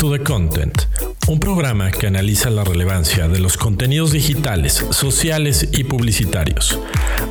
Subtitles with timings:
[0.00, 0.86] to the Content,
[1.28, 6.78] un programa que analiza la relevancia de los contenidos digitales, sociales y publicitarios.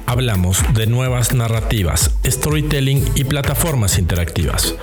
[0.06, 4.76] Hablamos de nuevas narrativas, storytelling y plataformas interactivas.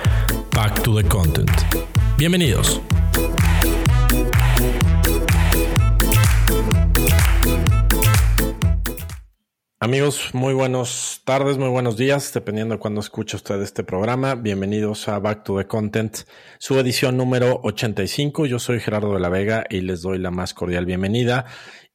[0.53, 1.51] Back to the Content.
[2.17, 2.81] Bienvenidos.
[9.87, 14.35] Amigos, muy buenas tardes, muy buenos días, dependiendo de cuándo escucha usted este programa.
[14.35, 16.13] Bienvenidos a Back to the Content,
[16.59, 18.47] su edición número 85.
[18.47, 21.45] Yo soy Gerardo de la Vega y les doy la más cordial bienvenida.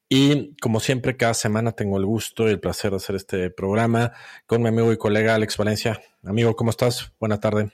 [0.08, 4.12] Y como siempre, cada semana tengo el gusto y el placer de hacer este programa
[4.46, 6.00] con mi amigo y colega Alex Valencia.
[6.24, 7.12] Amigo, ¿cómo estás?
[7.20, 7.72] Buena tarde.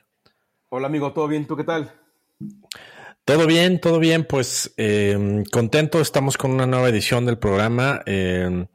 [0.69, 1.47] Hola amigo, ¿todo bien?
[1.47, 1.93] ¿Tú qué tal?
[3.29, 8.67] Todo bien, todo bien, pues eh, contento, estamos con una nueva edición del programa, eh,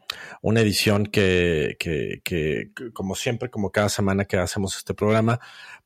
[0.44, 5.40] una edición que, que, que, como siempre, como cada semana que hacemos este programa,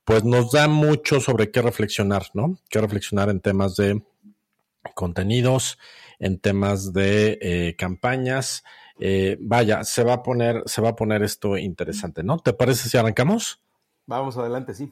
[0.03, 2.57] pues nos da mucho sobre qué reflexionar, ¿no?
[2.67, 4.01] Qué reflexionar en temas de
[4.95, 5.77] contenidos,
[6.17, 8.63] en temas de eh, campañas.
[8.99, 12.39] Eh, vaya, se va a poner, se va a poner esto interesante, ¿no?
[12.39, 13.61] ¿Te parece si arrancamos?
[14.07, 14.91] Vamos adelante, sí.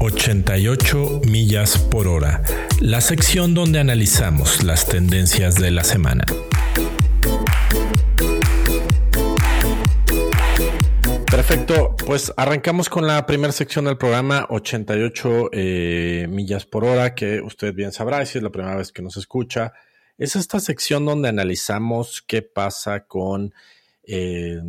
[0.00, 2.44] 88 millas por hora,
[2.80, 6.24] la sección donde analizamos las tendencias de la semana.
[11.28, 17.40] Perfecto, pues arrancamos con la primera sección del programa, 88 eh, millas por hora, que
[17.40, 19.72] usted bien sabrá, si es la primera vez que nos escucha,
[20.16, 23.52] es esta sección donde analizamos qué pasa con...
[24.04, 24.60] Eh,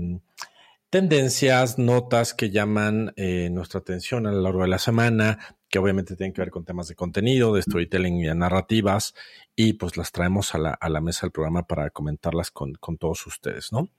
[0.89, 6.15] tendencias, notas que llaman eh, nuestra atención a lo largo de la semana, que obviamente
[6.15, 9.13] tienen que ver con temas de contenido, de storytelling y de narrativas,
[9.55, 13.89] y pues las traemos a la, mesa del programa para comentarlas con, todos ustedes, ¿no?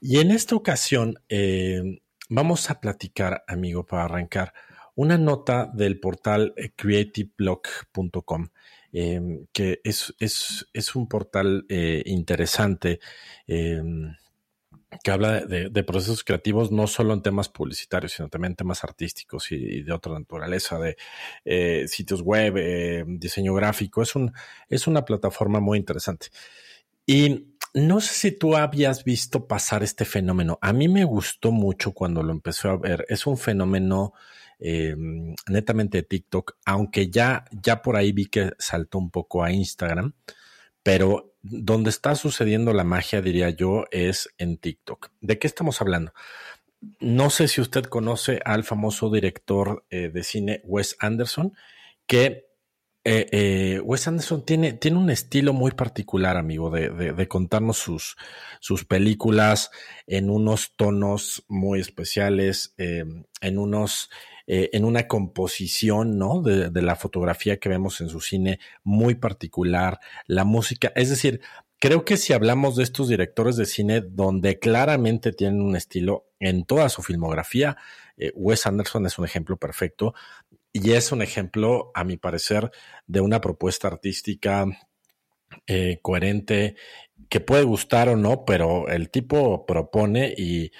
[0.00, 4.54] Y en esta ocasión eh, vamos a platicar, amigo, para arrancar,
[4.94, 8.48] una nota del portal eh, creativeblog.com.
[8.92, 12.98] Que es, un portal interesante
[15.02, 19.52] que habla de, procesos creativos no solo en temas publicitarios, sino también en temas artísticos
[19.52, 20.96] y, y de otra naturaleza, de
[21.44, 24.02] eh, sitios web, eh, diseño gráfico.
[24.02, 24.32] Es, un,
[24.68, 26.28] es una plataforma muy interesante.
[27.06, 30.58] Y no sé si tú habías visto pasar este fenómeno.
[30.60, 33.06] A mí me gustó mucho cuando lo empecé a ver.
[33.08, 34.12] Es un fenómeno
[34.58, 34.94] eh,
[35.48, 40.14] netamente de TikTok, aunque ya, ya por ahí vi que saltó un poco a Instagram,
[40.82, 45.10] pero donde está sucediendo la magia, diría yo, es en TikTok.
[45.20, 46.12] ¿De qué estamos hablando?
[46.98, 51.54] No sé si usted conoce al famoso director eh, de cine Wes Anderson,
[52.06, 52.46] que
[53.04, 58.16] eh, eh, Wes Anderson tiene, tiene, un estilo muy particular, amigo, de, de, contarnos sus,
[58.60, 59.70] sus películas
[60.06, 64.10] en unos tonos muy especiales, en unos
[64.52, 66.42] eh, en una composición, ¿no?
[66.42, 71.40] De, de, la fotografía que vemos en su cine muy particular, la música, es decir,
[71.78, 76.64] creo que si hablamos de estos directores de cine donde claramente tienen un estilo en
[76.64, 77.76] toda su filmografía,
[78.16, 80.14] eh, Wes Anderson es un ejemplo perfecto
[80.72, 82.72] y es un ejemplo, a mi parecer,
[83.06, 84.66] de una propuesta artística
[85.68, 86.74] eh, coherente
[87.28, 90.72] que puede gustar o no, pero el tipo propone y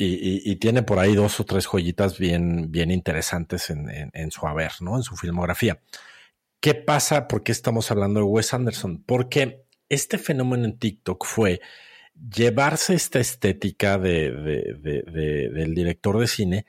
[0.00, 4.46] y, y, y, tiene por ahí dos o tres joyitas bien, bien interesantes en, su
[4.46, 4.96] haber, ¿no?
[4.96, 5.78] En su filmografía.
[6.58, 7.28] ¿Qué pasa?
[7.28, 9.04] ¿Por qué estamos hablando de Wes Anderson?
[9.04, 11.60] Porque este fenómeno en TikTok fue
[12.34, 16.66] llevarse esta estética de, de, de, del director de cine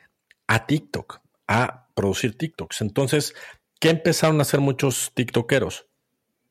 [0.48, 2.82] a TikTok, a producir TikToks.
[2.82, 3.34] Entonces,
[3.80, 5.88] ¿qué empezaron a hacer muchos TikTokeros?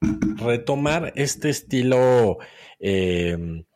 [0.00, 2.38] Retomar este estilo
[2.78, 3.66] eh,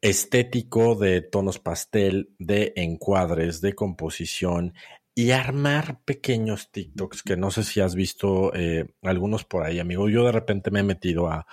[0.00, 4.74] estético de tonos pastel, de encuadres, de composición
[5.14, 10.08] y armar pequeños TikToks que no sé si has visto eh, algunos por ahí, amigo.
[10.08, 11.46] Yo de repente me he metido a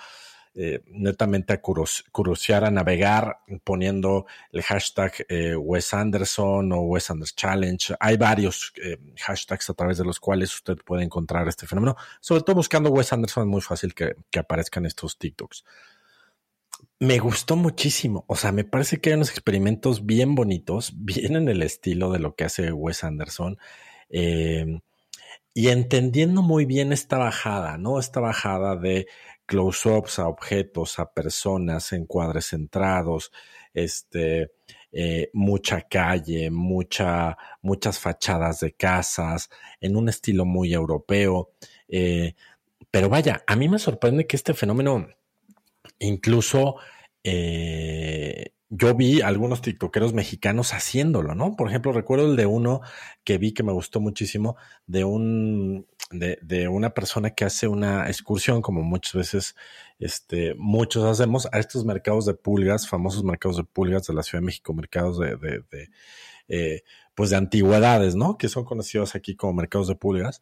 [0.60, 7.36] eh, netamente a curiosear, a navegar poniendo el hashtag eh, Wes Anderson o Wes Anderson
[7.36, 7.94] Challenge.
[8.00, 11.96] Hay varios eh, hashtags a través de los cuales usted puede encontrar este fenómeno.
[12.20, 15.64] Sobre todo buscando Wes Anderson es muy fácil que aparezcan estos TikToks
[17.00, 18.24] me gustó muchísimo.
[18.28, 22.18] O sea, me parece que hay unos experimentos bien bonitos, bien en el estilo de
[22.18, 23.58] lo que hace Wes Anderson.
[24.10, 24.80] Eh,
[25.54, 27.98] y entendiendo muy bien esta bajada, ¿no?
[27.98, 29.06] Esta bajada de
[29.46, 33.32] close-ups a objetos, a personas, encuadres centrados,
[33.74, 34.52] este,
[34.92, 39.50] eh, mucha calle, mucha, muchas fachadas de casas,
[39.80, 41.50] en un estilo muy europeo.
[41.88, 42.34] Eh,
[42.90, 45.08] pero vaya, a mí me sorprende que este fenómeno
[45.98, 46.76] incluso
[47.24, 51.56] eh, yo vi algunos tiktokeros mexicanos haciéndolo, ¿no?
[51.56, 52.80] Por ejemplo, recuerdo el de uno
[53.24, 54.56] que vi que me gustó muchísimo,
[54.86, 59.56] de un, de, una persona que hace una excursión, como muchas veces,
[59.98, 64.42] este, muchos hacemos, a estos mercados de pulgas, famosos mercados de pulgas de la Ciudad
[64.42, 65.38] de México, mercados de
[66.48, 66.82] eh,
[67.14, 68.38] pues de antigüedades, ¿no?
[68.38, 70.40] Que son conocidos aquí como mercados de pulgas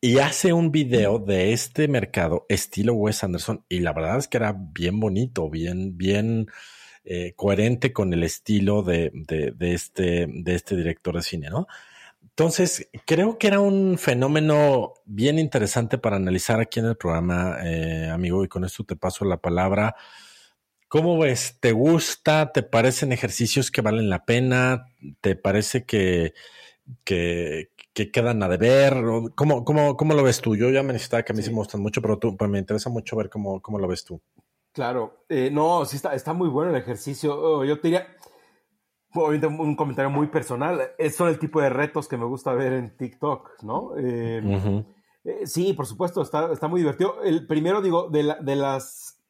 [0.00, 4.36] y hace un video de este mercado estilo Wes Anderson y la verdad es que
[4.36, 6.46] era bien bonito, bien, bien
[7.04, 11.66] eh, coherente con el estilo de, de, este, de este director de cine, ¿no?
[12.22, 18.08] Entonces, creo que era un fenómeno bien interesante para analizar aquí en el programa, eh,
[18.10, 19.96] amigo, y con esto te paso la palabra.
[20.86, 21.56] ¿Cómo ves?
[21.60, 22.52] ¿Te gusta?
[22.52, 24.86] ¿Te parecen ejercicios que valen la pena?
[25.20, 26.34] ¿Te parece que,
[27.02, 28.94] que, que quedan a deber?
[29.34, 30.54] ¿Cómo, cómo, cómo lo ves tú?
[30.54, 32.60] Yo ya me necesitaba que a mí sí me gustan mucho, pero tú, pues me
[32.60, 34.20] interesa mucho ver cómo, cómo lo ves tú.
[34.70, 37.36] Claro, eh, no, sí está, está muy bueno el ejercicio.
[37.36, 38.06] Oh, yo te diría,
[39.12, 42.72] obviamente un comentario muy personal, es son el tipo de retos que me gusta ver
[42.74, 43.96] en TikTok, ¿no?
[43.96, 44.86] Eh, uh -huh.
[45.24, 47.20] eh, sí, por supuesto, está, está muy divertido.
[47.24, 49.20] El primero, digo, de, la, de, las,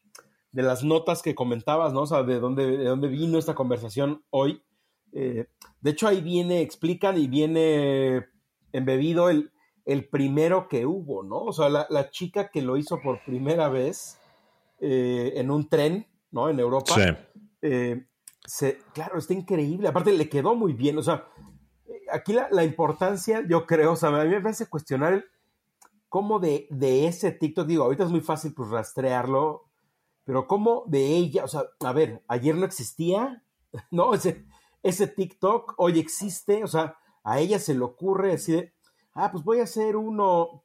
[0.52, 2.02] de las notas que comentabas, ¿no?
[2.02, 4.62] O sea, de dónde, de dónde vino esta conversación hoy.
[5.12, 5.46] Eh,
[5.80, 8.26] de hecho, ahí viene, explican y viene
[8.72, 9.52] embebido el,
[9.84, 11.38] el primero que hubo, ¿no?
[11.42, 14.18] O sea, la, la chica que lo hizo por primera vez
[14.80, 16.48] eh, en un tren, ¿no?
[16.48, 16.94] En Europa.
[16.94, 17.02] Sí.
[17.62, 18.06] Eh,
[18.44, 19.88] se, claro, está increíble.
[19.88, 20.98] Aparte, le quedó muy bien.
[20.98, 21.28] O sea,
[22.12, 25.24] aquí la, la importancia, yo creo, o sea, a mí me hace cuestionar el,
[26.08, 29.64] cómo de, de ese TikTok, digo, ahorita es muy fácil pues rastrearlo,
[30.24, 33.42] pero cómo de ella, o sea, a ver, ayer no existía,
[33.90, 34.14] ¿no?
[34.14, 34.44] Ese,
[34.82, 38.72] ese TikTok hoy existe, o sea, a ella se le ocurre decir,
[39.14, 40.64] ah, pues voy a hacer uno,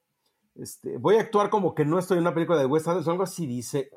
[0.56, 3.24] este, voy a actuar como que no estoy en una película de West Anderson, algo
[3.24, 3.90] así dice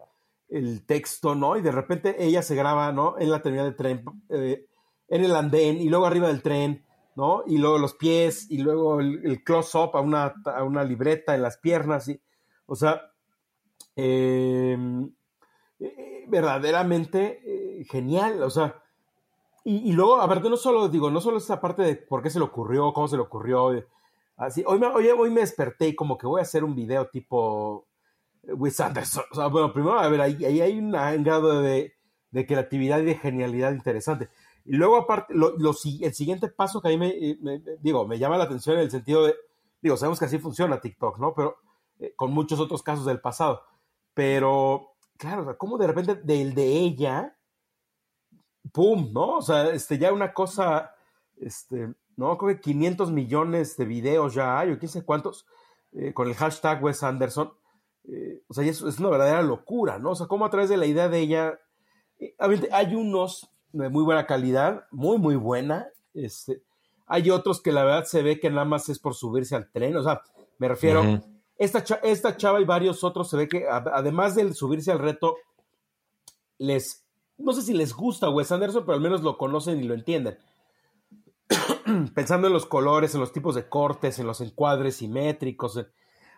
[0.48, 1.56] el texto, ¿no?
[1.56, 3.18] Y de repente ella se graba, ¿no?
[3.18, 4.66] En la terminal de tren, eh,
[5.08, 6.84] en el andén, y luego arriba del tren,
[7.16, 7.42] ¿no?
[7.46, 11.58] Y luego los pies, y luego el, close-up a una, a una libreta en las
[11.58, 12.20] piernas, y,
[12.66, 13.12] o sea,
[13.96, 14.78] eh,
[15.80, 18.82] eh, verdaderamente genial, o sea,
[19.66, 22.38] y, y, luego, aparte, no solo, digo, no solo esa parte de por qué se
[22.38, 23.72] le ocurrió, cómo se le ocurrió,
[24.36, 27.08] así, hoy me, hoy, hoy me desperté y como que voy a hacer un video
[27.08, 27.88] tipo
[28.44, 31.94] Wes Anderson, o sea, bueno, primero, a ver, ahí, ahí hay un grado de,
[32.30, 34.28] de, creatividad y de genialidad interesante.
[34.64, 38.20] Y luego, aparte, lo, lo, el siguiente paso que a mí me, me, digo, me
[38.20, 39.34] llama la atención en el sentido de,
[39.82, 41.34] digo, sabemos que así funciona TikTok, ¿no?
[41.34, 41.56] Pero
[41.98, 43.62] eh, con muchos otros casos del pasado.
[44.14, 47.35] Pero, claro, como de repente del de ella,
[48.72, 49.10] ¡pum!
[49.12, 49.36] ¿No?
[49.36, 50.94] O sea, este, ya una cosa,
[51.36, 55.46] este, no, creo que 500 millones de videos ya hay, o quién sé cuántos,
[55.92, 57.52] eh, con el hashtag Wes Anderson.
[58.08, 60.10] Eh, o sea, es, es, una verdadera locura, ¿no?
[60.10, 61.58] O sea, como a través de la idea de ella,
[62.18, 62.34] eh,
[62.70, 66.62] hay unos de muy buena calidad, muy, muy buena, este,
[67.06, 69.96] hay otros que la verdad se ve que nada más es por subirse al tren,
[69.96, 70.22] o sea,
[70.58, 71.42] me refiero, uh -huh.
[71.58, 75.36] esta, esta chava y varios otros se ve que además de subirse al reto,
[76.58, 77.05] les,
[77.38, 80.38] no sé si les gusta Wes Anderson, pero al menos lo conocen y lo entienden.
[82.14, 85.86] Pensando en los colores, en los tipos de cortes, en los encuadres simétricos.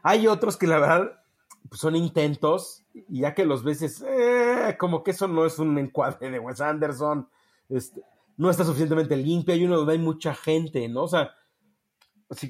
[0.02, 1.22] Hay otros que la verdad
[1.68, 5.76] pues son intentos, y ya que los ves, eh, como que eso no es un
[5.78, 7.28] encuadre de Wes Anderson,
[7.68, 8.02] este,
[8.36, 11.02] no está suficientemente limpio, hay uno donde hay mucha gente, ¿no?
[11.02, 11.34] O sea,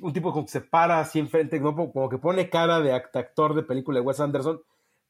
[0.03, 3.63] un tipo como que se para así enfrente, como que pone cara de actor de
[3.63, 4.61] película de Wes Anderson,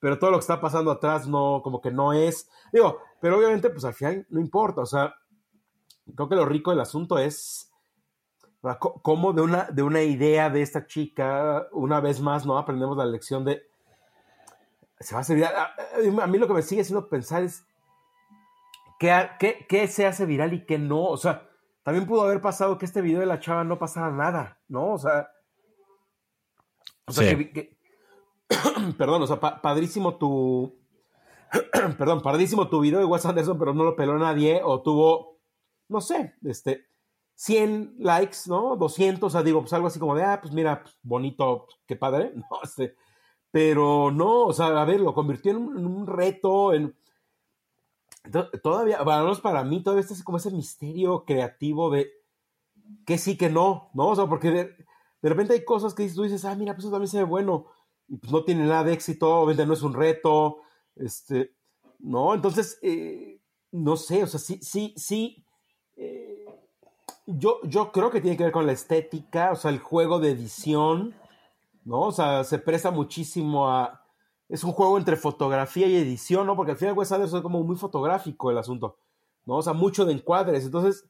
[0.00, 2.50] pero todo lo que está pasando atrás no, como que no es.
[2.72, 5.14] Digo, pero obviamente, pues al final no importa, o sea,
[6.14, 7.72] creo que lo rico del asunto es
[9.02, 12.58] cómo de una, de una idea de esta chica, una vez más, ¿no?
[12.58, 13.62] Aprendemos la lección de
[15.00, 15.54] se va a hacer viral.
[15.54, 17.64] A, mí lo que me sigue haciendo pensar es
[18.98, 21.04] ¿qué, qué, qué se hace viral y qué no.
[21.04, 21.48] O sea,
[21.82, 24.94] también pudo haber pasado que este video de la chava no pasara nada, ¿no?
[24.94, 25.30] O sea,
[27.06, 27.36] o sea sí.
[27.36, 27.77] que, que
[28.98, 30.78] perdón, o sea, pa padrísimo tu
[31.98, 35.38] perdón, padrísimo tu video de Wes Anderson, pero no lo peló nadie o tuvo,
[35.88, 36.86] no sé, este,
[37.34, 38.76] 100 likes, ¿no?
[38.76, 41.96] 200, o sea, digo, pues algo así como de, ah, pues mira, pues, bonito, qué
[41.96, 42.44] padre, ¿no?
[42.62, 42.96] Este,
[43.50, 46.94] pero no, o sea, a ver, lo convirtió en un, reto, en...
[48.62, 52.10] Todavía, para, para mí, todavía está como ese misterio creativo de
[53.06, 54.08] que sí, que no, ¿no?
[54.08, 54.64] O sea, porque de,
[55.22, 57.66] de repente hay cosas que tú dices, ah, mira, pues eso también se ve bueno,
[58.08, 60.58] y pues no tiene nada de éxito, obviamente no es un reto,
[60.96, 61.54] este,
[61.98, 62.34] ¿no?
[62.34, 65.44] Entonces, eh, no sé, o sea, sí, sí, sí,
[65.96, 66.44] eh,
[67.26, 70.30] yo, yo creo que tiene que ver con la estética, o sea, el juego de
[70.30, 71.14] edición,
[71.84, 72.00] ¿no?
[72.00, 74.02] O sea, se presta muchísimo a...
[74.48, 76.56] Es un juego entre fotografía y edición, ¿no?
[76.56, 78.98] Porque al final Wes Anderson es como muy fotográfico el asunto,
[79.44, 79.56] ¿no?
[79.56, 80.64] O sea, mucho de encuadres.
[80.64, 81.04] Entonces,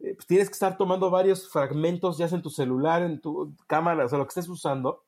[0.00, 3.54] eh, pues tienes que estar tomando varios fragmentos, ya sea en tu celular, en tu
[3.66, 5.04] cámara, o sea, lo que estés usando,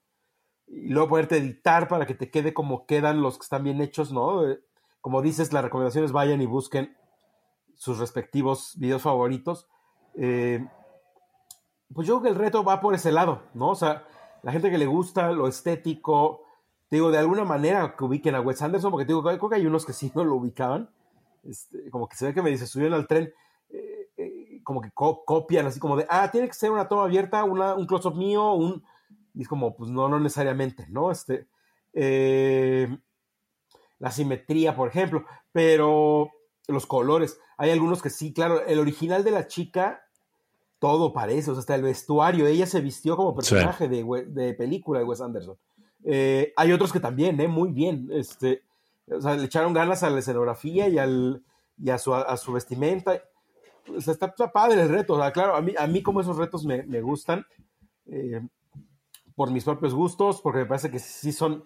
[0.67, 4.13] y luego poderte editar para que te quede como quedan los que están bien hechos,
[4.13, 4.49] ¿no?
[4.49, 4.61] Eh,
[5.01, 6.97] como dices, las recomendaciones vayan y busquen
[7.75, 9.69] sus respectivos videos favoritos.
[10.17, 10.67] Eh,
[11.93, 13.71] pues yo creo que el reto va por ese lado, ¿no?
[13.71, 14.07] O sea,
[14.43, 16.43] la gente que le gusta lo estético,
[16.89, 19.57] te digo, de alguna manera que ubiquen a Wes Anderson, porque te digo, creo que
[19.57, 20.91] hay unos que sí no lo ubicaban,
[21.45, 23.33] este, como que se ve que me dice, subieron al tren,
[23.69, 27.87] eh, como que copian, así como de, ah, tiene que ser una toma abierta, un
[27.87, 28.83] close-up mío, un...
[29.35, 31.11] Y es como, pues no, no necesariamente, ¿no?
[31.11, 31.49] Este,
[31.93, 32.97] eh,
[33.99, 36.31] la simetría, por ejemplo, pero
[36.69, 40.05] los colores, hay algunos que sí, claro, el original de la chica
[40.79, 44.99] todo parece, o sea, hasta el vestuario, ella se vistió como personaje de, de, película
[44.99, 45.57] de Wes Anderson.
[46.05, 47.49] Eh, hay otros que también, ¿eh?
[47.49, 48.63] Muy bien, este,
[49.11, 51.43] o sea, le echaron ganas a la escenografía y, al,
[51.79, 53.23] y a, su, a su vestimenta.
[53.97, 56.37] O sea, está, padre el reto, o sea, claro, a mí, a mí como esos
[56.37, 57.47] retos me, me gustan,
[58.07, 58.43] eh,
[59.35, 61.65] por mis propios gustos, porque me parece que sí son,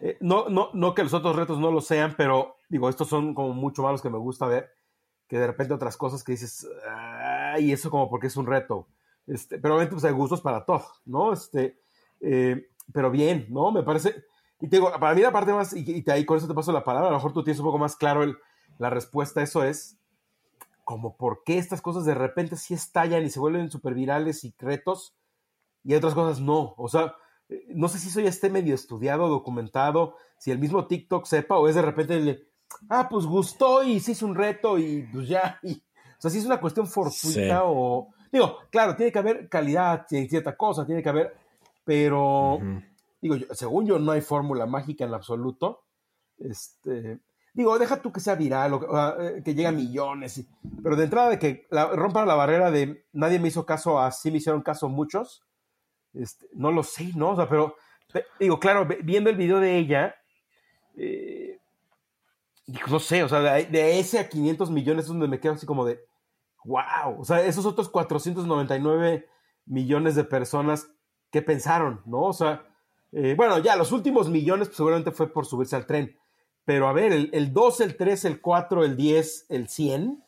[0.00, 3.34] eh, no, no, no que los otros retos no lo sean, pero digo, estos son
[3.34, 4.70] como mucho más los que me gusta ver,
[5.26, 6.66] que de repente otras cosas que dices,
[7.58, 8.88] y eso como porque es un reto.
[9.26, 11.32] Este, pero obviamente pues hay gustos para todo, ¿no?
[11.32, 11.78] Este,
[12.20, 13.72] eh, pero bien, ¿no?
[13.72, 14.24] Me parece,
[14.60, 16.84] y te digo, para mí la parte más, y, ahí con eso te paso la
[16.84, 18.36] palabra, a lo mejor tú tienes un poco más claro el,
[18.78, 19.98] la respuesta a eso es
[20.84, 24.54] como por qué estas cosas de repente sí estallan y se vuelven súper virales y
[24.58, 25.14] retos
[25.84, 26.74] y otras cosas no.
[26.76, 27.14] O sea,
[27.48, 31.58] eh, no sé si eso ya esté medio estudiado, documentado, si el mismo TikTok sepa
[31.58, 32.48] o es de repente,
[32.88, 36.38] ah, pues gustó y se hizo un reto y pues ya, y, o sea, si
[36.38, 38.08] es una cuestión fortuita o...
[38.30, 41.34] Digo, claro, tiene que haber calidad en cierta cosa, tiene que haber...
[41.84, 42.60] Pero,
[43.20, 45.82] digo, según yo, no hay fórmula mágica en absoluto.
[46.38, 47.20] Este,
[47.52, 50.44] digo, deja tú que sea viral, o, eh, que llegue a millones,
[50.82, 54.30] pero de entrada de que la, rompan la barrera de nadie me hizo caso, así
[54.30, 55.42] me hicieron caso muchos,
[56.14, 57.30] este, no lo sé, ¿no?
[57.30, 57.76] O sea, pero,
[58.38, 60.14] digo, claro, viendo el video de ella,
[60.96, 61.58] eh,
[62.88, 65.66] no sé, o sea, de, de, ese a 500 millones es donde me quedo así
[65.66, 66.04] como de,
[66.64, 69.26] wow, o sea, esos otros 499
[69.66, 70.88] millones de personas,
[71.30, 72.02] ¿qué pensaron?
[72.04, 72.22] ¿No?
[72.22, 72.66] O sea,
[73.12, 76.16] eh, bueno, ya los últimos millones pues, seguramente fue por subirse al tren,
[76.64, 80.24] pero a ver, el, el 2, el 3, el 4, el 10, el 100,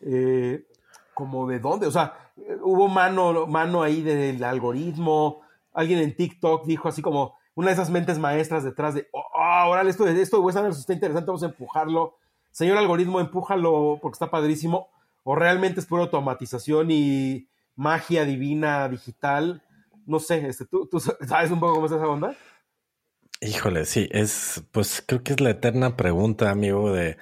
[0.00, 0.66] eh,
[1.14, 2.23] como de dónde, o sea,
[2.62, 7.90] hubo mano, mano ahí del algoritmo, alguien en TikTok dijo así como una de esas
[7.90, 11.46] mentes maestras detrás de, oh, ahora esto, esto de Wes Anderson está interesante, vamos a
[11.46, 12.16] empujarlo.
[12.50, 14.88] Señor algoritmo, empújalo porque está padrísimo
[15.22, 19.62] o realmente es pura automatización y magia divina digital.
[20.06, 20.88] No sé, este, ¿tú,
[21.26, 22.36] sabes un poco cómo es esa onda?
[23.40, 27.18] Híjole, sí, es, pues creo que es la eterna pregunta, amigo, de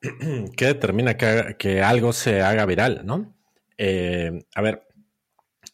[0.56, 3.34] qué determina que, algo se haga viral, ¿no?
[3.78, 4.86] Eh, a ver,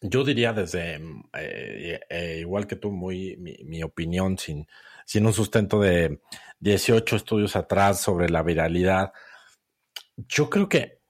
[0.01, 0.97] yo diría desde,
[1.39, 4.67] eh, eh, igual que tú, muy mi, opinión sin,
[5.05, 6.21] sin un sustento de
[6.61, 9.13] 18 estudios atrás sobre la viralidad.
[10.17, 11.01] Yo creo que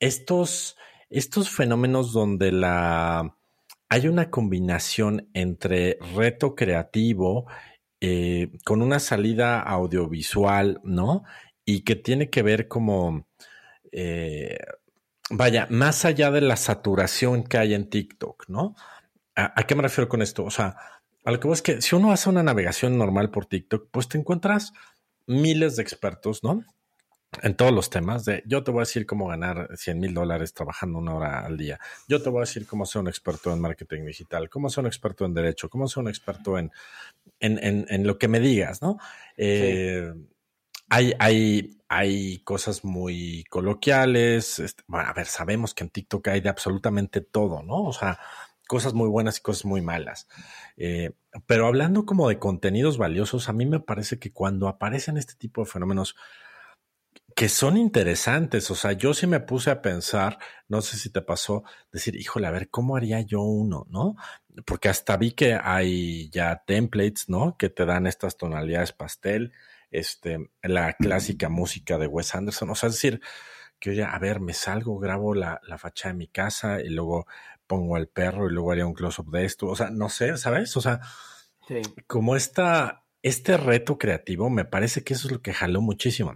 [0.00, 0.76] estos,
[1.10, 3.34] estos fenómenos donde la
[3.90, 7.46] hay una combinación entre reto creativo
[8.64, 11.24] con una salida audiovisual, ¿no?
[11.64, 13.26] Y que tiene que ver como,
[13.92, 14.58] eh,
[15.30, 18.74] vaya, más allá de la saturación que hay en TikTok, ¿no?
[19.34, 20.44] ¿A, qué me refiero con esto?
[20.44, 20.76] O sea,
[21.24, 24.18] a lo que es que si uno hace una navegación normal por TikTok, pues te
[24.18, 24.72] encuentras
[25.26, 26.64] miles de expertos, ¿no?
[27.42, 30.54] en todos los temas de yo te voy a decir cómo ganar 100 mil dólares
[30.54, 31.78] trabajando una hora al día.
[32.08, 34.86] Yo te voy a decir cómo ser un experto en marketing digital, cómo ser un
[34.88, 36.72] experto en derecho, cómo ser un experto en,
[37.40, 38.98] en, en, lo que me digas, ¿no?
[39.36, 40.12] Eh,
[40.88, 44.58] hay, hay, hay cosas muy coloquiales.
[44.58, 47.84] Este, bueno, a ver, sabemos que en TikTok hay de absolutamente todo, ¿no?
[47.84, 48.18] O sea,
[48.66, 50.28] cosas muy buenas y cosas muy malas.
[50.76, 51.12] Eh,
[51.46, 55.62] pero hablando como de contenidos valiosos, a mí me parece que cuando aparecen este tipo
[55.62, 56.14] de fenómenos,
[57.34, 58.70] que son interesantes.
[58.70, 62.48] O sea, yo sí me puse a pensar, no sé si te pasó, decir, híjole,
[62.48, 63.86] a ver, ¿cómo haría yo uno?
[63.90, 64.16] ¿No?
[64.66, 67.56] Porque hasta vi que hay ya templates, ¿no?
[67.56, 69.52] Que te dan estas tonalidades pastel,
[69.90, 72.70] este, la clásica música de Wes Anderson.
[72.70, 73.20] O sea, es decir,
[73.78, 77.26] que oye, a ver, me salgo, grabo la, la fachada de mi casa y luego
[77.66, 79.66] pongo al perro y luego haría un close-up de esto.
[79.66, 80.76] O sea, no sé, ¿sabes?
[80.76, 81.00] O sea,
[82.06, 86.34] como esta, este reto creativo, me parece que eso es lo que jaló muchísimo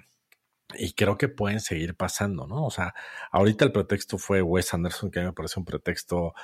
[0.75, 2.65] y creo que pueden seguir pasando, ¿no?
[2.65, 2.95] O sea,
[3.31, 6.35] ahorita el pretexto fue Wes Anderson, que me parece un pretexto,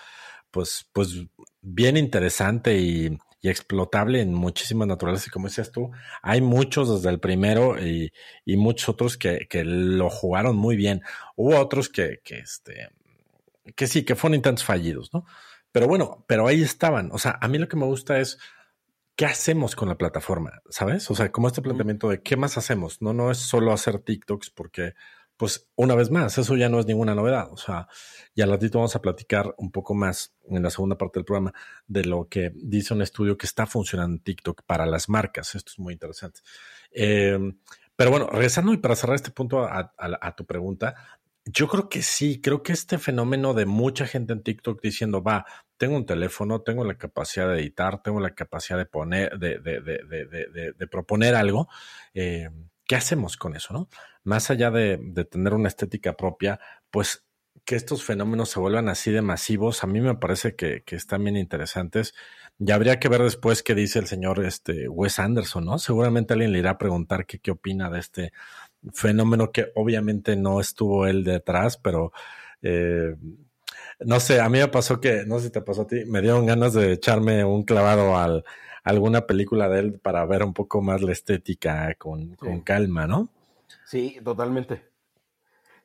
[0.50, 1.14] pues, pues
[1.60, 5.28] bien interesante y, y explotable en muchísimas naturalezas.
[5.28, 5.90] Y como decías tú,
[6.22, 8.12] hay muchos desde el primero y,
[8.44, 11.02] y muchos otros que, que, lo jugaron muy bien.
[11.36, 12.88] Hubo otros que, que, este,
[13.76, 15.24] que sí, que fueron intentos fallidos, ¿no?
[15.70, 17.10] Pero bueno, pero ahí estaban.
[17.12, 18.38] O sea, a mí lo que me gusta es
[19.18, 20.62] ¿qué hacemos con la plataforma?
[20.70, 21.10] ¿Sabes?
[21.10, 23.02] O sea, como este planteamiento de qué más hacemos.
[23.02, 24.94] No, no es solo hacer TikToks porque,
[25.38, 27.50] pues, una vez más, eso ya no es ninguna novedad.
[27.52, 27.88] O sea,
[28.34, 31.54] y al ratito vamos a platicar un poco más en la segunda parte del programa
[31.86, 35.54] de lo que dice un estudio que está funcionando en TikTok para las marcas.
[35.54, 36.40] Esto es muy interesante.
[36.90, 37.58] Em,
[37.96, 40.94] pero bueno, regresando y para cerrar este punto a tu pregunta,
[41.52, 45.46] yo creo que sí, creo que este fenómeno de mucha gente en TikTok diciendo, va,
[45.76, 49.80] tengo un teléfono, tengo la capacidad de editar, tengo la capacidad de poner, de, de,
[49.80, 51.68] de, de proponer algo,
[52.12, 52.50] eh,
[52.86, 53.88] ¿qué hacemos con eso, no?
[54.28, 54.98] Más allá de,
[55.30, 57.24] tener una estética propia, pues
[57.64, 61.24] que estos fenómenos se vuelvan así de masivos, a mí me parece que, que están
[61.24, 62.14] bien interesantes.
[62.58, 65.78] Ya habría que ver después qué dice el señor este, Wes Anderson, ¿no?
[65.78, 68.32] Seguramente alguien le irá a preguntar qué, qué opina de este,
[68.92, 72.12] fenómeno que obviamente no estuvo él detrás, pero
[72.62, 73.16] eh,
[74.00, 76.20] no sé, a mí me pasó que, no sé si te pasó a ti, me
[76.20, 78.44] dieron ganas de echarme un clavado al,
[78.84, 83.30] a alguna película de él para ver un poco más la estética con, calma, ¿no?
[83.88, 84.90] Sí, totalmente.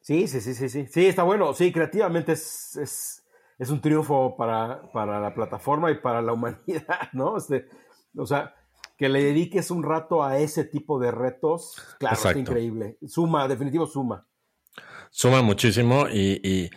[0.02, 0.88] Sí, sí, sí, sí, sí.
[0.92, 1.54] Sí, está bueno.
[1.54, 3.24] Sí, creativamente es, es,
[3.58, 7.38] es un triunfo para, para, la plataforma y para la humanidad, ¿no?
[7.38, 7.70] Este,
[8.18, 8.56] o sea,
[8.98, 12.98] que le dediques un rato a ese tipo de retos, claro, es increíble.
[13.08, 14.28] Suma, definitivo suma.
[15.10, 16.70] Suma muchísimo y,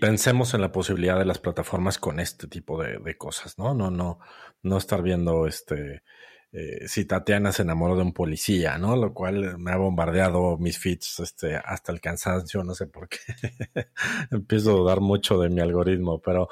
[0.00, 3.74] pensemos en la posibilidad de las plataformas con este tipo de, cosas, ¿no?
[3.74, 4.20] No, no,
[4.62, 6.04] no estar viendo este.
[6.50, 8.96] Eh, si Tatiana se enamoró de un policía, ¿no?
[8.96, 13.18] Lo cual me ha bombardeado mis feeds este, hasta el cansancio, no sé por qué.
[14.30, 16.48] Empiezo a dudar mucho de mi algoritmo, pero,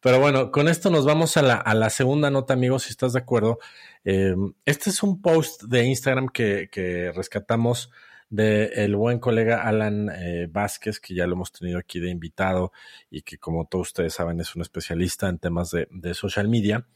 [0.00, 3.14] pero bueno, con esto nos vamos a la, a la segunda nota, amigos, si estás
[3.14, 3.58] de acuerdo.
[4.04, 7.90] Eh, este es un post de Instagram que, rescatamos
[8.30, 12.72] del el buen colega Alan eh, Vázquez, que ya lo hemos tenido aquí de invitado
[13.10, 16.86] y que como todos ustedes saben es un especialista en temas de, de social media.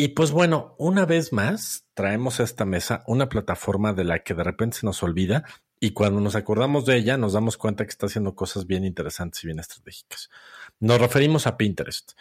[0.00, 4.32] Y pues bueno, una vez más traemos a esta mesa una plataforma de la que
[4.32, 5.42] de repente se nos olvida
[5.80, 9.42] y cuando nos acordamos de ella nos damos cuenta que está haciendo cosas bien interesantes
[9.42, 10.30] y bien estratégicas.
[10.78, 12.12] Nos referimos a Pinterest.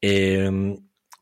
[0.00, 0.76] Eh,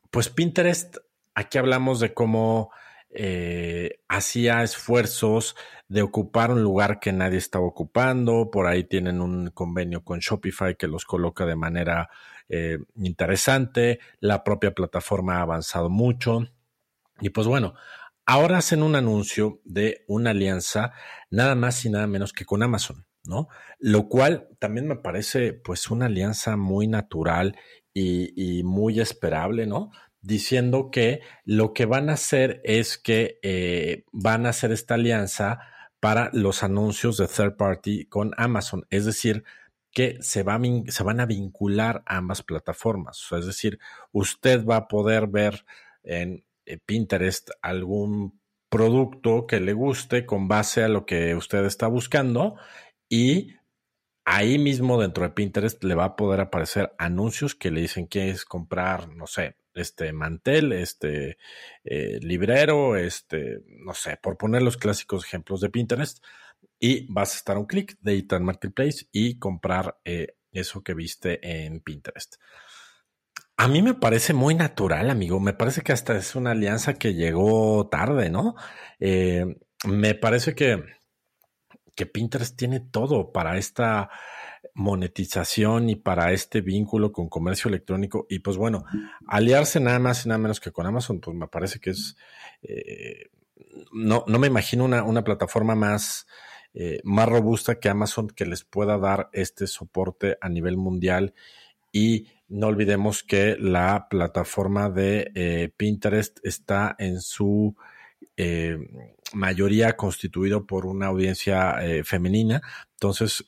[0.09, 0.97] pues Pinterest
[1.35, 2.71] Aquí hablamos de cómo
[3.09, 5.55] eh, hacía esfuerzos
[5.87, 8.49] de ocupar un lugar que nadie estaba ocupando.
[8.51, 12.09] Por ahí tienen un convenio con Shopify que los coloca de manera
[12.49, 13.99] eh, interesante.
[14.19, 16.47] La propia plataforma ha avanzado mucho.
[17.21, 17.73] Y pues bueno,
[18.25, 20.93] ahora hacen un anuncio de una alianza
[21.29, 23.47] nada más y nada menos que con Amazon, ¿no?
[23.79, 27.57] Lo cual también me parece pues una alianza muy natural
[27.93, 29.91] y, muy esperable, ¿no?
[30.21, 35.59] diciendo que lo que van a hacer es que eh, van a hacer esta alianza
[35.99, 39.43] para los anuncios de third party con Amazon, es decir,
[39.93, 43.79] que se, va, se van a vincular ambas plataformas, es decir,
[44.11, 45.65] usted va a poder ver
[46.03, 51.87] en eh, Pinterest algún producto que le guste con base a lo que usted está
[51.87, 52.55] buscando
[53.07, 53.53] y
[54.25, 58.29] ahí mismo dentro de Pinterest le va a poder aparecer anuncios que le dicen que
[58.29, 61.37] es comprar, no sé, este mantel, este
[61.83, 66.23] eh, librero, este, no sé, por poner los clásicos ejemplos de Pinterest,
[66.79, 71.39] y vas a estar un clic de Itan Marketplace y comprar eh, eso que viste
[71.65, 72.35] en Pinterest.
[73.55, 75.39] A mí me parece muy natural, amigo.
[75.39, 78.55] Me parece que hasta es una alianza que llegó tarde, ¿no?
[78.99, 79.45] Eh,
[79.85, 80.83] me parece que,
[81.95, 84.09] que Pinterest tiene todo para esta
[84.73, 88.25] monetización y para este vínculo con comercio electrónico.
[88.29, 88.85] Y pues bueno,
[89.27, 92.15] aliarse nada más y nada menos que con Amazon, pues me parece que es,
[92.63, 93.29] eh,
[93.91, 96.25] no, no me imagino una, una plataforma más,
[96.73, 101.33] eh, más robusta que Amazon que les pueda dar este soporte a nivel mundial.
[101.91, 107.75] Y no olvidemos que la plataforma de eh, Pinterest está en su
[109.33, 112.61] mayoría constituido por una audiencia femenina.
[112.93, 113.45] Entonces,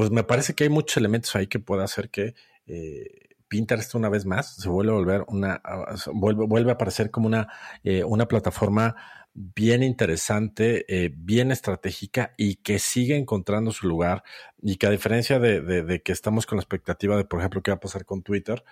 [0.00, 2.34] pues me parece que hay muchos elementos ahí que puede hacer que
[2.66, 5.60] eh, Pinterest una vez más se vuelve a volver una,
[6.14, 7.48] vuelve, vuelve a aparecer como una,
[7.82, 8.94] eh, una plataforma
[9.34, 14.22] bien interesante, eh, bien estratégica y que sigue encontrando su lugar
[14.60, 17.76] y que a diferencia de, que estamos con la expectativa de, por ejemplo, qué va
[17.76, 18.64] a pasar con Twitter,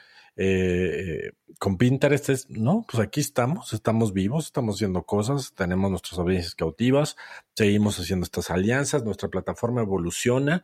[1.58, 6.54] con Pinterest es, no, pues aquí estamos, estamos vivos, estamos haciendo cosas, tenemos nuestras audiencias
[6.54, 7.16] cautivas,
[7.54, 10.62] seguimos haciendo estas alianzas, nuestra plataforma evoluciona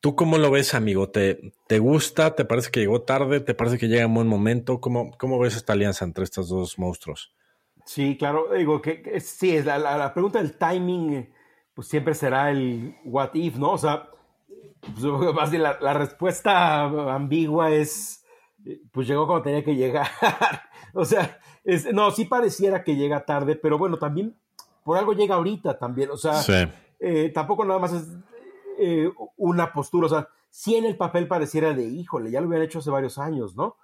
[0.00, 1.10] ¿Tú cómo lo ves, amigo?
[1.10, 2.36] ¿Te, ¿Te gusta?
[2.36, 3.40] ¿Te parece que llegó tarde?
[3.40, 4.80] ¿Te parece que llega en buen momento?
[4.80, 7.32] ¿Cómo, cómo ves esta alianza entre estos dos monstruos?
[7.88, 11.26] Sí, claro, digo que, sí, es la, la, pregunta del timing,
[11.72, 13.72] pues siempre será el what if, ¿no?
[13.72, 14.10] O sea,
[14.82, 15.02] pues,
[15.34, 16.82] más bien la, la, respuesta
[17.14, 18.26] ambigua es,
[18.92, 20.06] pues llegó cuando tenía que llegar.
[20.92, 24.36] o sea, es, no, sí pareciera que llega tarde, pero bueno, también
[24.84, 26.42] por algo llega ahorita también, o sea,
[27.00, 28.06] eh, tampoco nada más es
[28.78, 32.66] eh, una postura, o sea, si en el papel pareciera de, híjole, ya lo hubieran
[32.66, 33.76] hecho hace varios años, ¿no?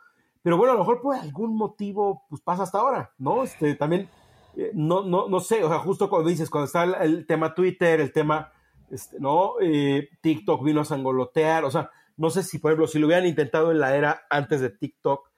[0.44, 3.44] Pero bueno, a lo mejor por algún motivo, pues pasa hasta ahora, ¿no?
[3.44, 4.10] Este, también,
[4.56, 7.98] eh, no, no, no sé, o sea, justo cuando dices, cuando está el, tema Twitter,
[7.98, 8.52] el tema,
[8.90, 9.54] este, ¿no?
[9.62, 13.24] Eh, TikTok vino a sangolotear, o sea, no sé si, por ejemplo, si lo hubieran
[13.24, 15.30] intentado en la era antes de TikTok,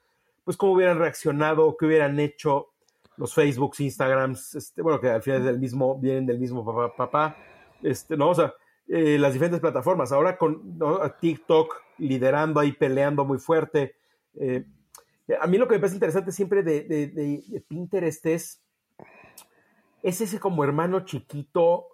[0.43, 2.73] pues cómo hubieran reaccionado, qué hubieran hecho
[3.15, 7.37] los Facebooks, Instagrams, este, bueno, que al final del mismo, vienen del mismo papá, papá,
[7.81, 8.31] este, ¿no?
[8.31, 8.53] O sea,
[8.89, 10.11] eh, las diferentes plataformas.
[10.11, 10.77] Ahora con
[11.21, 13.95] TikTok liderando ahí, peleando muy fuerte.
[14.35, 14.65] Eh,
[15.39, 18.63] a mí lo que me parece interesante siempre de, Pinterest es,
[20.03, 21.87] es ese como hermano chiquito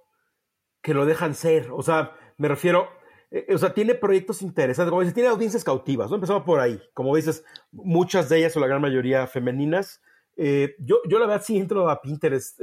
[0.81, 1.71] que lo dejan ser.
[1.71, 2.89] O sea, me refiero,
[3.31, 6.15] eh, o sea, tiene proyectos interesantes, como dices, tiene audiencias cautivas, ¿no?
[6.15, 10.01] Empezamos por ahí, como dices, muchas de ellas o la gran mayoría femeninas.
[10.35, 12.59] yo, yo la verdad sí entro a Pinterest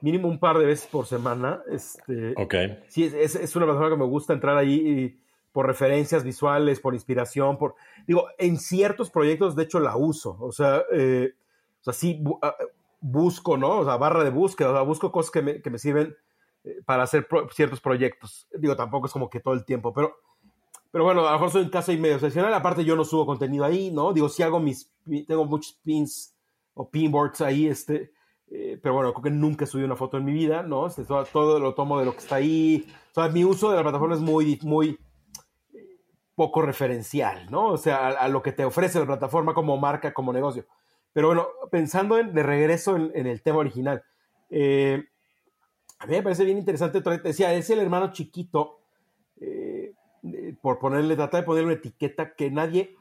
[0.00, 1.62] mínimo un par de veces por semana.
[1.70, 2.54] Este, ok.
[2.88, 5.18] Sí, es, es una persona que me gusta entrar ahí
[5.54, 7.76] por referencias visuales, por inspiración, por...
[8.08, 10.36] Digo, en ciertos proyectos, de hecho, la uso.
[10.40, 11.32] O sea, eh,
[11.80, 12.56] o sea sí ah,
[13.00, 13.78] busco, ¿no?
[13.78, 16.16] O sea, barra de búsqueda, o sea, busco cosas que me, que me sirven
[16.64, 18.48] eh, para hacer ciertos proyectos.
[18.58, 20.16] Digo, tampoco es como que todo el tiempo, pero...
[20.90, 22.52] Pero bueno, a lo mejor soy un caso y medio excepcional.
[22.52, 24.12] Aparte, yo no subo contenido ahí, ¿no?
[24.12, 24.92] Digo, si hago mis...
[25.28, 26.34] Tengo muchos pins
[26.74, 28.12] o pinboards ahí, este
[28.50, 30.86] eh, pero bueno, creo que nunca subí una foto en mi vida, ¿no?
[30.86, 32.86] Este, todo, lo tomo de lo que está ahí.
[33.10, 34.98] O sea, mi uso de la plataforma es muy, muy
[36.34, 37.68] poco referencial, ¿no?
[37.68, 40.66] O sea, a, lo que te ofrece la plataforma como marca, como negocio.
[41.12, 44.02] Pero bueno, pensando en, de regreso en, el tema original,
[44.50, 45.04] eh,
[45.98, 47.00] a mí me parece bien interesante.
[47.00, 48.80] Te decía, es el hermano chiquito,
[50.60, 52.96] por ponerle, tratar de ponerle una etiqueta que nadie.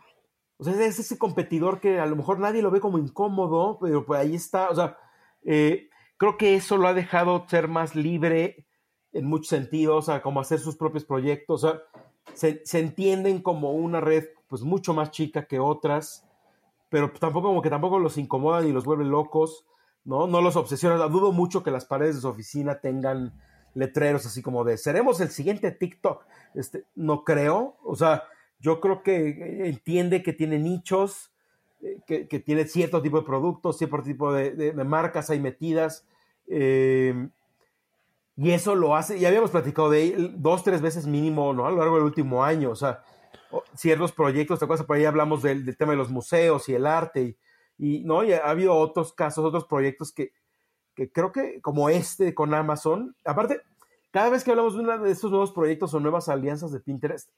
[0.57, 4.05] O sea, es ese competidor que a lo mejor nadie lo ve como incómodo, pero
[4.05, 4.69] pues ahí está.
[4.69, 4.97] O sea,
[5.43, 8.65] eh, creo que eso lo ha dejado ser más libre
[9.11, 11.65] en muchos sentidos, a como hacer sus propios proyectos.
[12.33, 16.27] Se, entienden como una red pues mucho más chica que otras,
[16.89, 19.65] pero tampoco como que tampoco los incomodan y los vuelven locos,
[20.05, 20.27] ¿no?
[20.27, 20.95] No los obsesiona.
[21.07, 23.33] Dudo mucho que las paredes de su oficina tengan
[23.73, 26.25] letreros así como de seremos el siguiente TikTok.
[26.53, 27.77] Este, no creo.
[27.83, 28.23] O sea,
[28.59, 31.31] yo creo que entiende que tiene nichos,
[32.05, 36.05] que, tiene cierto tipo de productos, cierto tipo de, marcas ahí metidas.
[36.47, 37.29] Eh,
[38.35, 41.67] y eso lo hace, ya habíamos platicado de él dos, tres veces mínimo, ¿no?
[41.67, 43.03] A lo largo del último año, o sea,
[43.75, 47.37] ciertos proyectos, te acuerdas, por ahí hablamos del, tema de los museos y el arte,
[47.77, 48.23] y, ¿no?
[48.23, 50.31] Y ha habido otros casos, otros proyectos que,
[50.95, 53.61] que creo que, como este con Amazon, aparte,
[54.11, 57.29] cada vez que hablamos de uno de estos nuevos proyectos o nuevas alianzas de Pinterest,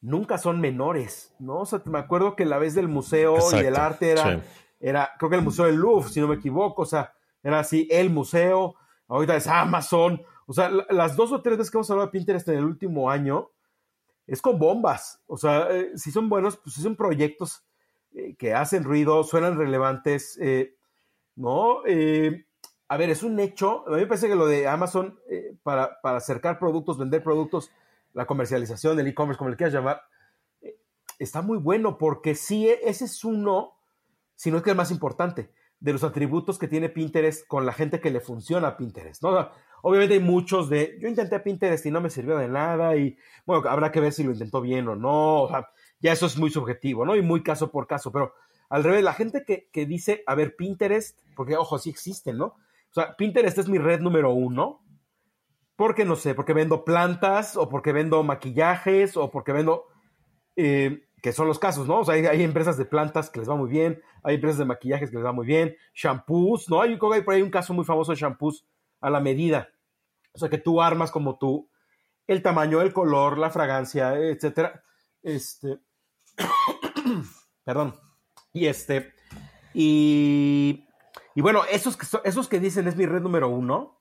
[0.00, 1.60] nunca son menores, ¿no?
[1.60, 4.42] O sea, me acuerdo que la vez del museo y del arte era,
[4.80, 7.86] era, creo que el Museo del Louvre, si no me equivoco, o sea, era así,
[7.90, 8.76] el museo,
[9.16, 12.48] ahorita es Amazon, o sea, las dos o tres veces que hemos hablado de Pinterest
[12.48, 13.50] en el último año,
[14.26, 17.64] es con bombas, o sea, eh, si son buenos, pues si son proyectos
[18.14, 20.76] eh, que hacen ruido, suenan relevantes, eh,
[21.34, 21.80] ¿no?
[22.88, 25.18] a ver, es un hecho, a mí me parece que lo de Amazon
[25.62, 27.70] para, para acercar productos, vender productos,
[28.12, 30.02] la comercialización, del e-commerce, como le quieras llamar,
[31.18, 33.74] está muy bueno porque sí, ese es uno,
[34.34, 37.72] si no es que el más importante, de los atributos que tiene Pinterest con la
[37.72, 39.50] gente que le funciona a Pinterest, ¿no?
[39.82, 43.16] obviamente hay muchos de, yo intenté Pinterest y no me sirvió de nada y,
[43.46, 46.36] bueno, habrá que ver si lo intentó bien o no, o sea, ya eso es
[46.36, 47.16] muy subjetivo, ¿no?
[47.16, 48.34] Y muy caso por caso, pero
[48.68, 52.44] al revés, la gente que, que dice, a ver, Pinterest, porque, ojo, sí existen, ¿no?
[52.46, 54.82] O sea, Pinterest es mi red número uno,
[55.76, 59.86] porque no sé, porque vendo plantas o porque vendo maquillajes o porque vendo,
[60.56, 62.00] eh, que son los casos, ¿no?
[62.00, 65.10] O sea, hay, empresas de plantas que les va muy bien, hay empresas de maquillajes
[65.10, 66.80] que les va muy bien, shampoos, ¿no?
[66.80, 68.66] Hay, hay por ahí un caso muy famoso de shampoos
[69.00, 69.68] a la medida.
[70.32, 71.68] O sea, que tú armas como tú
[72.26, 74.82] el tamaño, el color, la fragancia, etcétera.
[75.22, 75.78] Este,
[77.64, 77.94] perdón.
[78.52, 79.12] Y este,
[79.74, 80.86] y,
[81.34, 84.00] y bueno, esos que, esos que dicen es mi red número uno,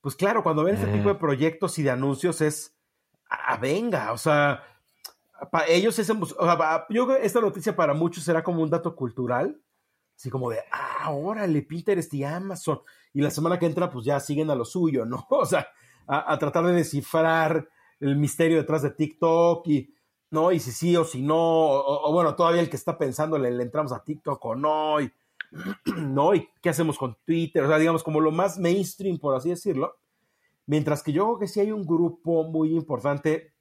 [0.00, 2.78] pues claro, cuando ven este tipo de proyectos y de anuncios es,
[3.28, 4.62] ah, venga, o sea,
[5.50, 8.70] para ellos es, o sea, yo creo que esta noticia para muchos será como un
[8.70, 9.60] dato cultural,
[10.16, 12.80] así como de, ah, órale, Pinterest y Amazon,
[13.12, 15.26] y la semana que entra pues ya siguen a lo suyo, ¿no?
[15.30, 15.68] O sea,
[16.06, 17.68] a, tratar de descifrar
[18.00, 19.94] el misterio detrás de TikTok y,
[20.30, 20.52] ¿no?
[20.52, 23.92] Y si sí o si no, o, bueno, todavía el que está pensando le, entramos
[23.92, 25.12] a TikTok o no, y,
[25.96, 26.34] ¿no?
[26.34, 27.62] ¿Y qué hacemos con Twitter?
[27.64, 29.96] O sea, digamos, como lo más mainstream, por así decirlo.
[30.66, 33.54] Mientras que yo creo que sí hay un grupo muy importante,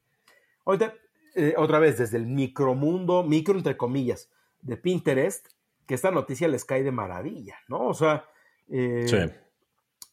[0.65, 0.93] ahorita,
[1.39, 4.29] eh, otra vez, desde el micromundo, micro entre comillas,
[4.61, 5.47] de Pinterest,
[5.85, 7.87] que esta noticia les cae de maravilla, ¿no?
[7.87, 8.25] O sea,
[8.67, 9.33] eh,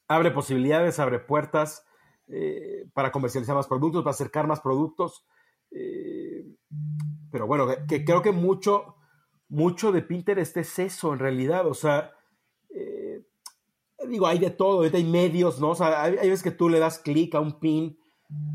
[0.07, 1.85] abre posibilidades, abre puertas
[2.29, 5.27] eh, para comercializar más productos, para acercar más productos.
[7.33, 8.95] pero bueno, que, creo que mucho,
[9.49, 12.13] mucho de Pinterest es eso en realidad, o sea,
[14.09, 15.71] digo, hay de todo, hay medios, ¿no?
[15.71, 17.99] O sea, hay, veces que tú le das clic a un pin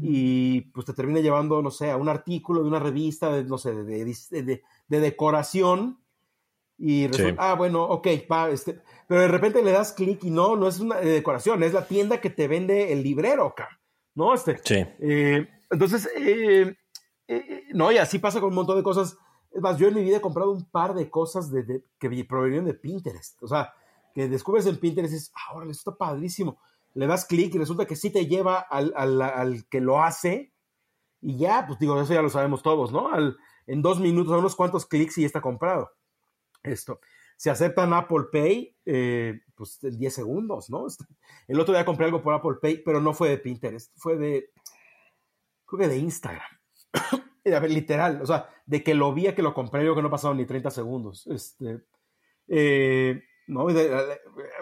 [0.01, 3.57] y pues te termina llevando, no sé, a un artículo de una revista, de, no
[3.57, 5.99] sé, de, decoración
[6.77, 10.55] y resulta, ah, bueno, ok, pa, este, pero de repente le das clic y no,
[10.55, 13.79] no es una decoración, es la tienda que te vende el librero, acá,
[14.15, 14.33] ¿no?
[14.33, 14.83] Este, sí.
[14.99, 16.75] Eh, entonces, eh,
[17.27, 19.17] eh, no, y así pasa con un montón de cosas.
[19.53, 22.65] Es más, yo en mi vida he comprado un par de cosas de, que provenían
[22.65, 23.41] de Pinterest.
[23.41, 23.73] O sea,
[24.13, 26.59] que descubres en Pinterest y dices, ah, esto está padrísimo.
[26.93, 30.53] Le das clic y resulta que sí te lleva al, al, al, que lo hace.
[31.21, 33.09] Y ya, pues digo, eso ya lo sabemos todos, ¿no?
[33.09, 35.91] Al, en dos minutos, a unos cuantos clics y ya está comprado.
[36.63, 36.99] Esto.
[37.37, 40.85] Se aceptan Apple Pay, eh, pues en 10 segundos, ¿no?
[40.87, 41.05] Este,
[41.47, 44.51] el otro día compré algo por Apple Pay, pero no fue de Pinterest, fue de,
[45.65, 46.45] creo que de Instagram.
[47.67, 50.37] literal, o sea, de que lo vi a que lo compré, yo que no pasaron
[50.37, 51.25] ni 30 segundos.
[51.27, 51.81] Este,
[52.47, 53.69] eh, ¿no?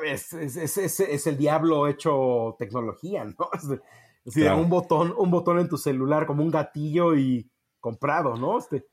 [0.04, 3.50] Es, es, el diablo hecho tecnología, ¿no?
[4.26, 7.50] Es decir, un botón, un botón en tu celular como un gatillo y
[7.80, 8.60] comprado, ¿no?
[8.60, 8.86] Este,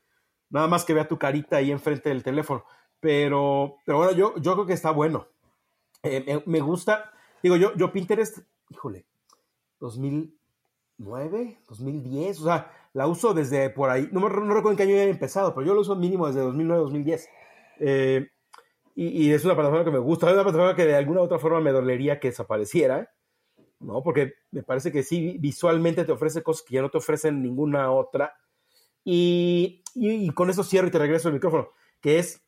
[0.49, 2.63] nada más que vea tu carita ahí enfrente del teléfono.
[2.99, 5.27] Pero, pero bueno, yo, yo creo que está bueno.
[6.01, 7.11] Eh, me, gusta,
[7.43, 9.05] digo, yo, yo Pinterest, híjole,
[9.79, 14.93] 2009, 2010, o sea, la uso desde por ahí, no, no recuerdo en qué año
[14.93, 17.29] había empezado, pero yo lo uso mínimo desde 2009, 2010.
[17.79, 18.27] Eh,
[18.99, 21.37] y, es una plataforma que me gusta, es una plataforma que de alguna u otra
[21.37, 23.13] forma me dolería que desapareciera,
[23.79, 24.01] ¿no?
[24.01, 27.91] Porque me parece que sí, visualmente te ofrece cosas que ya no te ofrecen ninguna
[27.91, 28.33] otra.
[29.03, 31.69] Y, y, con eso cierro y te regreso el micrófono,
[32.01, 32.43] que es,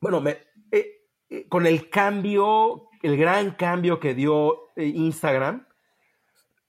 [0.00, 0.38] bueno, me,
[0.72, 5.68] eh, eh, con el cambio, el gran cambio que dio eh, Instagram,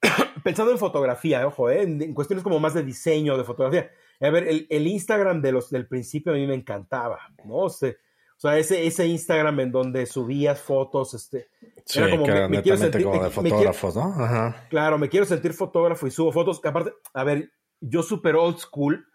[0.44, 3.90] pensando en fotografía, ojo, en, cuestiones como más de diseño de fotografía.
[4.20, 7.56] A ver, el, el, Instagram de los, del principio a mí me encantaba, ¿no?
[7.56, 7.94] O sea,
[8.38, 11.50] o sea, ese, ese Instagram en donde subías fotos, este,
[11.96, 14.04] era como, me, quiero sentir, como de fotógrafos, ¿no?
[14.04, 14.68] Ajá.
[14.70, 16.62] Claro, me quiero sentir fotógrafo y subo fotos.
[16.62, 19.08] Que aparte, a ver, yo super old school.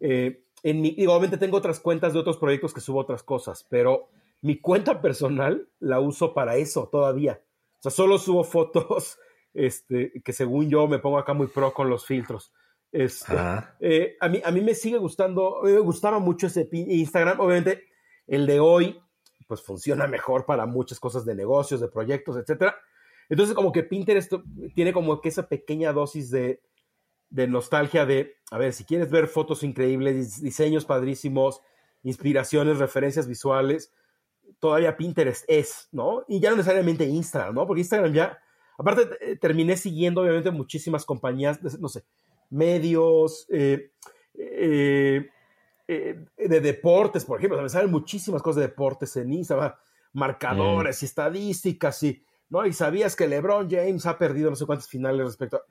[0.00, 4.08] Eh, en mi, obviamente tengo otras cuentas de otros proyectos que subo otras cosas, pero
[4.42, 7.40] mi cuenta personal la uso para eso todavía.
[7.78, 9.18] O sea, solo subo fotos
[9.54, 12.52] este, que según yo me pongo acá muy pro con los filtros.
[12.90, 13.36] Este,
[13.78, 17.38] eh, a, mí, a mí me sigue gustando, me gustaba mucho ese Instagram.
[17.38, 17.93] Obviamente,
[18.26, 19.00] el de hoy,
[19.46, 22.76] pues funciona mejor para muchas cosas de negocios, de proyectos, etcétera.
[23.28, 24.32] Entonces, como que Pinterest
[24.74, 26.60] tiene como que esa pequeña dosis de,
[27.30, 31.60] nostalgia de, a ver, si quieres ver fotos increíbles, diseños padrísimos,
[32.02, 33.92] inspiraciones, referencias visuales,
[34.60, 36.24] todavía Pinterest es, ¿no?
[36.28, 37.66] Y ya no necesariamente Instagram, ¿no?
[37.66, 38.38] Porque Instagram ya,
[38.78, 42.04] aparte, eh, terminé siguiendo obviamente muchísimas compañías, no sé,
[42.50, 43.90] medios, eh,
[44.34, 45.28] eh,
[45.86, 49.74] eh, de deportes, por ejemplo, me salen muchísimas cosas de deportes en Instagram,
[50.12, 52.64] marcadores y estadísticas y, ¿no?
[52.64, 55.62] Y sabías que LeBron James ha perdido no sé cuántas finales respecto a...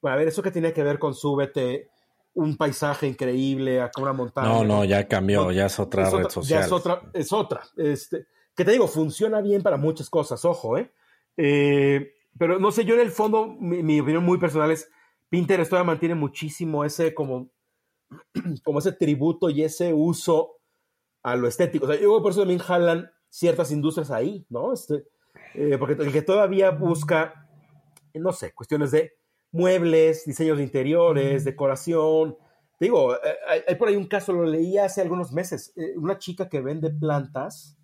[0.00, 1.90] Bueno, a ver, eso que tiene que ver con súbete
[2.34, 4.48] un paisaje increíble, a una montaña.
[4.48, 6.60] No, no, ya cambió, ya es otra red social.
[6.60, 7.62] Ya es otra, es otra.
[7.76, 10.92] Este, que te digo, funciona bien para muchas cosas, ojo, ¿eh?
[11.36, 12.12] ¿eh?
[12.38, 14.88] pero no sé, yo en el fondo, mi, mi opinión muy personal es,
[15.28, 17.50] Pinterest todavía mantiene muchísimo ese como
[18.64, 20.58] como ese tributo y ese uso
[21.22, 21.86] a lo estético.
[21.86, 24.72] O sea, yo por eso también jalan ciertas industrias ahí, ¿no?
[24.72, 25.04] Este,
[25.54, 27.48] eh, porque el que todavía busca,
[28.14, 29.12] no sé, cuestiones de
[29.52, 32.36] muebles, diseños de interiores, decoración.
[32.78, 36.18] Te digo, eh, hay, por ahí un caso, lo leí hace algunos meses, eh, una
[36.18, 37.76] chica que vende plantas,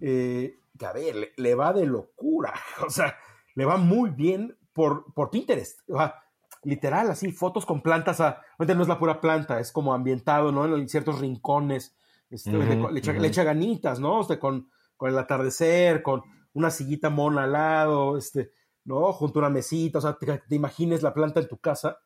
[0.00, 2.54] que a ver, le, va de locura,
[2.86, 3.16] o sea,
[3.54, 5.80] le va muy bien por, por Pinterest.
[5.90, 6.14] O sea,
[6.62, 8.20] literal, así, fotos con plantas.
[8.20, 10.76] A, no es la pura planta, es como ambientado, ¿no?
[10.76, 11.96] En ciertos rincones.
[12.30, 14.26] Este, le, echa, ganitas, ¿no?
[14.38, 18.52] Con, con el atardecer, con una sillita mona al lado, este,
[18.84, 19.12] ¿no?
[19.12, 21.98] Junto a una mesita, o sea, te, imagines la planta en tu casa.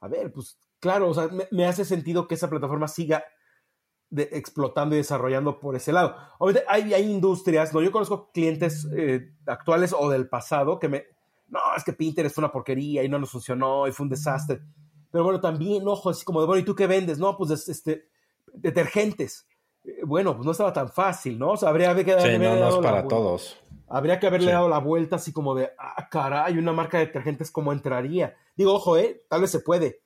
[0.00, 3.24] A ver, pues claro, o sea, me, hace sentido que esa plataforma siga
[4.10, 6.14] de, explotando y desarrollando por ese lado.
[6.38, 7.82] Obviamente hay, hay industrias, ¿no?
[7.82, 11.04] Yo conozco clientes eh, actuales o del pasado que me,
[11.48, 14.60] no, es que Pinterest fue una porquería y no nos funcionó y fue un desastre.
[15.10, 17.18] Pero bueno, también, ojo, así como de, bueno, ¿y tú qué vendes?
[17.18, 18.08] No, pues este,
[18.52, 19.46] detergentes.
[19.84, 21.52] Eh, bueno, pues no estaba tan fácil, ¿no?
[21.52, 23.58] O sea, habría que sí, no, no es para todos.
[23.88, 27.50] Habría que haberle dado la vuelta así como de, ah, caray, una marca de detergentes,
[27.50, 28.36] ¿cómo entraría?
[28.54, 29.24] Digo, ojo, ¿eh?
[29.28, 30.02] Tal vez se puede.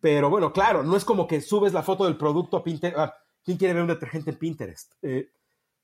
[0.00, 2.98] Pero bueno, claro, no es como que subes la foto del producto a Pinterest.
[2.98, 4.92] Ah, ¿Quién quiere ver un detergente en Pinterest?
[5.00, 5.30] Eh,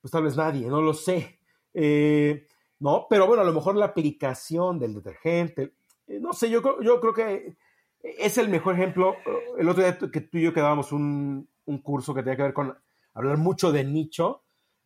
[0.01, 1.39] pues tal vez nadie, no lo sé.
[1.73, 2.47] Eh,
[2.81, 5.75] no, pero bueno, a lo mejor la aplicación del detergente,
[6.07, 7.57] eh, no sé, yo, yo creo que
[8.03, 9.17] es el mejor ejemplo.
[9.59, 12.55] El otro día que tú y yo quedábamos un, un curso que tenía que ver
[12.55, 12.77] con
[13.15, 14.43] hablar mucho de nicho.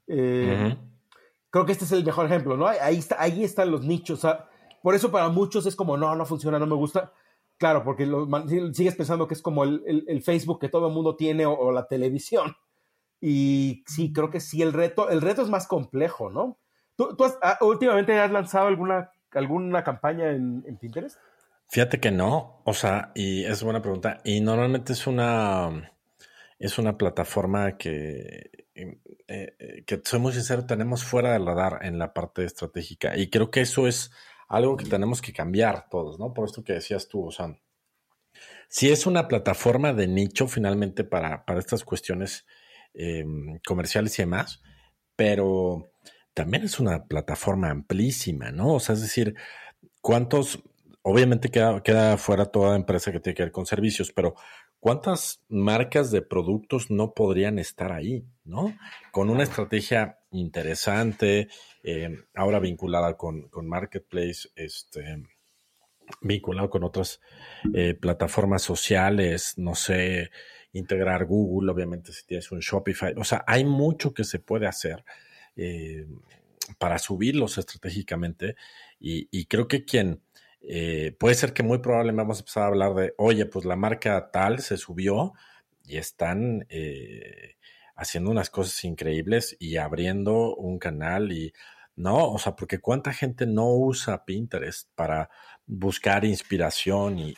[0.06, 2.66] Creo que este es el mejor ejemplo, ¿no?
[2.66, 4.26] Ahí, está, ahí están los nichos.
[4.82, 7.12] por eso para muchos es como, no, no funciona, no me gusta.
[7.58, 8.10] Claro, porque
[8.72, 12.56] sigues pensando que es como el, Facebook que todo el mundo tiene o, la televisión.
[13.20, 16.58] Y sí, creo que sí, el reto, el reto es más complejo, ¿no?
[17.16, 21.18] ¿Tú, ah, últimamente has lanzado alguna, alguna campaña en, Pinterest?
[21.68, 24.20] Fíjate que no, o sea, y es buena pregunta.
[24.24, 25.92] Y normalmente es una,
[26.58, 31.98] es una plataforma que, eh, eh, que soy muy sincero, tenemos fuera del radar en
[31.98, 33.16] la parte estratégica.
[33.16, 34.10] Y creo que eso es
[34.48, 36.34] algo que tenemos que cambiar todos, ¿no?
[36.34, 37.56] Por esto que decías tú, o sea,
[38.68, 42.46] si es una plataforma de nicho finalmente para, para estas cuestiones
[42.94, 44.62] em, comerciales y demás,
[45.16, 45.92] pero
[46.34, 48.74] también es una plataforma amplísima, ¿no?
[48.74, 49.34] O sea, es decir,
[50.00, 50.62] ¿cuántos,
[51.02, 54.34] obviamente queda, queda fuera toda empresa que tiene que ver con servicios, pero
[54.80, 58.76] ¿cuántas marcas de productos no podrían estar ahí, ¿no?
[59.10, 61.48] Con una estrategia interesante,
[61.82, 65.22] eh, ahora vinculada con, Marketplace, este,
[66.22, 67.20] vinculado con otras
[67.74, 70.30] eh, plataformas sociales, no sé,
[70.72, 75.04] integrar Google, obviamente si tienes un Shopify, o sea, hay mucho que se puede hacer
[75.56, 76.06] eh,
[76.78, 78.56] para subirlos estratégicamente
[79.00, 80.22] y, creo que quien...
[81.18, 84.30] puede ser que muy probablemente vamos a empezar a hablar de, oye, pues la marca
[84.30, 85.32] tal se subió
[85.84, 86.66] y están
[87.96, 91.52] haciendo unas cosas increíbles y abriendo un canal y
[91.94, 95.28] no, o sea, porque cuánta gente no usa Pinterest para
[95.66, 97.34] buscar inspiración y,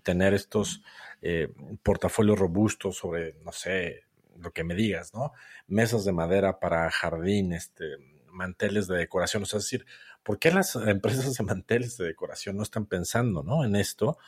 [0.00, 0.82] tener estos
[1.22, 1.48] eh,
[1.82, 4.02] portafolios robustos sobre, no sé,
[4.38, 5.32] lo que me digas, ¿no?
[5.66, 7.96] Mesas de madera para jardín, este,
[8.28, 9.86] manteles de decoración, o sea, decir,
[10.22, 13.64] ¿por qué las empresas de manteles de decoración no están pensando, ¿no?
[13.64, 14.18] En esto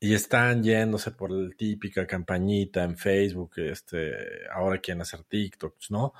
[0.00, 6.12] y están yéndose por la típica campañita en Facebook, este, ahora quieren hacer TikToks, ¿no?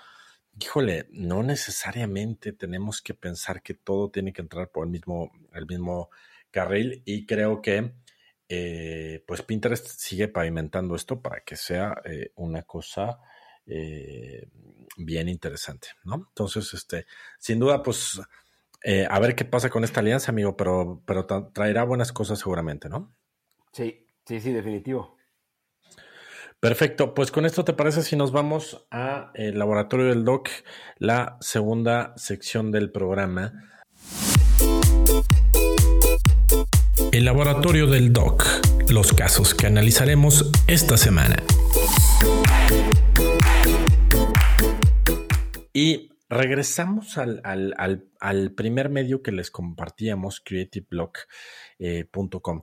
[0.60, 5.66] Híjole, no necesariamente tenemos que pensar que todo tiene que entrar por el mismo, el
[5.66, 6.10] mismo
[6.52, 7.92] carril y creo que
[8.54, 13.18] eh, pues Pinterest sigue pavimentando esto para que sea eh, una cosa
[13.64, 14.46] eh,
[14.98, 16.26] bien interesante, ¿no?
[16.28, 17.06] Entonces, este,
[17.38, 18.20] sin duda, pues
[19.08, 23.14] a ver qué pasa con esta alianza, amigo, pero, pero traerá buenas cosas seguramente, ¿no?
[23.72, 25.16] Sí, sí, sí, definitivo.
[26.60, 30.50] Perfecto, pues con esto te parece si nos vamos a el laboratorio del doc,
[30.98, 33.71] la segunda sección del programa.
[37.12, 38.42] El laboratorio del doc,
[38.88, 41.36] los casos que analizaremos esta semana.
[45.74, 52.62] Y regresamos al, al, primer medio que les compartíamos, creativeblog.com.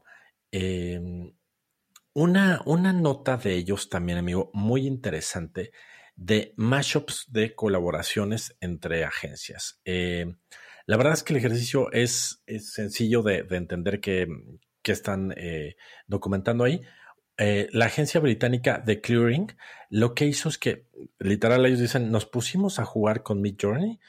[0.49, 1.31] Em,
[2.13, 5.73] una, una, nota de ellos también, amigo, muy interesante,
[6.15, 9.79] de mashups de colaboraciones entre agencias.
[9.85, 10.39] Em,
[10.89, 14.27] la verdad es que el ejercicio es, sencillo de, entender que,
[14.83, 15.75] están eh,
[16.07, 16.81] documentando ahí.
[17.37, 19.55] Eh, la agencia británica The Clearing
[19.91, 20.87] lo que hizo es que,
[21.19, 23.99] literal, ellos dicen, nos pusimos a jugar con Mid Journey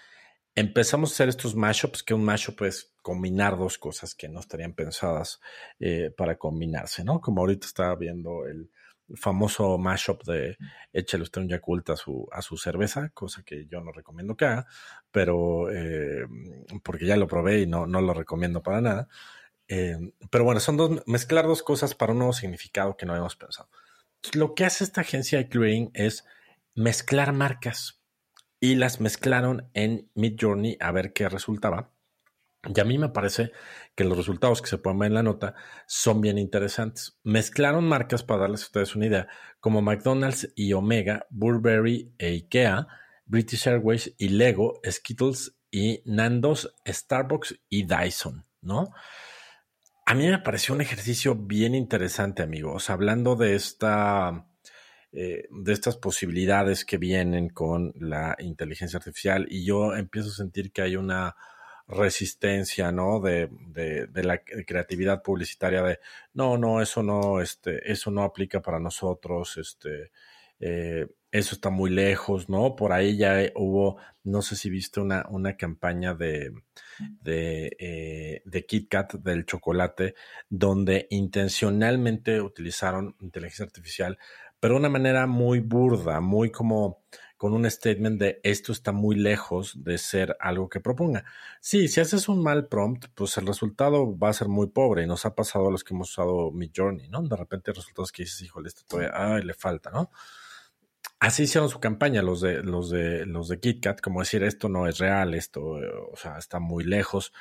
[0.54, 4.72] empezamos a hacer estos mashups, que un mashup es combinar dos cosas que no estarían
[4.72, 5.38] pensadas
[5.78, 7.20] eh, para combinarse, ¿no?
[7.20, 8.70] Como ahorita estaba viendo el
[9.16, 10.57] famoso mashup de
[10.92, 14.44] échale usted un Yakult a su, a su cerveza, cosa que yo no recomiendo que
[14.44, 14.66] haga,
[15.11, 16.27] pero eh,
[16.83, 19.09] porque ya lo probé y no, no lo recomiendo para nada.
[19.68, 19.96] Eh,
[20.31, 23.68] pero bueno, son dos, mezclar dos cosas para un nuevo significado que no habíamos pensado.
[24.35, 26.25] Lo que hace esta agencia de clearing es
[26.75, 28.03] mezclar marcas
[28.59, 31.90] y las mezclaron en Midjourney a ver qué resultaba.
[32.62, 33.52] Y a mí me parece
[33.94, 35.54] que los resultados que se ver en la nota
[35.87, 37.19] son bien interesantes.
[37.25, 39.29] Mezclaron marcas, para darles a ustedes una idea,
[39.61, 42.87] como McDonald's y Omega, Burberry e IKEA,
[43.25, 48.90] British Airways y Lego, Skittles y Nando's, Starbucks y Dyson, ¿no?
[50.04, 52.90] A mí me pareció un ejercicio bien interesante, amigos.
[52.90, 54.50] Hablando de esta
[55.13, 60.71] eh, de estas posibilidades que vienen con la inteligencia artificial y yo empiezo a sentir
[60.71, 61.35] que hay una
[61.90, 63.20] resistencia, ¿no?
[63.20, 65.98] De, de, de, la creatividad publicitaria de
[66.32, 70.12] no, no, eso no, este, eso no aplica para nosotros, este,
[70.60, 72.76] eh, eso está muy lejos, ¿no?
[72.76, 76.52] Por ahí ya hubo, no sé si viste una, una campaña de,
[77.22, 80.14] de, eh, de KitKat del chocolate,
[80.48, 84.18] donde intencionalmente utilizaron inteligencia artificial,
[84.60, 87.02] pero de una manera muy burda, muy como
[87.40, 91.24] con un statement de esto está muy lejos de ser algo que proponga.
[91.58, 95.06] Sí, si haces un mal prompt, pues el resultado va a ser muy pobre y
[95.06, 97.22] nos ha pasado a los que hemos usado Midjourney, ¿no?
[97.22, 100.10] De repente resultados que dices, híjole, esto todavía, ay, le falta, ¿no?
[101.18, 104.86] Así hicieron su campaña los de los de los de KitKat, como decir esto no
[104.86, 107.32] es real, esto, o sea, está muy lejos.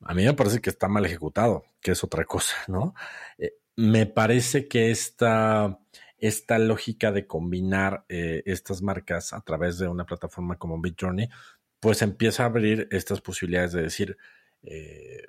[0.00, 2.94] A mí me parece que está mal ejecutado, que es otra cosa, ¿no?
[3.36, 5.78] Eh, me parece que esta,
[6.22, 11.28] esta lógica de combinar eh, estas marcas a través de una plataforma como Journey,
[11.80, 14.16] pues empieza a abrir estas posibilidades de decir,
[14.62, 15.26] eh,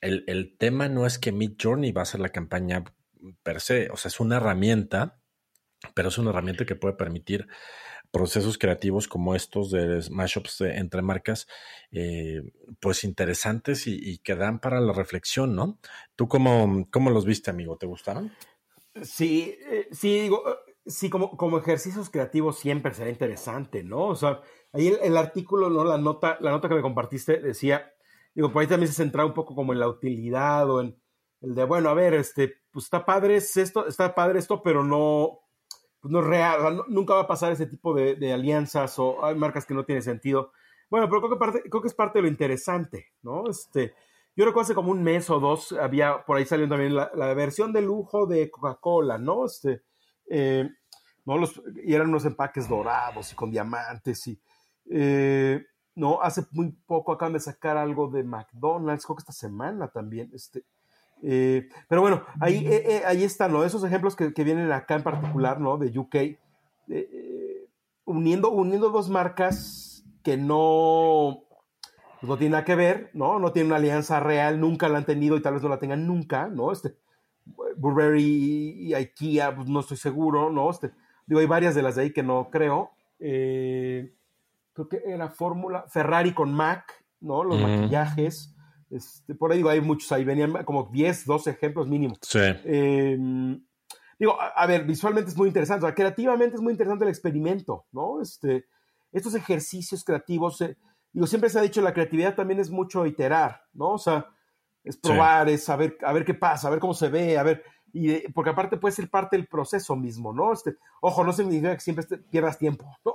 [0.00, 2.84] el, el, tema no es que Journey va a ser la campaña
[3.42, 5.18] per se, o sea, es una herramienta
[5.92, 7.46] pero es una herramienta que puede permitir
[8.10, 11.48] procesos creativos como estos de mashups entre marcas,
[11.90, 12.42] eh,
[12.80, 15.80] pues interesantes y, que dan para la reflexión, ¿no?
[16.14, 17.76] ¿Tú cómo, cómo los viste, amigo?
[17.76, 18.32] ¿Te gustaron?
[19.02, 24.06] Sí, eh, sí, digo, eh, sí, como, como ejercicios creativos siempre será interesante, ¿no?
[24.06, 24.40] O sea,
[24.72, 25.84] ahí el, artículo, ¿no?
[25.84, 27.92] La nota, la nota que me compartiste decía,
[28.34, 30.96] digo, por ahí también se centraba un poco como en la utilidad o en
[31.40, 35.40] el de, bueno, a ver, este, pues está padre esto, está padre esto, pero no,
[36.00, 39.66] pues no es real, nunca va a pasar ese tipo de, alianzas o hay marcas
[39.66, 40.52] que no tienen sentido.
[40.88, 43.48] Bueno, pero creo que, parte, creo que es parte de lo interesante, ¿no?
[43.50, 43.94] Este,
[44.36, 47.72] yo recuerdo hace como un mes o dos había por ahí saliendo también la, versión
[47.72, 49.46] de lujo de Coca-Cola, ¿no?
[49.46, 49.82] Este,
[50.28, 50.68] eh,
[51.24, 51.38] ¿no?
[51.38, 54.40] Los, y eran unos empaques dorados y con diamantes y...
[54.90, 55.64] Eh,
[55.96, 60.28] no, hace muy poco acaban de sacar algo de McDonald's, creo que esta semana también,
[60.34, 60.64] este,
[61.22, 63.64] eh, pero bueno, ahí, eh, ahí están, ¿no?
[63.64, 65.78] Esos ejemplos que, vienen acá en particular, ¿no?
[65.78, 66.16] De UK,
[68.04, 71.43] uniendo, uniendo dos marcas que no,
[72.24, 73.38] pues, no tienen nada que ver, ¿no?
[73.38, 76.06] No tienen una alianza real, nunca la han tenido y tal vez no la tengan
[76.06, 76.72] nunca, ¿no?
[76.72, 76.96] Este,
[77.76, 78.22] Burberry
[78.78, 80.70] y IKEA, pues no estoy seguro, ¿no?
[80.70, 80.92] Este,
[81.26, 82.92] digo, hay varias de las de ahí que no creo.
[83.18, 87.44] creo que era Fórmula, Ferrari con Mac, ¿no?
[87.44, 88.54] Los maquillajes.
[88.90, 92.14] Este, por ahí digo, hay muchos, ahí venían como 10, 12 ejemplos mínimo.
[92.22, 92.38] Sí.
[92.64, 93.60] Em,
[94.18, 98.22] digo, a, ver, visualmente es muy interesante, creativamente es muy interesante el experimento, ¿no?
[98.22, 98.66] Este,
[99.12, 100.76] estos ejercicios creativos, eh,
[101.14, 103.92] digo, siempre se ha dicho, la creatividad también es mucho iterar, ¿no?
[103.92, 104.26] O sea,
[104.82, 107.64] es probar, es saber, a ver qué pasa, a ver cómo se ve, a ver,
[107.92, 110.52] y porque aparte puede ser parte del proceso mismo, ¿no?
[110.52, 113.14] Este, ojo, no significa que siempre pierdas tiempo, ¿no?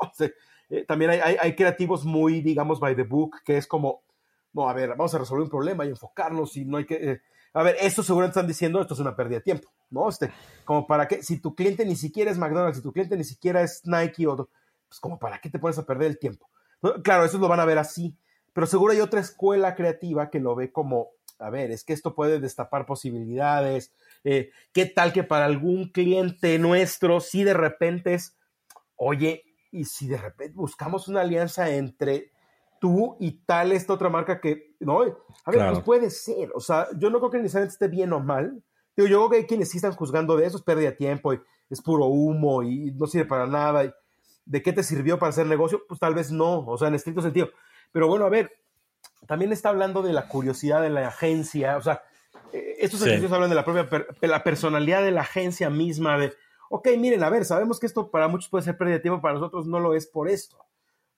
[0.69, 4.03] Eh, también hay, hay, hay, creativos muy, digamos, by the book, que es como,
[4.53, 7.11] no, a ver, vamos a resolver un problema y enfocarnos y no hay que...
[7.11, 7.21] Eh,
[7.53, 10.07] a ver, esto seguramente están diciendo, esto es una pérdida de tiempo, ¿no?
[10.07, 10.31] Este,
[10.63, 13.61] como para que, si tu cliente ni siquiera es McDonald's, si tu cliente ni siquiera
[13.61, 14.35] es Nike, o,
[14.87, 16.47] pues como para qué te pones a perder el tiempo.
[17.03, 18.15] Claro, eso lo van a ver así,
[18.53, 21.09] pero seguro hay otra escuela creativa que lo ve como,
[21.39, 26.57] a ver, es que esto puede destapar posibilidades, eh, ¿qué tal que para algún cliente
[26.59, 28.37] nuestro, si de repente es,
[28.95, 32.31] oye, y si de repente buscamos una alianza entre
[32.79, 35.01] tú y tal esta otra marca que, ¿no?
[35.01, 38.19] A ver, pues puede ser, o sea, yo no creo que necesariamente esté bien o
[38.19, 38.63] mal.
[38.95, 41.33] Digo, yo creo que hay quienes sí están juzgando de eso, es pérdida de tiempo
[41.33, 43.93] y es puro humo y no sirve para nada.
[44.49, 45.83] ¿De qué te sirvió para hacer negocio?
[45.87, 47.49] Pues tal vez no, o sea, en estricto sentido.
[47.91, 48.51] Pero bueno, a ver,
[49.27, 52.03] también está hablando de la curiosidad de la agencia, o sea,
[52.51, 53.87] eh, estos ejercicios hablan de la propia
[54.21, 56.33] la personalidad de la agencia misma, de,
[56.69, 59.35] ok, miren, a ver, sabemos que esto para muchos puede ser pérdida de tiempo, para
[59.35, 60.57] nosotros no lo es por esto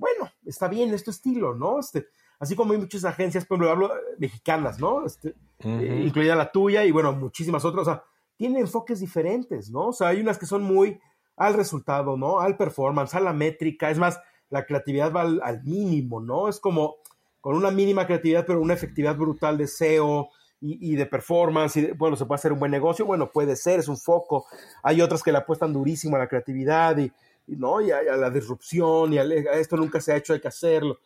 [0.02, 1.80] bueno, está bien, es tu estilo, ¿no?
[1.80, 2.08] Este,
[2.40, 5.06] así como hay muchas agencias, por ejemplo, hablo eh, mexicanas, ¿no?
[5.06, 8.04] Este, eh, incluida la tuya y bueno, muchísimas otras, o sea,
[8.36, 9.90] tienen enfoques diferentes, ¿no?
[9.90, 11.00] O sea, hay unas que son muy
[11.42, 12.40] al resultado, ¿no?
[12.40, 14.20] Al performance, a la métrica, es más,
[14.50, 16.48] la creatividad va al, mínimo, ¿no?
[16.48, 16.98] Es como
[17.40, 20.30] con una mínima creatividad, pero una efectividad brutal de SEO
[20.64, 23.88] y, de performance, y bueno, se puede hacer un buen negocio, bueno, puede ser, es
[23.88, 24.46] un foco.
[24.84, 27.12] Hay otras que le apuestan durísimo a la creatividad y,
[27.48, 27.82] ¿no?
[27.82, 31.00] Y a, la disrupción, y a, esto nunca se ha hecho, hay que hacerlo.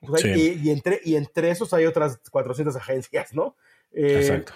[0.00, 3.56] Pues y, entre, y entre esos hay otras 400 agencias, ¿no?
[3.90, 4.52] Eh, Exacto.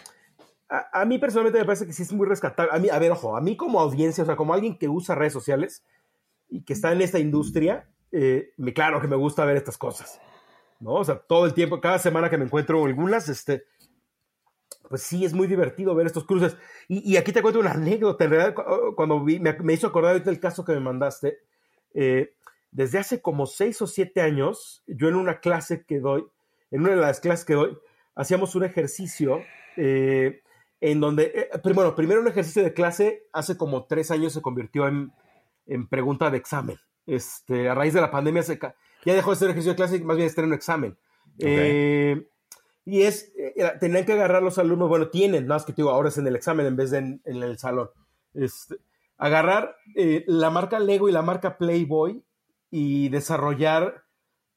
[0.74, 2.72] A, mí personalmente me parece que sí es muy rescatable.
[2.74, 5.14] A mí, a ver, ojo, a mí como audiencia, o sea, como alguien que usa
[5.14, 5.84] redes sociales
[6.48, 10.18] y que está en esta industria, eh, me, claro que me gusta ver estas cosas,
[10.80, 10.94] ¿no?
[10.94, 13.64] O sea, todo el tiempo, cada semana que me encuentro algunas, este,
[14.88, 16.56] pues sí, es muy divertido ver estos cruces.
[16.88, 18.54] Y, aquí te cuento una anécdota, en realidad,
[18.96, 21.40] cuando vi, me, hizo acordar del caso que me mandaste.
[21.92, 22.32] Eh,
[22.70, 26.24] desde hace como seis o siete años, yo en una clase que doy,
[26.70, 27.76] en una de las clases que doy,
[28.14, 29.42] hacíamos un ejercicio
[29.76, 30.42] eh,
[30.82, 34.88] en donde, eh, bueno, primero un ejercicio de clase, hace como tres años se convirtió
[34.88, 35.12] en,
[35.66, 36.76] en pregunta de examen.
[37.06, 40.02] Este, a raíz de la pandemia se, ya dejó de ser ejercicio de clase y
[40.02, 40.98] más bien estar en un examen.
[41.38, 42.26] Eh,
[42.84, 43.32] y es,
[43.78, 46.34] tenían que agarrar los alumnos, bueno, tienen, nada más que digo, ahora es en el
[46.34, 47.90] examen en vez de en, el salón.
[48.34, 48.74] Este,
[49.18, 52.24] agarrar la marca Lego y la marca Playboy
[52.72, 54.02] y desarrollar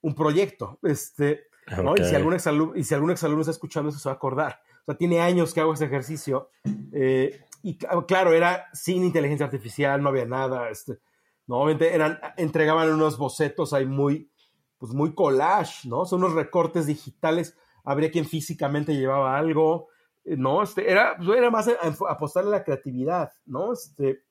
[0.02, 0.80] un proyecto.
[0.82, 4.16] Este, y, si algún exalumno, y si algún exalumno está escuchando eso, se va a
[4.16, 4.65] acordar.
[4.86, 6.52] O sea, tiene años que hago ese ejercicio.
[6.94, 10.70] Eh, y claro, era sin inteligencia artificial, no había nada.
[10.70, 11.00] Este,
[11.48, 14.30] normalmente eran, entregaban unos bocetos ahí muy,
[14.78, 16.06] pues muy collage, ¿no?
[16.06, 17.58] Son unos recortes digitales.
[17.84, 19.88] Habría quien físicamente llevaba algo,
[20.24, 20.62] eh, ¿no?
[20.62, 21.68] Este, era, pues, era más
[22.08, 23.74] apostarle a la creatividad, ¿no?
[23.74, 24.22] Este,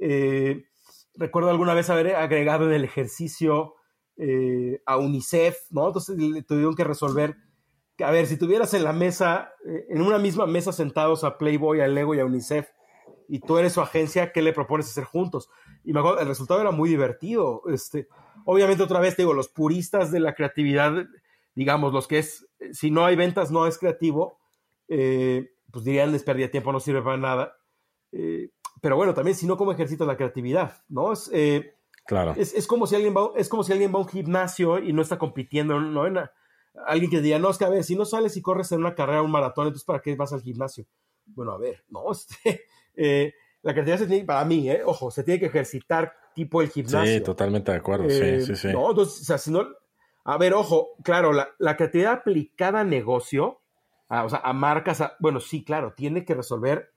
[0.00, 0.64] eh,
[1.14, 3.76] recuerdo alguna vez haber agregado en el ejercicio
[4.84, 5.86] a UNICEF, ¿no?
[5.86, 7.36] Entonces le tuvieron que resolver
[8.02, 11.80] a ver, si tuvieras en la mesa, eh, en una misma mesa sentados a Playboy,
[11.80, 12.68] a Lego y a UNICEF,
[13.28, 15.48] y tú eres su agencia, ¿qué le propones hacer juntos?
[15.84, 17.62] Y me acuerdo, el resultado era muy divertido.
[17.72, 18.08] Este,
[18.44, 21.06] obviamente, otra vez te digo, los puristas de la creatividad,
[21.54, 24.40] digamos, los que es, si no hay ventas, no es creativo,
[24.88, 27.56] eh, pues dirían, les perdía tiempo, no sirve para nada.
[28.80, 30.82] pero bueno, también si no, ¿cómo ejercitas la creatividad?
[30.88, 31.12] ¿No?
[31.12, 31.30] Es,
[32.10, 32.34] Claro.
[32.36, 35.00] Es, como si alguien va, es como si alguien va a un gimnasio y no
[35.00, 36.08] está compitiendo, ¿no?
[36.86, 38.94] Alguien que diga, no, es que a ver, si no sales y corres en una
[38.94, 40.86] carrera, un maratón, entonces ¿para qué vas al gimnasio?
[41.26, 42.64] Bueno, a ver, no, este,
[42.94, 46.70] eh, la creatividad se tiene, para mí, eh, ojo, se tiene que ejercitar tipo el
[46.70, 47.14] gimnasio.
[47.14, 48.68] Sí, totalmente de acuerdo, sí, eh, sí, sí.
[48.68, 49.66] No, entonces, o sea, si no,
[50.24, 53.60] a ver, ojo, claro, la, la creatividad aplicada a negocio,
[54.08, 56.92] o sea, a marcas, bueno, sí, claro, tiene que resolver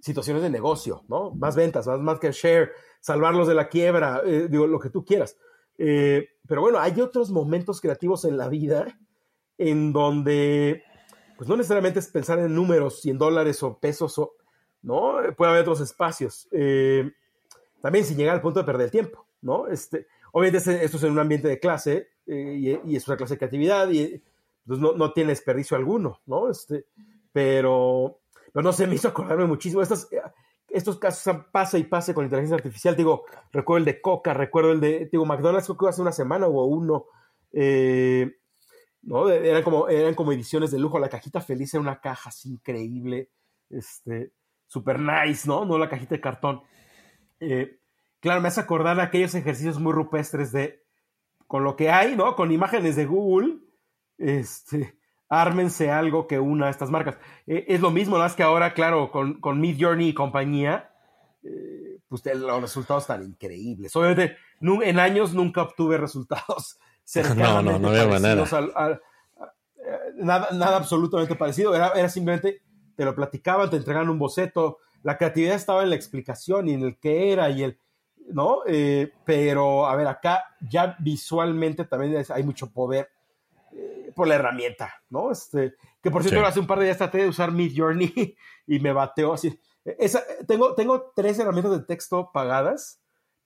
[0.00, 1.30] situaciones de negocio, ¿no?
[1.32, 5.36] Más ventas, más, que share, salvarlos de la quiebra, eh, digo, lo que tú quieras.
[5.78, 8.98] Eh, pero bueno, hay otros momentos creativos en la vida
[9.60, 10.82] en donde,
[11.36, 14.32] pues no necesariamente es pensar en números y en dólares o pesos, o,
[14.80, 15.16] ¿no?
[15.36, 16.48] Puede haber otros espacios.
[16.50, 17.12] Eh,
[17.82, 19.68] también sin llegar al punto de perder el tiempo, ¿no?
[19.68, 23.90] Este, obviamente esto es en un ambiente de clase y, es una clase de creatividad
[23.90, 24.22] y
[24.66, 26.50] pues no, no tiene desperdicio alguno, ¿no?
[26.50, 26.86] Este,
[27.30, 28.18] pero,
[28.54, 29.82] pero no sé, me hizo acordarme muchísimo.
[29.82, 30.08] Estas,
[30.70, 32.96] estos casos pasa y pase con inteligencia artificial.
[32.96, 36.46] Digo, recuerdo el de Coca, recuerdo el de, digo, McDonald's creo que hace una semana
[36.46, 37.04] o uno.
[37.52, 38.39] Eh,
[39.02, 39.28] ¿no?
[39.28, 40.98] Eran como, eran como ediciones de lujo.
[40.98, 43.30] La cajita feliz era una caja así increíble,
[43.68, 44.32] este,
[44.66, 45.64] super nice, ¿no?
[45.64, 46.62] No la cajita de cartón.
[47.40, 47.78] Eh,
[48.20, 50.84] claro, me hace acordar aquellos ejercicios muy rupestres de,
[51.46, 52.36] con lo que hay, ¿no?
[52.36, 53.58] Con imágenes de Google,
[54.18, 54.98] este,
[55.28, 57.18] ármense algo que una a estas marcas.
[57.46, 60.92] Eh, es lo mismo, más que ahora, claro, con, con Mid Journey y compañía,
[61.42, 63.94] eh, pues los resultados están increíbles.
[63.96, 66.78] Obviamente, en años nunca obtuve resultados
[67.36, 68.46] No, no, no había manera.
[70.16, 71.74] nada, nada absolutamente parecido.
[71.74, 72.62] Era, era simplemente,
[72.96, 74.78] te lo platicaban, te entregaban un boceto.
[75.02, 77.78] La creatividad estaba en la explicación y en el qué era y el,
[78.32, 78.58] ¿no?
[78.66, 83.08] Eh, pero, a ver, acá ya visualmente también hay mucho poder
[84.14, 85.30] por la herramienta, ¿no?
[85.30, 88.36] Este, que por cierto, hace un par de días traté de usar Mid Journey
[88.66, 89.58] y me bateó así.
[89.84, 92.99] Esa, tengo, tengo tres herramientas de texto pagadas,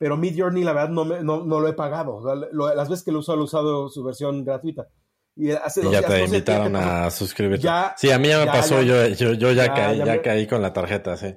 [0.05, 2.21] pero Mid Journey, la verdad, no, no, no lo he pagado.
[2.53, 4.87] las veces que lo he usado, lo he usado su versión gratuita.
[5.35, 7.67] Y, hace ya te invitaron a suscribirte.
[7.97, 10.75] sí, a mí ya me pasó, yo, yo, yo, ya, caí, ya, caí con la
[10.75, 11.35] tarjeta, sí.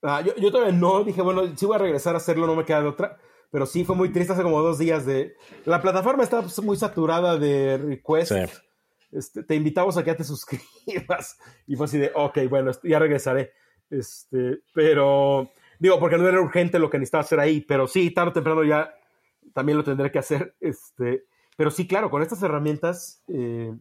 [0.00, 2.64] Ah, yo, yo todavía no, dije, bueno, sí voy a regresar a hacerlo, no me
[2.64, 3.18] queda de otra
[3.50, 5.34] pero sí fue muy triste hace como dos días de...
[5.66, 8.62] La plataforma está muy saturada de requests.
[9.12, 11.38] Este, te invitamos a que te suscribas.
[11.66, 13.52] Y fue así de, ok, bueno, ya regresaré.
[13.90, 18.30] Este, pero, digo, porque no era urgente lo que necesitaba hacer ahí, pero sí, tarde
[18.30, 18.94] o temprano ya
[19.52, 20.54] también lo tendré que hacer.
[20.60, 21.24] Este,
[21.56, 23.74] pero sí, claro, con estas herramientas eh,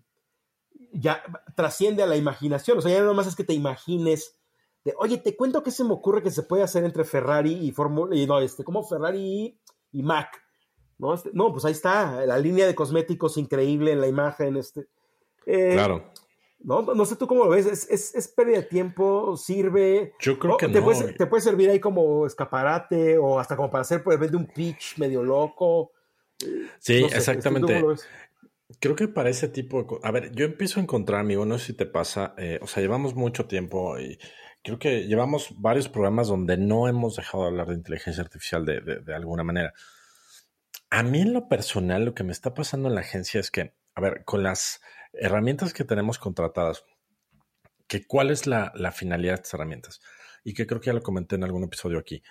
[0.92, 1.22] ya
[1.56, 2.78] trasciende a la imaginación.
[2.78, 4.38] O sea, ya no más es que te imagines
[4.98, 8.16] oye, te cuento que se me ocurre que se puede hacer entre Ferrari y Fórmula,
[8.16, 9.60] y no, este, como Ferrari
[9.92, 10.42] y, Mac.
[10.98, 11.14] ¿no?
[11.14, 14.58] Este, no, pues ahí está, la línea de cosméticos increíble en la imagen.
[14.58, 14.88] Este,
[15.46, 16.12] eh, claro.
[16.60, 20.14] No, no sé tú cómo lo ves, es, es, pérdida de tiempo, sirve.
[20.20, 20.92] Yo creo que te no.
[21.18, 24.98] Te puede servir ahí como escaparate o hasta como para hacer por de un pitch
[24.98, 25.92] medio loco.
[26.80, 27.84] Sí, exactamente.
[28.80, 29.98] Creo que para ese tipo de...
[30.04, 32.84] A ver, yo empiezo a encontrar, amigo, no sé si te pasa, eh, o sea,
[32.84, 34.20] llevamos mucho tiempo y
[34.62, 39.16] creo que llevamos varios programas donde no hemos dejado de hablar de inteligencia artificial de,
[39.16, 39.74] alguna manera.
[40.90, 43.74] A mí en lo personal lo que me está pasando en la agencia es que,
[43.98, 44.80] a ver, con las
[45.12, 46.86] herramientas que tenemos contratadas,
[47.88, 50.02] que cuál es la, finalidad de estas herramientas,
[50.44, 52.22] y que creo que ya lo comenté en algún episodio aquí,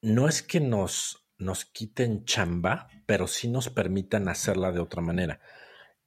[0.00, 5.38] no es que nos, nos quiten chamba, pero sí nos permitan hacerla de otra manera.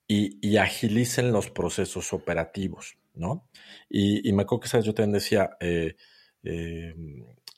[0.08, 3.48] y, agilicen los procesos operativos, ¿no?
[3.88, 4.88] Y, me acuerdo que ¿sabes?
[4.88, 5.98] yo también decía, eh,
[6.44, 6.96] eh,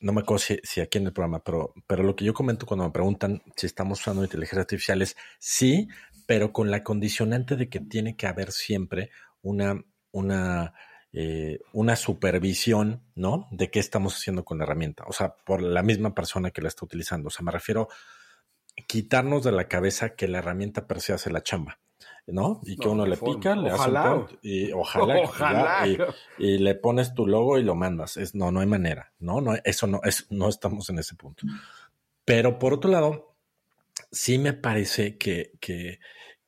[0.00, 2.84] no me acuerdo si, aquí en el programa, pero, pero lo que yo comento cuando
[2.84, 5.88] me preguntan si estamos usando inteligencia artificial es sí,
[6.28, 9.10] pero con la condicionante de que tiene que haber siempre
[9.40, 10.74] una, una,
[11.10, 13.48] eh, una supervisión, ¿no?
[13.50, 15.04] De qué estamos haciendo con la herramienta.
[15.08, 17.28] O sea, por la misma persona que la está utilizando.
[17.28, 21.30] O sea, me refiero a quitarnos de la cabeza que la herramienta per se hace
[21.30, 21.78] la chamba.
[22.26, 22.60] ¿no?
[22.62, 25.86] Y que uno le pica, le hace un y ojalá,
[26.36, 28.18] y, le pones tu logo y lo mandas.
[28.18, 29.40] Es, no, no hay manera, ¿no?
[29.40, 31.46] no eso no, es, no estamos en ese punto.
[32.26, 33.28] Pero por otro lado,
[34.10, 36.00] sí me parece que, que,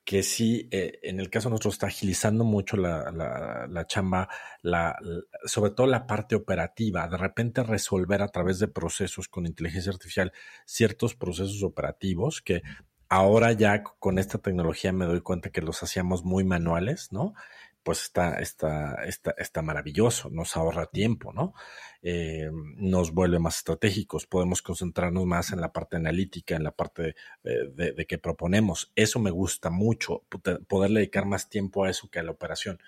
[0.04, 4.28] que sí, eh, en el caso nuestro está agilizando mucho la, la, la chamba,
[4.62, 4.96] la,
[5.44, 10.32] sobre todo la parte operativa, de repente resolver a través de procesos con inteligencia artificial
[10.64, 12.62] ciertos procesos operativos que
[13.08, 17.34] ahora ya con esta tecnología me doy cuenta que los hacíamos muy manuales, ¿no?
[17.82, 21.54] Pues está, está, está, está maravilloso, nos ahorra tiempo, ¿no?
[22.02, 27.14] Eh, nos vuelve más estratégicos, podemos concentrarnos más en la parte analítica, en la parte
[27.42, 28.92] de, de, que proponemos.
[28.96, 30.24] Eso me gusta mucho,
[30.68, 32.78] poder dedicar más tiempo a eso que a la operación.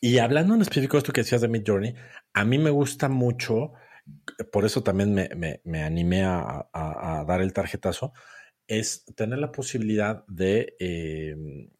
[0.00, 1.94] Y hablando en específico de esto que decías de Mid Journey,
[2.32, 3.72] a mí me gusta mucho,
[4.50, 8.12] por eso también me, me, me animé a, a, dar el tarjetazo,
[8.66, 11.70] es tener la posibilidad de, em,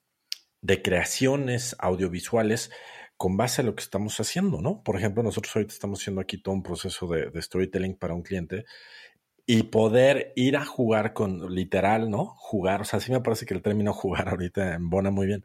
[0.63, 2.71] de creaciones audiovisuales
[3.17, 4.83] con base a lo que estamos haciendo, ¿no?
[4.83, 8.65] Por ejemplo, nosotros ahorita estamos haciendo aquí todo un proceso de, storytelling para un cliente
[9.45, 12.27] y poder ir a jugar con, literal, ¿no?
[12.27, 15.45] Jugar, o sea, sí me parece que el término jugar ahorita embona muy bien.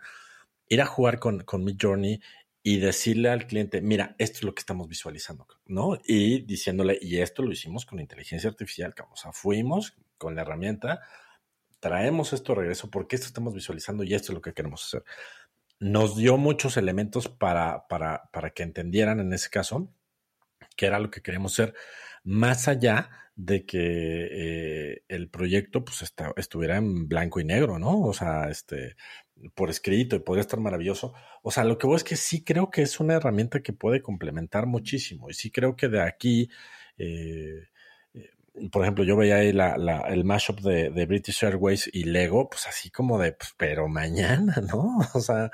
[0.69, 2.19] Ir a jugar con, con Mid Journey
[2.63, 5.97] y decirle al cliente, mira, esto es lo que estamos visualizando, ¿no?
[6.03, 11.01] Y diciéndole, y esto lo hicimos con inteligencia artificial, o sea, fuimos con la herramienta,
[11.79, 15.03] traemos esto de regreso porque esto estamos visualizando y esto es lo que queremos hacer.
[15.79, 19.93] Nos dio muchos elementos para, para, para que entendieran en ese caso
[20.75, 21.73] que era lo que queríamos hacer,
[22.23, 28.01] más allá de que eh, el proyecto pues estuviera en blanco y negro, ¿no?
[28.01, 28.95] O sea, este,
[29.53, 31.13] por escrito y podría estar maravilloso.
[31.43, 34.01] O sea, lo que voy es que sí creo que es una herramienta que puede
[34.01, 36.49] complementar muchísimo y sí creo que de aquí
[36.97, 37.67] eh,
[38.71, 42.49] por ejemplo, yo veía ahí la, la, el mashup de, de, British Airways y Lego,
[42.49, 44.97] pues así como de, pues, pero mañana, ¿no?
[45.13, 45.51] O sea,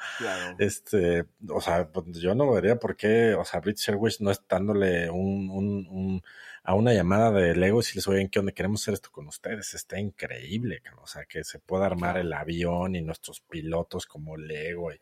[0.59, 5.09] este, o sea, pues, yo no vería por qué, o sea, British Airways no estándole
[5.09, 6.21] un, un, un,
[6.63, 9.73] a una llamada de Lego si les oyen qué onda queremos hacer esto con ustedes,
[9.73, 14.91] está increíble, o sea, que se pueda armar el avión y nuestros pilotos como Lego
[14.91, 14.99] y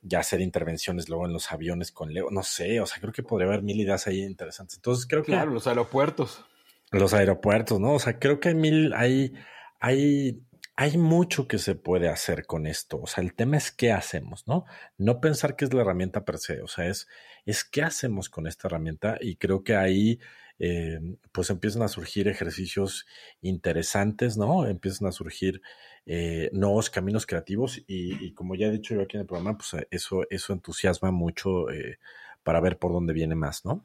[0.00, 3.22] ya hacer intervenciones luego en los aviones con Lego, no sé, o sea, creo que
[3.22, 4.76] podría haber mil ideas ahí interesantes.
[4.76, 5.32] Entonces creo que...
[5.32, 6.44] Claro, los aeropuertos.
[6.90, 7.94] Los aeropuertos, ¿no?
[7.94, 9.34] O sea, creo que hay mil, hay,
[9.80, 10.42] hay,
[10.76, 13.00] hay mucho que se puede hacer con esto.
[13.00, 14.64] O sea, el tema es qué hacemos, ¿no?
[14.96, 17.08] No pensar que es la herramienta per se, o sea, es,
[17.44, 20.18] es qué hacemos con esta herramienta y creo que ahí
[20.58, 20.98] eh,
[21.32, 23.06] pues empiezan a surgir ejercicios
[23.40, 24.66] interesantes, ¿no?
[24.66, 25.62] Empiezan a surgir
[26.06, 29.86] eh, nuevos caminos creativos y, como ya he dicho yo aquí en el programa, pues
[29.90, 31.98] eso, eso entusiasma mucho eh,
[32.42, 33.84] para ver por dónde viene más, ¿no?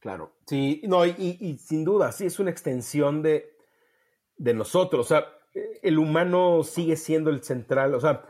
[0.00, 3.54] Claro, sí, no, y, sin duda, sí, es una extensión de,
[4.38, 5.26] de, nosotros, o sea,
[5.82, 8.24] el humano sigue siendo el central, o sea,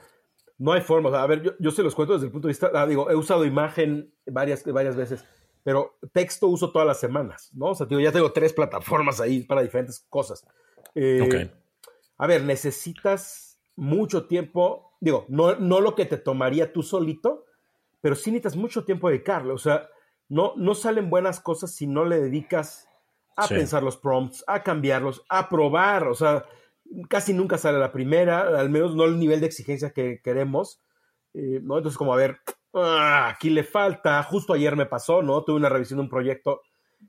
[0.58, 2.70] no hay forma, a ver, yo, yo, se los cuento desde el punto de vista,
[2.74, 5.24] ah, digo, he usado imagen varias, varias veces,
[5.62, 7.66] pero texto uso todas las semanas, ¿no?
[7.66, 10.44] O sea, digo, ya tengo tres plataformas ahí para diferentes cosas.
[10.94, 11.50] Eh,
[12.16, 17.46] a ver, necesitas mucho tiempo, digo, no, no lo que te tomaría tú solito,
[18.00, 19.88] pero sí necesitas mucho tiempo dedicarle, o sea,
[20.30, 22.88] no, no salen buenas cosas si no le dedicas
[23.36, 26.06] a pensar los prompts, a cambiarlos, a probar.
[26.06, 26.44] O sea,
[27.08, 30.80] casi nunca sale la primera, al menos no el nivel de exigencia que queremos.
[31.34, 31.78] Eh, ¿no?
[31.78, 32.38] Entonces, como a ver,
[32.74, 34.22] ah, aquí le falta.
[34.22, 35.42] Justo ayer me pasó, ¿no?
[35.42, 36.62] Tuve una revisión de un proyecto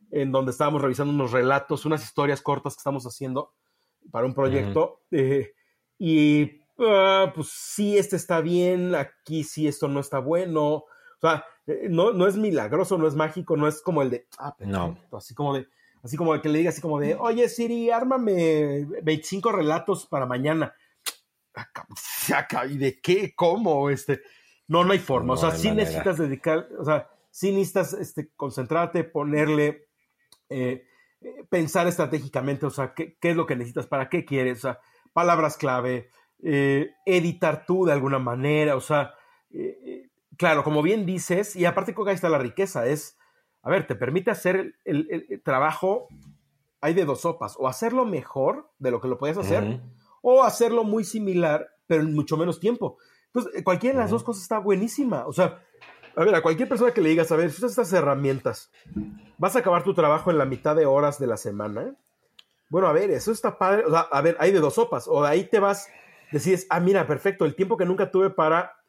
[0.09, 3.53] en donde estábamos revisando unos relatos, unas historias cortas que estamos haciendo
[4.09, 5.01] para un proyecto.
[5.11, 5.53] Eh,
[5.99, 10.63] y ah, pues sí, este está bien, aquí sí, esto no está bueno.
[10.63, 10.87] O
[11.21, 11.45] sea,
[11.89, 14.97] no, no es milagroso, no es mágico, no es como el de, ah, no.
[15.13, 15.67] así como de,
[16.03, 20.25] así como el que le diga así como de, oye Siri, ármame 25 relatos para
[20.25, 20.73] mañana.
[22.69, 23.33] ¿Y de qué?
[23.35, 23.89] ¿Cómo?
[23.89, 24.21] Este,
[24.67, 25.33] no, no hay forma.
[25.33, 29.87] o sea, sí necesitas dedicar, o sea, sí necesitas este, concentrarte, ponerle,
[30.49, 30.85] eh,
[31.21, 34.61] eh, pensar estratégicamente, o sea, ¿qué, ¿qué, es lo que necesitas, para qué quieres, o
[34.61, 34.79] sea,
[35.13, 36.09] palabras clave,
[36.43, 39.13] editar tú de alguna manera, o sea,
[40.37, 43.17] claro, como bien dices, y aparte creo que ahí está la riqueza, es,
[43.61, 46.07] a ver, te permite hacer el, trabajo,
[46.81, 49.81] hay de dos sopas, o hacerlo mejor de lo que lo podías hacer,
[50.21, 52.97] o hacerlo muy similar, pero en mucho menos tiempo.
[53.33, 55.25] Entonces, cualquiera de las dos cosas está buenísima.
[55.25, 55.63] O sea,
[56.15, 58.71] a ver, a cualquier persona que le digas, a ver, usas estas herramientas,
[59.37, 61.95] vas a acabar tu trabajo en la mitad de horas de la semana.
[62.69, 63.85] Bueno, a ver, eso está padre.
[63.85, 65.07] O sea, a ver, hay de dos sopas.
[65.07, 65.87] O ahí te vas,
[66.31, 68.80] decides, ah, mira, perfecto, el tiempo que nunca tuve para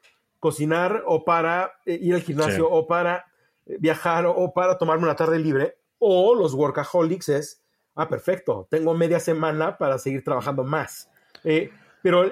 [0.43, 3.27] cocinar o para eh, ir al gimnasio o para
[3.65, 5.77] eh, viajar o, para tomarme una tarde libre.
[6.01, 7.63] O los workaholics es,
[7.95, 11.09] ah, perfecto, tengo media semana para seguir trabajando más.
[11.45, 11.71] Eh,
[12.03, 12.29] pero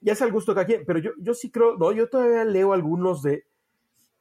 [0.00, 0.84] ya es al gusto cada quien.
[0.86, 3.44] Pero yo, yo sí creo, no, yo todavía leo algunos de,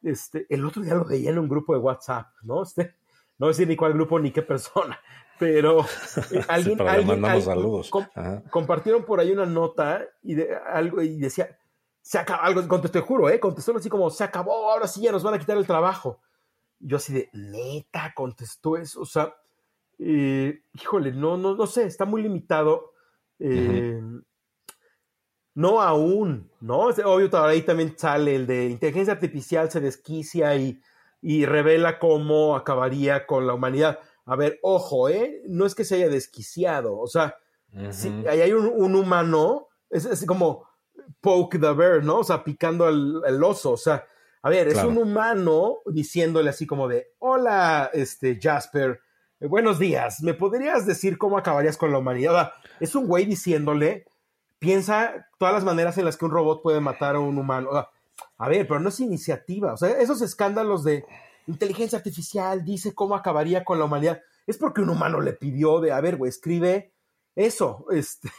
[0.03, 2.63] este, el otro día lo veía en un grupo de WhatsApp, ¿no?
[2.63, 2.95] Este,
[3.37, 4.99] no decir ni cuál grupo ni qué persona,
[5.39, 5.85] pero
[6.31, 6.77] eh, alguien,
[8.49, 11.57] compartieron por ahí una nota y de, algo y decía,
[12.01, 13.39] se acabó, algo, contestó, juro, ¿eh?
[13.39, 16.19] Contestó así como, se acabó, ahora sí ya nos van a quitar el trabajo.
[16.79, 19.35] yo así de, neta, contestó eso, o sea,
[19.99, 22.91] eh, híjole, no, no, no sé, está muy limitado.
[23.37, 24.01] Eh,
[25.53, 26.89] no aún, ¿no?
[26.89, 30.81] Es obvio, ahí también sale el de inteligencia artificial se desquicia y,
[31.45, 33.99] revela cómo acabaría con la humanidad.
[34.25, 35.43] A ver, ojo, ¿eh?
[35.47, 37.35] No es que se haya desquiciado, o sea,
[37.91, 40.65] si ahí hay un, humano, es, es, como
[41.19, 42.19] poke the bear, ¿no?
[42.19, 44.05] O sea, picando al, oso, o sea,
[44.41, 48.99] a ver, es un humano diciéndole así como de, hola, este, Jasper,
[49.39, 52.51] eh, buenos días, ¿me podrías decir cómo acabarías con la humanidad?
[52.79, 54.05] es un güey diciéndole
[54.61, 57.71] piensa todas las maneras en las que un robot puede matar a un humano.
[58.37, 59.73] A ver, pero no es iniciativa.
[59.73, 61.03] O sea, esos escándalos de
[61.47, 64.21] inteligencia artificial dice cómo acabaría con la humanidad.
[64.45, 66.93] Es porque un humano le pidió de, a ver, güey, escribe
[67.35, 68.29] eso, este,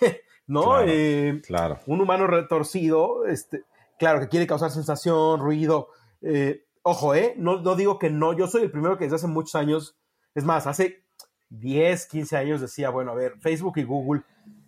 [0.47, 0.63] ¿no?
[0.63, 1.81] Claro, eh, claro.
[1.87, 3.65] Un humano retorcido, este,
[3.99, 5.89] claro, que quiere causar sensación, ruido.
[6.21, 7.35] Eh, ojo, ¿eh?
[7.37, 8.33] No, no digo que no.
[8.33, 9.97] Yo soy el primero que desde hace muchos años,
[10.35, 11.05] es más, hace
[11.51, 14.23] 10, 15 años decía, bueno, a ver, Facebook y Google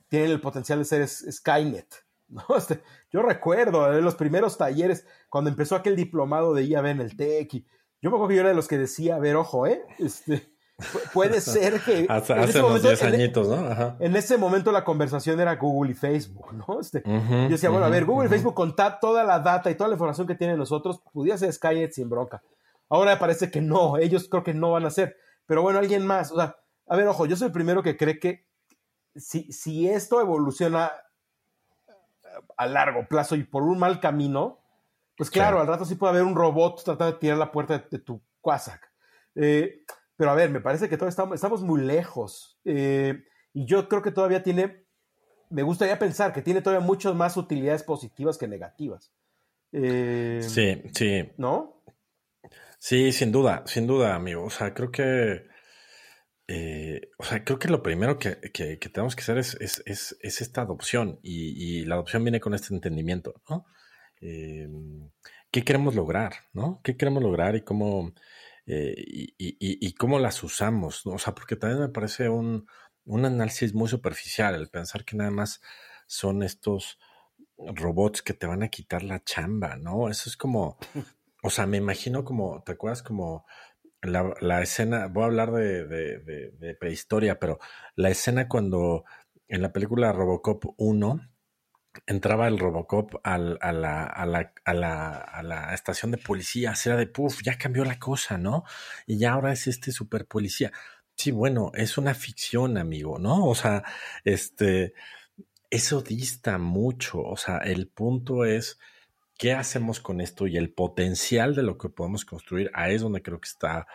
[0.09, 2.05] tienen el potencial de ser Skynet.
[2.29, 2.45] ¿no?
[2.57, 7.17] Este, yo recuerdo en los primeros talleres, cuando empezó aquel diplomado de IAB en el
[7.17, 7.67] TEC, y
[8.01, 9.83] yo me acuerdo que yo era de los que decía, a ver, ojo, ¿eh?
[9.99, 10.54] Este,
[11.13, 12.07] puede ser que...
[12.09, 13.97] hace, unos 10 añitos, ¿no?
[14.01, 16.81] En ese momento la conversación era Google y Facebook, ¿no?
[16.81, 19.89] Este, yo decía, bueno, a ver, Google y Facebook con toda la data y toda
[19.89, 22.43] la información que tienen nosotros, pudiera ser Skynet sin bronca.
[22.89, 25.17] Ahora parece que no, ellos creo que no van a ser.
[25.47, 26.57] Pero bueno, alguien más, o sea,
[26.87, 28.47] a ver, ojo, yo soy el primero que cree que
[29.17, 30.91] si, esto evoluciona
[32.57, 34.61] a largo plazo y por un mal camino,
[35.17, 37.99] pues claro, al rato sí puede haber un robot tratando de tirar la puerta de,
[38.01, 38.91] tu Quasac.
[39.37, 39.85] Eh,
[40.17, 42.59] pero a ver, me parece que todavía estamos, muy lejos.
[42.65, 44.85] Eh, y yo creo que todavía tiene,
[45.51, 49.13] me gustaría pensar que tiene todavía muchas más utilidades positivas que negativas.
[49.73, 51.33] Eh, sí, sí.
[51.37, 51.83] ¿No?
[52.79, 54.45] Sí, sin duda, sin duda, amigo.
[54.45, 55.47] O sea, creo que
[56.47, 59.57] eh, o sea, creo que lo primero que, tenemos que hacer es,
[60.21, 63.67] esta adopción y, la adopción viene con este entendimiento, ¿no?
[64.21, 64.69] Eh,
[65.51, 66.81] ¿Qué queremos lograr, no?
[66.85, 68.13] ¿Qué queremos lograr y cómo,
[68.67, 68.95] eh,
[69.39, 71.07] y, cómo las usamos?
[71.07, 72.67] O sea, porque también me parece un,
[73.07, 75.61] análisis muy superficial el pensar que nada más
[76.07, 76.99] son estos
[77.59, 80.09] robots que te van a quitar la chamba, ¿no?
[80.09, 80.79] Eso es como,
[81.43, 83.45] o sea, me imagino como, ¿te acuerdas como
[84.03, 87.59] la, escena, voy a hablar de, prehistoria, pero
[87.97, 89.05] la escena cuando
[89.49, 91.21] en la película Robocop 1
[92.07, 94.51] entraba el Robocop a, la,
[95.75, 98.65] estación de policía, era de, puff, ya cambió la cosa, ¿no?
[99.07, 100.73] Y ya ahora es este super policía.
[101.17, 103.47] Sí, bueno, es una ficción, amigo, ¿no?
[103.47, 103.85] O sea,
[104.25, 104.95] este,
[105.71, 108.79] eso dista mucho, o sea, el punto es
[109.37, 112.71] ¿Qué hacemos con esto y el potencial de lo que podemos construir?
[112.73, 113.87] Ahí es donde creo que está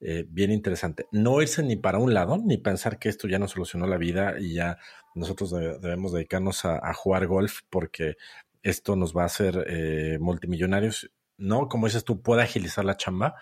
[0.00, 1.06] eh, bien interesante.
[1.10, 4.36] No irse ni para un lado, ni pensar que esto ya nos solucionó la vida
[4.38, 4.78] y ya
[5.14, 8.16] nosotros debemos dedicarnos a, jugar golf porque
[8.62, 11.10] esto nos va a hacer eh, multimillonarios.
[11.36, 13.34] No, como dices tú, puede agilizar la chamba.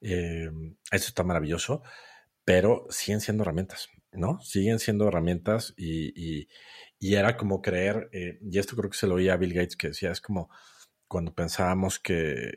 [0.00, 0.50] Eh,
[0.90, 1.82] eso está maravilloso,
[2.44, 4.40] pero siguen siendo herramientas, ¿no?
[4.40, 6.48] Siguen siendo herramientas y,
[6.98, 9.88] y era como creer, y esto creo que se lo oía a Bill Gates que
[9.88, 10.50] decía, es como
[11.08, 12.52] cuando pensábamos que,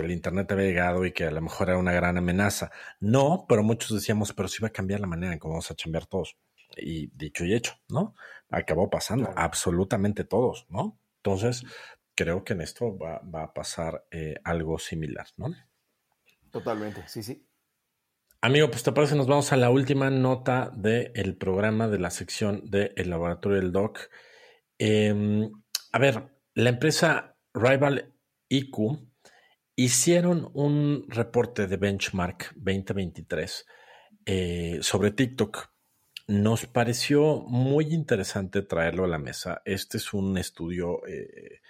[0.00, 2.70] el Internet había llegado y que a lo mejor era una gran amenaza.
[3.00, 5.74] No, pero muchos decíamos, pero sí va a cambiar la manera en cómo vamos a
[5.74, 6.36] chambear todos.
[6.76, 8.14] Y dicho y hecho, ¿no?
[8.50, 10.98] Acabó pasando, absolutamente todos, ¿no?
[11.18, 11.64] Entonces,
[12.14, 15.54] creo que en esto va, a pasar eh, algo similar, ¿no?
[16.50, 17.46] Totalmente, sí, sí.
[18.40, 22.68] Amigo, pues te parece, nos vamos a la última nota del programa de la sección
[22.70, 24.10] del laboratorio del DOC.
[24.78, 25.50] Em,
[25.92, 28.14] a ver, la empresa Rival
[28.48, 29.13] IQ
[29.76, 33.66] hicieron un reporte de benchmark 2023
[34.26, 35.70] eh, sobre TikTok.
[36.26, 39.60] Nos pareció muy interesante traerlo a la mesa.
[39.64, 41.60] Este es un estudio eh,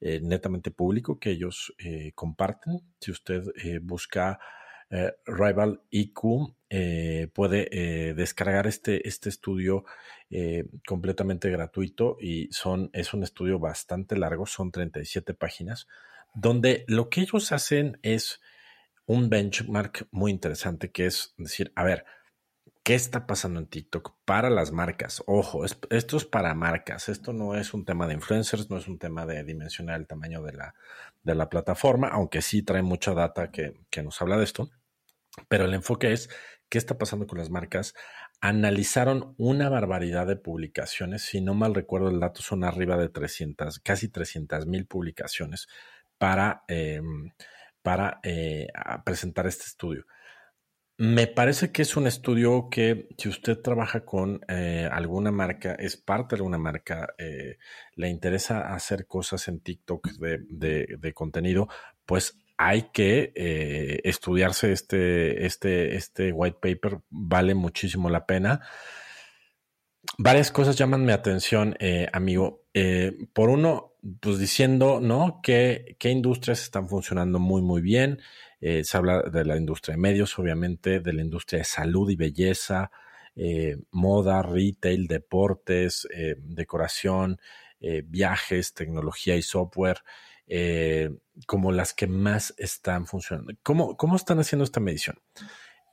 [0.00, 2.80] eh, netamente público que ellos eh, comparten.
[3.00, 3.42] Si usted
[3.82, 4.38] busca
[5.24, 6.54] Rival IQ,
[7.32, 9.86] puede descargar este, este estudio
[10.86, 15.88] completamente gratuito y son, es un estudio bastante largo, son 37 páginas,
[16.34, 18.40] donde lo que ellos hacen es
[19.06, 22.04] un benchmark muy interesante que es decir, a ver,
[22.82, 25.22] ¿qué está pasando en TikTok para las marcas?
[25.26, 28.98] Ojo, esto es para marcas, esto no es un tema de influencers, no es un
[28.98, 30.74] tema de dimensionar el tamaño de la,
[31.22, 34.70] de la plataforma, aunque sí trae mucha data que, que nos habla de esto,
[35.48, 36.28] pero el enfoque es
[36.68, 37.94] qué está pasando con las marcas.
[38.40, 43.78] Analizaron una barbaridad de publicaciones, si no mal recuerdo el dato son arriba de 300,
[43.80, 45.68] casi 300 mil publicaciones
[46.22, 46.62] para...
[46.68, 47.32] Em,
[47.82, 48.68] para eh,
[49.04, 50.06] presentar este estudio.
[50.98, 55.96] Me parece que es un estudio que si usted trabaja con eh, alguna marca, es
[55.96, 57.58] parte de alguna marca, eh,
[57.96, 61.68] le interesa hacer cosas en TikTok de, contenido,
[62.06, 63.32] pues hay que
[64.04, 68.60] estudiarse este, este, este white paper, vale muchísimo la pena.
[70.18, 71.76] Varias cosas llaman mi atención,
[72.12, 72.64] amigo.
[73.32, 75.40] por uno, pues diciendo, ¿no?
[75.42, 78.20] Que, industrias están funcionando muy, muy bien.
[78.60, 82.16] Eh, se habla de la industria de medios, obviamente, de la industria de salud y
[82.16, 82.90] belleza,
[83.36, 87.40] eh, moda, retail, deportes, eh, decoración,
[88.04, 90.04] viajes, tecnología y software,
[91.46, 93.54] como las que más están funcionando.
[93.64, 95.18] ¿Cómo, ¿Cómo están haciendo esta medición?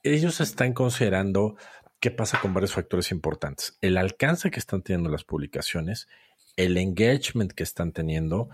[0.04, 1.56] Ellos están considerando
[2.00, 3.78] qué pasa con varios factores importantes.
[3.82, 6.08] El alcance que están teniendo las publicaciones,
[6.56, 8.50] el engagement que están teniendo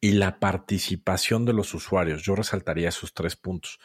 [0.00, 2.22] y la participación de los usuarios.
[2.22, 3.80] Yo resaltaría esos tres puntos.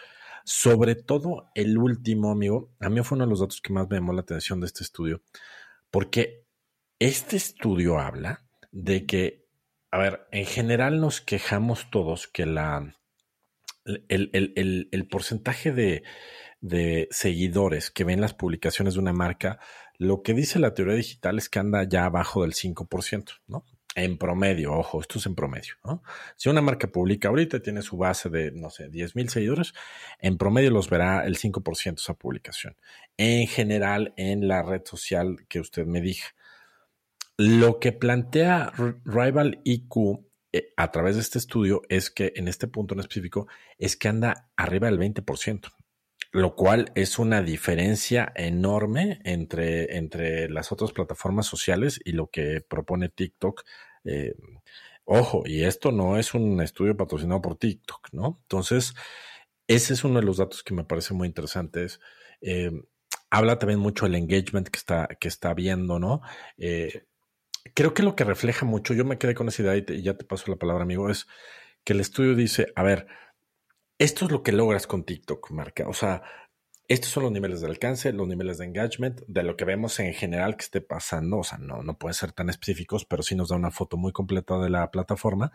[0.45, 3.97] Sobre todo el último, amigo, a mí fue uno de los datos que más me
[3.97, 5.21] llamó la atención de este estudio,
[5.89, 6.45] porque
[6.99, 9.45] este estudio habla de que,
[9.91, 12.95] a ver, en general nos quejamos todos que la,
[13.85, 16.03] el, porcentaje de,
[16.63, 19.59] de seguidores que ven las publicaciones de una marca
[19.97, 23.65] lo que dice la teoría digital es que anda ya abajo del 5%, ¿no?
[23.95, 26.01] En promedio, ojo, esto es en promedio, ¿no?
[26.35, 29.73] Si una marca publica ahorita tiene su base de, no sé, 10 mil seguidores,
[30.19, 32.75] en promedio los verá el 5% esa publicación.
[33.17, 36.25] En general, en la red social que usted me diga.
[37.37, 38.71] Lo que plantea
[39.05, 43.47] Rival IQ eh, a través de este estudio es que en este punto en específico
[43.77, 45.71] es que anda arriba del 20%
[46.33, 52.59] lo cual es una diferencia enorme entre, entre las otras plataformas sociales y lo que
[52.59, 53.63] propone TikTok.
[54.03, 54.33] Eh,
[55.05, 58.39] ojo, y esto no es un estudio patrocinado por TikTok, ¿no?
[58.41, 58.95] Entonces,
[59.67, 61.99] ese es uno de los datos que me parece muy interesantes.
[62.41, 62.71] Eh,
[63.29, 66.21] habla también mucho del engagement que está, que está viendo, ¿no?
[66.57, 67.05] Eh,
[67.75, 70.17] creo que lo que refleja mucho, yo me quedé con esa idea y, y ya
[70.17, 71.27] te paso la palabra, amigo, es
[71.83, 73.05] que el estudio dice, a ver,
[73.97, 75.87] esto es lo que logras con TikTok, marca.
[75.87, 76.23] O sea,
[76.87, 80.13] estos son los niveles de alcance, los niveles de engagement, de lo que vemos en
[80.13, 81.39] general que esté pasando.
[81.39, 84.11] O sea, no, no pueden ser tan específicos, pero sí nos da una foto muy
[84.11, 85.51] completa de la plataforma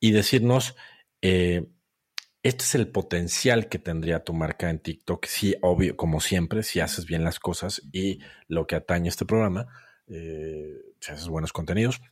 [0.00, 0.76] y decirnos,
[1.22, 1.66] eh,
[2.42, 6.80] este es el potencial que tendría tu marca en TikTok, sí, obvio, como siempre, si
[6.80, 8.18] haces bien las cosas y
[8.48, 9.66] lo que atañe este programa,
[10.08, 12.02] eh, si haces buenos contenidos.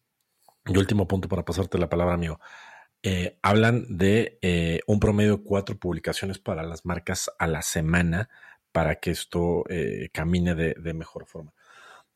[0.65, 2.41] Y último punto para pasarte la palabra, amigo.
[3.05, 8.29] Eh, hablan de eh, un promedio de cuatro publicaciones para las marcas a la semana
[8.71, 11.53] para que esto eh, camine de, mejor forma.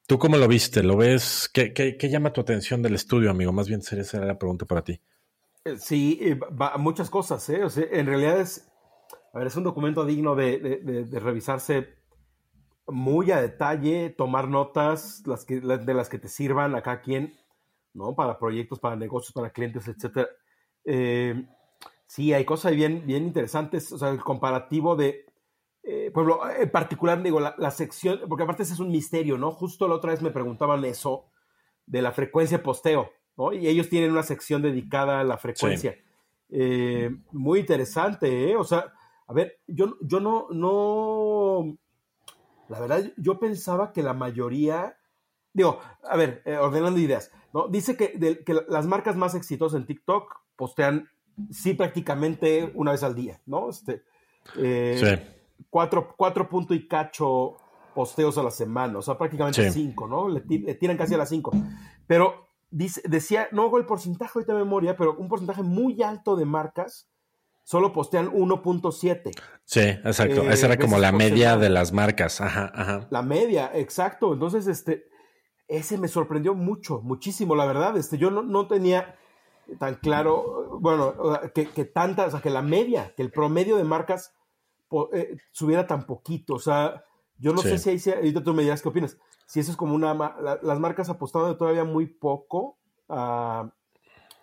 [0.06, 0.84] ¿Tú cómo lo viste?
[0.84, 1.50] ¿Lo ves?
[1.52, 3.52] ¿Qué, llama tu atención del estudio, amigo?
[3.52, 5.00] Más bien sería esa la pregunta para ti.
[5.78, 6.38] Sí,
[6.78, 7.48] muchas cosas.
[7.48, 7.62] ¿eh?
[7.90, 8.70] en realidad es,
[9.32, 11.96] a ver, es un documento digno de, revisarse
[12.86, 17.34] muy a detalle, tomar notas las que, de las que te sirvan a cada quien,
[17.92, 18.14] ¿no?
[18.14, 20.28] Para proyectos, para negocios, para clientes, etcétera.
[20.86, 21.44] Eh,
[22.06, 23.92] sí, hay cosas bien, bien interesantes.
[23.92, 25.26] O sea, el comparativo de,
[25.82, 29.50] eh, ejemplo, en particular, digo, la, sección, porque aparte ese es un misterio, ¿no?
[29.50, 31.26] Justo la otra vez me preguntaban eso
[31.84, 33.52] de la frecuencia posteo, ¿no?
[33.52, 35.96] Y ellos tienen una sección dedicada a la frecuencia.
[36.48, 38.56] Eh, muy interesante, ¿eh?
[38.56, 38.92] O sea,
[39.26, 41.76] a ver, yo, yo no, no,
[42.68, 44.98] la verdad, yo pensaba que la mayoría,
[45.52, 47.68] digo, a ver, ordenando ideas, ¿no?
[47.68, 51.08] Dice que, que las marcas más exitosas en TikTok postean,
[51.50, 53.70] sí, prácticamente una vez al día, ¿no?
[53.70, 54.02] Este,
[54.56, 55.62] eh, sí.
[55.70, 57.56] cuatro, cuatro punto y cacho
[57.94, 60.28] posteos a la semana, o sea, prácticamente cinco, ¿no?
[60.28, 61.52] Le, tiran casi a las cinco.
[62.06, 66.36] Pero dice, decía, no hago el porcentaje ahorita de memoria, pero un porcentaje muy alto
[66.36, 67.08] de marcas
[67.66, 69.30] solo postean 1.7.
[69.64, 70.42] Sí, exacto.
[70.42, 72.40] Eh, Esa era como la media de las marcas.
[72.40, 73.08] Ajá, ajá.
[73.10, 74.32] La media, exacto.
[74.34, 75.08] Entonces, este,
[75.66, 77.96] ese me sorprendió mucho, muchísimo, la verdad.
[77.96, 79.16] Este, yo no, no tenía
[79.78, 81.14] tan claro, bueno,
[81.54, 84.34] que, que tantas, o sea, que la media, que el promedio de marcas
[85.12, 86.54] eh, subiera tan poquito.
[86.54, 87.04] O sea,
[87.38, 89.94] yo no sé si ahí, ahorita tú me dirás qué opinas, si eso es como
[89.94, 90.14] una,
[90.62, 93.70] las marcas apostando todavía muy poco a,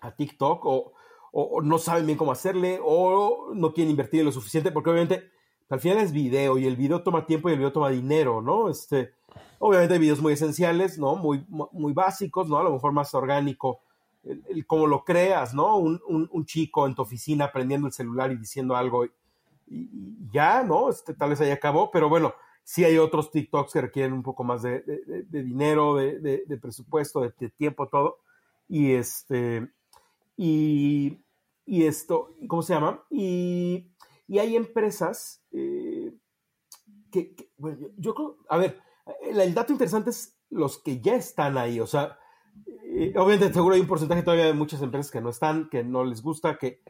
[0.01, 0.93] a TikTok o,
[1.31, 5.31] o, no saben bien cómo hacerle o no quieren invertir lo suficiente, porque obviamente
[5.69, 8.69] al final es video y el video toma tiempo y el video toma dinero, ¿no?
[8.69, 9.13] Este,
[9.59, 11.15] obviamente hay videos muy esenciales, ¿no?
[11.15, 12.57] Muy, muy básicos, ¿no?
[12.59, 13.79] A lo mejor más orgánico,
[14.23, 15.77] el, cómo lo creas, ¿no?
[15.77, 19.11] Un, un, chico en tu oficina prendiendo el celular y diciendo algo y,
[20.31, 20.89] ya, ¿no?
[20.89, 24.43] Este, tal vez ahí acabó, pero bueno, sí hay otros TikToks que requieren un poco
[24.43, 28.19] más de, de, dinero, de, presupuesto, de, tiempo, todo.
[28.67, 29.69] Y este,
[30.37, 31.19] y,
[31.65, 33.03] y esto, ¿cómo se llama?
[33.09, 33.89] Y,
[34.27, 36.13] y hay empresas eh,
[37.11, 38.79] que, bueno, yo creo, a ver,
[39.21, 42.17] el, dato interesante es los que ya están ahí, o sea,
[43.15, 46.21] obviamente seguro hay un porcentaje todavía de muchas empresas que no están, que no les
[46.21, 46.81] gusta, que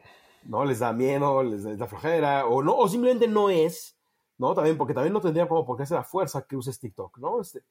[0.44, 3.96] no les da miedo, les, da flojera, o no, o simplemente no es,
[4.38, 4.54] ¿no?
[4.54, 7.40] También, porque también no tendría como por qué hacer la fuerza que uses TikTok, ¿no?
[7.40, 7.64] Este,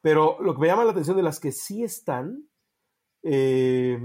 [0.00, 2.44] pero lo que me llama la atención de las que sí están,
[3.22, 4.00] eh,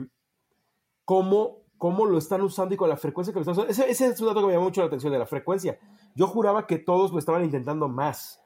[1.05, 3.71] cómo, cómo, lo están usando y con la frecuencia que lo están usando.
[3.71, 5.79] Ese, es un dato que me llama mucho la atención de la frecuencia.
[6.15, 8.41] Yo juraba que todos lo estaban intentando más.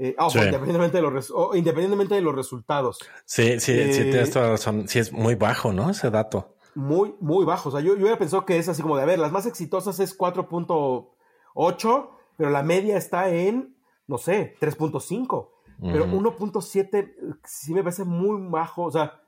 [0.00, 2.98] Eh, ah, independientemente, de los independientemente de los resultados.
[3.24, 4.86] Sí, sí, sí, eh, tienes toda razón.
[4.86, 5.90] Sí, es muy bajo, ¿no?
[5.90, 6.54] Ese dato.
[6.76, 7.68] Muy, muy bajo.
[7.68, 9.46] O sea, yo, yo hubiera pensado que es así como de, a ver, las más
[9.46, 13.76] exitosas es 4.8, pero la media está en,
[14.06, 15.50] no sé, 3.5.
[15.80, 18.84] Pero 1.7 sí me parece muy bajo.
[18.84, 19.20] O sea,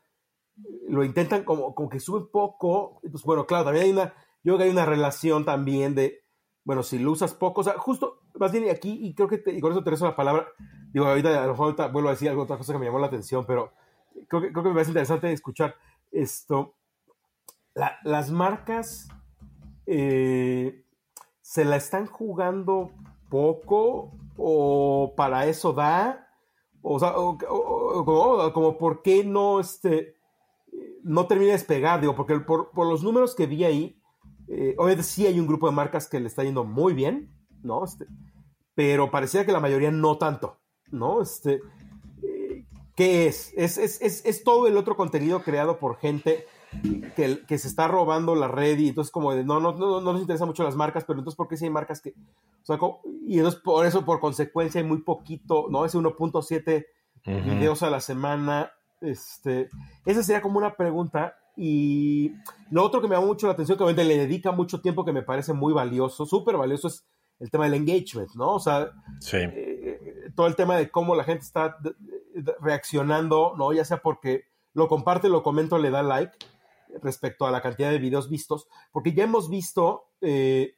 [0.89, 3.01] lo intentan como, como que sube poco.
[3.11, 6.25] Pues bueno, claro, también hay una, yo creo que hay una relación también de,
[6.65, 9.61] bueno, si lo usas poco, o sea, justo, más bien aquí, y creo que, y
[9.61, 10.49] con eso te rezo la palabra,
[10.93, 11.47] digo, ahorita
[11.89, 13.73] vuelvo a decir algo, otra cosa que me llamó la atención, pero
[14.29, 15.77] creo que, creo que me parece interesante escuchar
[16.11, 16.75] esto.
[17.75, 19.09] las marcas
[19.87, 20.85] eh,
[21.43, 22.93] se la están jugando
[23.29, 26.27] poco o para eso da,
[26.81, 30.17] o sea, como, por qué no, este,
[31.03, 34.01] no termina de despegar, digo, porque por, por los números que vi ahí,
[34.49, 37.31] eh, obviamente sí hay un grupo de marcas que le está yendo muy bien,
[37.63, 37.85] ¿no?
[37.85, 38.07] Este,
[38.75, 40.59] pero parecía que la mayoría no tanto,
[40.91, 41.23] ¿no?
[41.23, 41.61] Este,
[42.23, 43.53] eh, ¿Qué es?
[43.57, 44.25] Es, es, es?
[44.25, 46.47] es, todo el otro contenido creado por gente
[47.17, 50.13] que, que, se está robando la red y entonces como de, no, no, no, no
[50.13, 52.11] les interesa mucho las marcas, pero entonces ¿por qué si hay marcas que...
[52.11, 52.79] O sea,
[53.27, 55.85] y entonces por eso, por consecuencia, hay muy poquito, ¿no?
[55.85, 56.87] Ese 1.7
[57.25, 58.73] videos a la semana.
[59.01, 59.69] Este,
[60.05, 62.33] esa sería como una pregunta y
[62.71, 65.13] lo otro que me llama mucho la atención, que obviamente le dedica mucho tiempo, que
[65.13, 67.05] me parece muy valioso, súper valioso, es
[67.41, 68.55] el tema del engagement, ¿no?
[68.55, 68.93] O sea,
[69.33, 71.77] eh, todo el tema de cómo la gente está
[72.61, 73.73] reaccionando, ¿no?
[73.73, 76.37] Ya sea porque lo comparte, lo comento, le da like
[77.03, 80.77] respecto a la cantidad de videos vistos, porque ya hemos visto eh,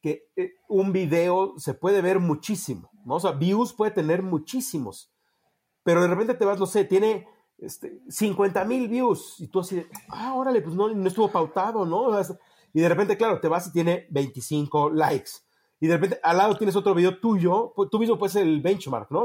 [0.00, 3.14] que eh, un video se puede ver muchísimo, ¿no?
[3.14, 5.12] O sea, views puede tener muchísimos,
[5.84, 7.28] pero de repente te vas, no sé, tiene
[7.58, 9.36] este, 50 mil views.
[9.38, 12.10] Y tú así, ah, órale, pues no, no estuvo pautado, ¿no?
[12.72, 15.30] Y de repente, claro, te vas y tiene 25 likes.
[15.84, 19.10] Y de repente al lado tienes otro video tuyo, pues, tú mismo puedes el benchmark,
[19.10, 19.24] ¿no?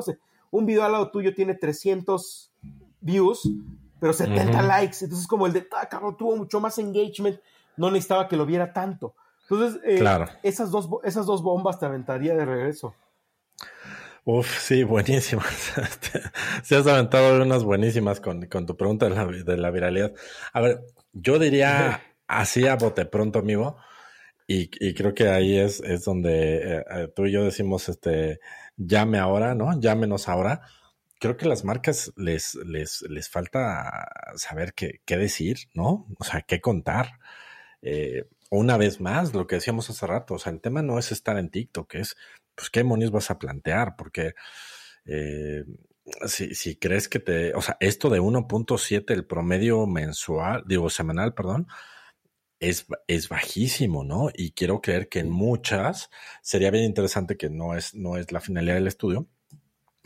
[0.51, 2.51] un video al lado tuyo tiene 300
[2.99, 3.49] views,
[3.97, 4.97] pero 70 likes.
[4.99, 7.39] Entonces, como el de, ah, cabrón, tuvo mucho más engagement,
[7.78, 9.16] no necesitaba que lo viera tanto.
[9.49, 10.03] Entonces, eh,
[10.43, 12.93] esas, dos, esas dos bombas te aventaría de regreso.
[14.26, 15.72] Uf, sí, buenísimas.
[16.64, 20.12] Se has aventado unas buenísimas con, tu pregunta de la, viralidad.
[20.51, 20.82] A ver,
[21.14, 23.78] yo diría así a bote pronto, amigo,
[24.52, 28.39] y, creo que ahí es, es donde eh, eh, tú y yo decimos, este,
[28.78, 29.80] llame ahora, ¿no?
[29.80, 30.62] Llámenos ahora.
[31.20, 36.08] Creo que las marcas les, les, les falta saber qué, qué decir, ¿no?
[36.18, 37.20] O sea, qué contar.
[37.84, 41.12] Eh, una vez más, lo que decíamos hace rato, o sea, el tema no es
[41.12, 42.16] estar en TikTok, es
[42.56, 44.34] pues qué demonios vas a plantear, porque
[45.06, 45.64] eh,
[46.26, 51.36] si, si, crees que te, o sea, esto de 1.7, el promedio mensual, digo, semanal,
[51.36, 51.68] perdón,
[52.60, 54.30] es, es bajísimo, ¿no?
[54.34, 56.10] Y quiero creer que en muchas
[56.41, 59.28] sería bien interesante que no es, no es la finalidad del estudio,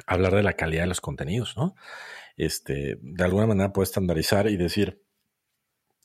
[0.06, 1.76] hablar de la calidad de los contenidos, ¿no?
[2.38, 5.04] Este, de alguna manera puede estandarizar y decir,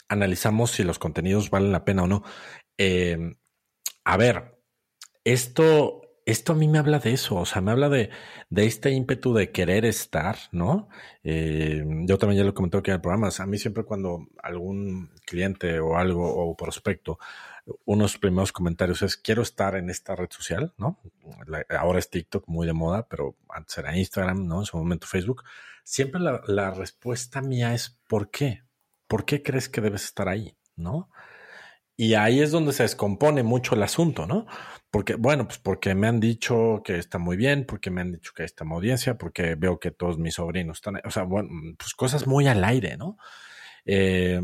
[0.08, 2.22] analizamos si los contenidos valen la pena o no.
[2.76, 3.36] Eh,
[4.04, 4.58] a ver,
[5.24, 8.10] esto esto a mí me habla de eso, o sea, me habla de,
[8.50, 10.88] de este ímpetu de querer estar, ¿no?
[11.24, 15.10] Eh, yo también ya lo comenté aquí en el programa, a mí siempre cuando algún
[15.24, 17.18] cliente o algo o prospecto,
[17.84, 21.00] unos primeros comentarios es, quiero estar en esta red social, ¿no?
[21.70, 24.60] ahora es TikTok muy de moda, pero antes era Instagram, ¿no?
[24.60, 25.44] En su momento Facebook.
[25.84, 28.62] Siempre la, la respuesta mía es, ¿por qué?
[29.06, 30.58] ¿Por qué crees que debes estar ahí?
[30.78, 31.10] ¿no?
[32.00, 34.46] Y ahí es donde se descompone mucho el asunto, ¿no?
[34.90, 38.32] Porque, bueno, pues porque me han dicho que está muy bien, porque me han dicho
[38.34, 41.94] que hay esta audiencia, porque veo que todos mis sobrinos están, o sea, bueno, pues
[41.94, 43.18] cosas muy al aire, ¿no?
[43.84, 44.40] Eh,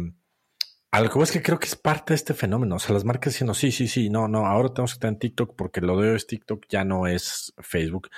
[0.91, 2.77] algo es que creo que es parte de este fenómeno.
[2.77, 5.19] O sea, las marcas diciendo, sí, sí, sí, no, no, ahora tenemos que estar en
[5.21, 8.11] TikTok porque lo de hoy es TikTok, ya no es Facebook.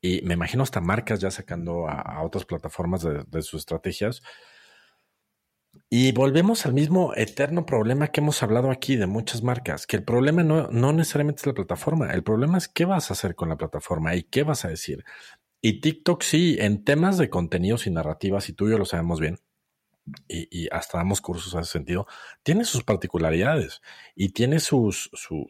[0.00, 4.22] Y me imagino hasta marcas ya sacando a, otras plataformas de, sus estrategias.
[5.92, 10.04] Y volvemos al mismo eterno problema que hemos hablado aquí de muchas marcas, que el
[10.04, 13.48] problema no, no necesariamente es la plataforma, el problema es qué vas a hacer con
[13.48, 15.04] la plataforma y qué vas a decir.
[15.60, 19.18] Y TikTok sí, en temas de contenidos y narrativas, y tú y yo lo sabemos
[19.18, 19.40] bien,
[20.28, 22.06] y, hasta damos cursos en ese sentido,
[22.44, 23.82] tiene sus particularidades
[24.14, 25.48] y tiene sus, sus,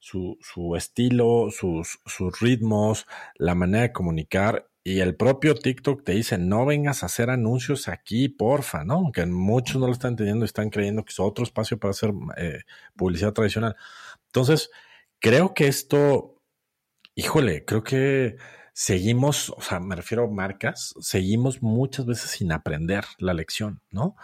[0.00, 4.68] su, su estilo, sus, sus ritmos, la manera de comunicar.
[4.86, 9.10] Y el propio TikTok te dice, no vengas a hacer anuncios aquí, porfa, ¿no?
[9.12, 12.12] Que muchos no lo están entendiendo y están creyendo que es otro espacio para hacer
[12.36, 12.60] eh,
[12.94, 13.76] publicidad tradicional.
[14.26, 14.70] Entonces,
[15.20, 16.42] creo que esto,
[17.14, 18.36] híjole, creo que
[18.74, 24.16] seguimos, o sea, me refiero a marcas, seguimos muchas veces sin aprender la lección, ¿no?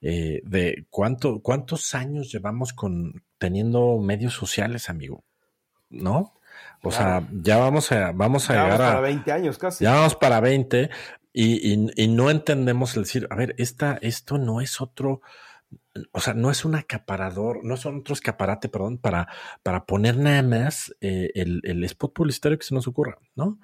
[0.00, 5.24] Eh, de cuánto, cuántos años llevamos con teniendo medios sociales, amigo,
[5.90, 6.34] ¿no?
[6.84, 9.84] O sea, ya vamos a, vamos a llegar vamos para 20 años casi.
[9.84, 10.90] Ya vamos para 20
[11.36, 15.20] y, y, no entendemos el decir, a ver, esta, esto no es otro,
[16.12, 19.26] o sea, no es un acaparador, no es otro escaparate, perdón, para,
[19.64, 23.58] para poner nada más eh, el, spot publicitario que se nos ocurra, ¿no?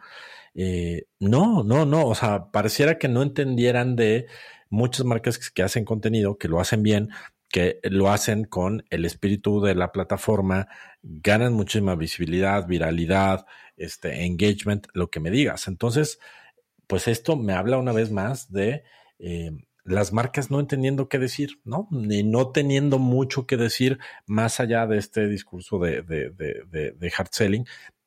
[0.54, 4.26] Eh, no, no, no, o sea, pareciera que no entendieran de
[4.68, 7.10] muchas marcas que, hacen contenido, que lo hacen bien,
[7.50, 10.68] que lo hacen con el espíritu de la plataforma,
[11.02, 13.46] ganan muchísima visibilidad, viralidad,
[13.76, 15.66] este engagement, lo que me digas.
[15.66, 16.20] Entonces,
[16.86, 18.84] pues esto me habla una vez más de
[19.18, 19.50] eh,
[19.84, 21.88] las marcas no entendiendo qué decir, ¿no?
[21.90, 27.28] Ni no teniendo mucho que decir más allá de este discurso de, de, de, hard
[27.32, 27.64] selling.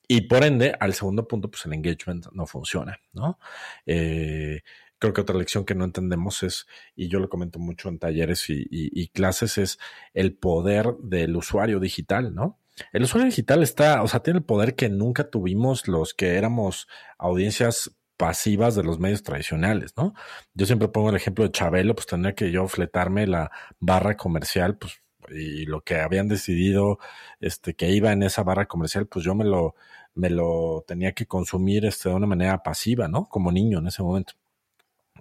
[0.08, 3.40] Y por ende, al segundo punto, pues el engagement no funciona, ¿no?
[3.86, 4.62] Eh,
[5.04, 8.46] creo que otra lección que no entendemos es, y yo lo comento mucho en talleres
[8.48, 9.80] y, clases, es
[10.14, 12.58] el poder del usuario digital, ¿no?
[12.94, 16.88] El usuario digital está, o sea, tiene el poder que nunca tuvimos los que éramos
[17.18, 20.14] audiencias pasivas de los medios tradicionales, ¿no?
[20.54, 23.52] Yo siempre pongo el ejemplo de Chabelo, pues tendría que yo fletarme la
[23.82, 25.02] barra comercial, pues,
[25.32, 27.00] y lo que habían decidido,
[27.42, 29.76] este, que iba en esa barra comercial, pues yo me lo,
[30.16, 33.28] me lo tenía que consumir, este, de una manera pasiva, ¿no?
[33.28, 34.36] Como niño en ese momento.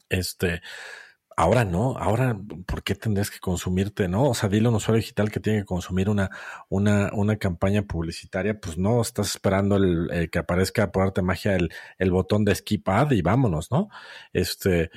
[0.09, 0.61] Este,
[1.36, 4.30] Ahora no, ahora, ¿por qué tendrías que consumirte, no?
[4.30, 6.30] O sea, dile a un usuario digital que tiene que consumir una,
[6.68, 11.70] una, una campaña publicitaria, pues no, estás esperando el, que aparezca por arte magia el,
[11.99, 13.88] el, botón de skip ad y vámonos, ¿no?
[14.32, 14.90] Este.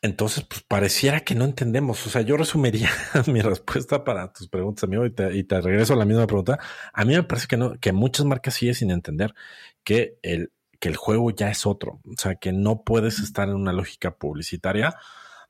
[0.00, 2.06] Entonces, pues pareciera que no entendemos.
[2.06, 2.88] O sea, yo resumiría
[3.26, 6.58] mi respuesta para tus preguntas, amigo, y te, y te regreso a la misma pregunta.
[6.92, 9.34] A mí me parece que no, que muchas marcas siguen sin entender
[9.82, 12.00] que el, que el juego ya es otro.
[12.04, 14.94] O sea, que no puedes estar en una lógica publicitaria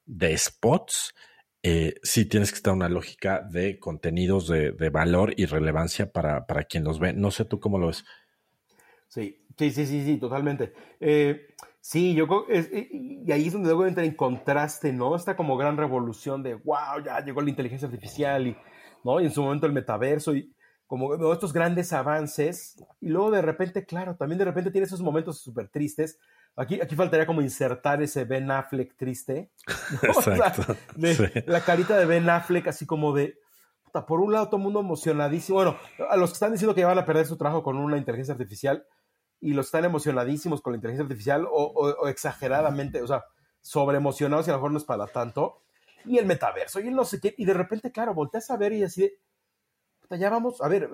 [0.07, 1.15] de spots.
[1.63, 6.47] Eh, sí tienes que estar en una lógica de contenidos de, valor y relevancia para,
[6.47, 7.13] para, quien los ve.
[7.13, 8.05] No sé tú cómo lo ves.
[9.09, 10.73] Sí, sí, sí, sí, sí, totalmente.
[11.01, 12.47] Eh, sí, yo creo,
[12.93, 15.17] y ahí es donde luego entra en contraste, ¿no?
[15.17, 18.57] Esta como gran revolución de, wow, ya llegó la inteligencia artificial y,
[19.05, 19.21] ¿no?
[19.21, 20.55] Y en su momento el metaverso y,
[20.89, 25.39] como estos grandes avances, y luego de repente, claro, también de repente tiene esos momentos
[25.39, 26.19] súper tristes.
[26.57, 29.51] Aquí, aquí faltaría como insertar ese Ben Affleck triste.
[30.03, 30.75] Exacto.
[31.47, 33.39] La carita de Ben Affleck así como de,
[34.07, 35.77] por un lado todo el mundo emocionadísimo, bueno,
[36.09, 38.87] a los que están diciendo que van a perder su trabajo con una inteligencia artificial,
[39.41, 43.25] y los están emocionadísimos con la inteligencia artificial, o, exageradamente, o sea,
[43.61, 45.61] sobreemocionados y a lo mejor no es para tanto,
[46.07, 48.73] y el metaverso, y el no sé qué, y de repente, claro, volteas a ver
[48.73, 49.19] y así de,
[50.17, 50.89] ya vamos, a ver,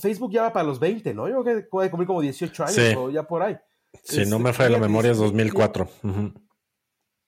[0.00, 1.28] Facebook ya va para los 20, ¿no?
[1.28, 3.56] Yo creo que puede cumplir como 18 años o ya por ahí.
[4.02, 5.88] Si no me falla la memoria, es 2004.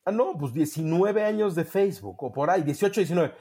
[0.05, 3.35] Ah, no, pues 19 años de Facebook o por ahí, 18, 19.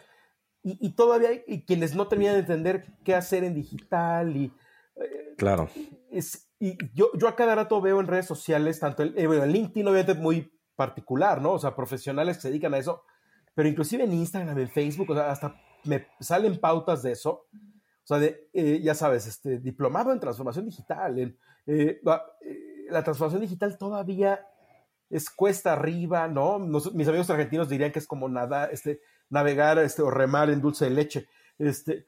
[0.64, 4.52] Y, todavía hay quienes no terminan de entender qué hacer en digital y...
[4.96, 5.70] Eh, claro.
[6.10, 9.52] Es, y yo, yo a cada rato veo en redes sociales, tanto el, eh, en
[9.52, 11.52] LinkedIn obviamente muy particular, ¿no?
[11.52, 13.04] O sea, profesionales que se dedican a eso,
[13.54, 17.46] pero inclusive en Instagram, en Facebook, o sea, hasta me salen pautas de eso
[18.06, 21.18] o sea, de, eh, ya sabes, este, diplomado en transformación digital.
[21.18, 24.46] En, eh, eh, la transformación digital todavía
[25.10, 26.60] es cuesta arriba, ¿no?
[26.60, 30.86] mis amigos argentinos dirían que es como nada, este, navegar este, o remar en dulce
[30.86, 31.28] de leche.
[31.58, 32.06] Este,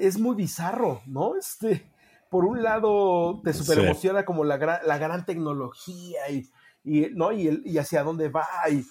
[0.00, 1.36] es muy bizarro, ¿no?
[1.36, 1.88] Este,
[2.28, 6.50] por un lado te super emociona como la gran, la gran tecnología y,
[6.82, 7.30] y ¿no?
[7.30, 8.84] Y, y, hacia dónde va y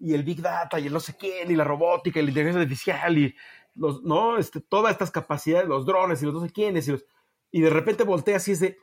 [0.00, 2.62] y el Big Data y el no sé quién y la robótica y la inteligencia
[2.62, 3.34] artificial y
[3.78, 4.38] los, ¿no?
[4.38, 7.04] Este, todas estas capacidades, los drones y los no sé quiénes y, los,
[7.50, 8.78] y de repente volteas y es de,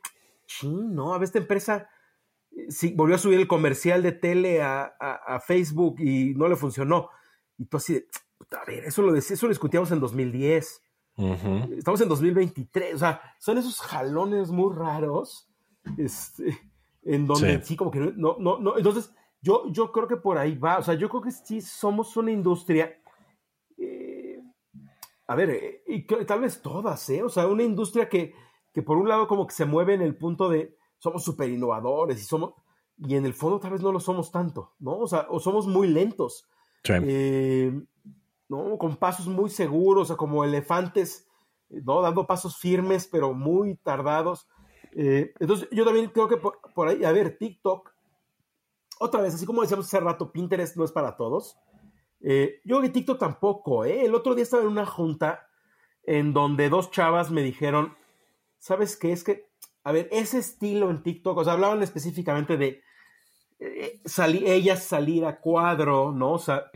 [0.62, 1.88] no, a ver, esta empresa
[2.50, 6.56] eh, sí, volvió a subir el comercial de tele a, a, Facebook y no le
[6.56, 7.10] funcionó.
[7.58, 8.06] Y tú así de,
[8.52, 10.82] a ver, eso lo, eso lo discutíamos en 2010.
[11.78, 15.48] Estamos en 2023, o sea, son esos jalones muy raros,
[15.96, 16.58] este,
[17.02, 20.58] en donde sí, como que no, no, no, entonces yo, yo creo que por ahí
[20.58, 23.00] va, o sea, yo creo que sí somos una industria,
[25.26, 27.22] a ver, eh, y tal vez todas, ¿eh?
[27.22, 28.34] O sea, una industria que,
[28.72, 32.20] que por un lado como que se mueve en el punto de somos súper innovadores
[32.20, 32.54] y somos,
[32.98, 34.98] y en el fondo tal vez no lo somos tanto, ¿no?
[34.98, 36.48] O sea, o somos muy lentos.
[36.88, 37.72] Eh,
[38.48, 38.78] ¿no?
[38.78, 41.26] Con pasos muy seguros, o sea, como elefantes,
[41.68, 42.00] ¿no?
[42.00, 44.48] Dando pasos firmes, pero muy tardados.
[44.92, 47.92] Eh, entonces, yo también creo que por, ahí, a ver, TikTok,
[48.98, 51.58] otra vez, así como decíamos hace rato, Pinterest no es para todos.
[52.20, 54.04] Eh, yo que TikTok tampoco, ¿eh?
[54.04, 55.48] El otro día estaba en una junta
[56.04, 57.96] en donde dos chavas me dijeron,
[58.58, 59.12] ¿sabes qué?
[59.12, 59.48] Es que,
[59.84, 62.82] a ver, ese estilo en TikTok, o sea, hablaban específicamente de
[63.58, 64.00] eh,
[64.44, 66.32] ellas salir a cuadro, ¿no?
[66.32, 66.70] O sea,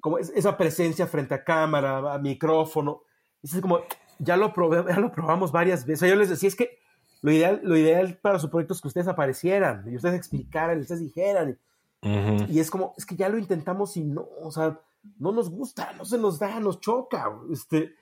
[0.00, 3.02] como esa presencia frente a cámara, a micrófono.
[3.42, 3.80] Es como,
[4.18, 4.52] ya lo,
[4.88, 6.08] ya lo probamos varias veces.
[6.08, 6.78] yo les decía, es que
[7.22, 10.82] lo ideal, lo ideal para su proyecto es que ustedes aparecieran y ustedes explicaran y
[10.82, 11.50] ustedes dijeran.
[11.50, 11.56] Y
[12.02, 14.80] es como, es que ya lo intentamos y no, o sea,
[15.18, 17.32] no nos gusta, no se nos da, nos choca.
[17.50, 17.94] Este,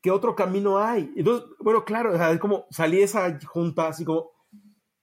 [0.00, 1.12] ¿Qué otro camino hay?
[1.16, 4.30] Entonces, bueno, claro, o sea, es como salí esa junta así como,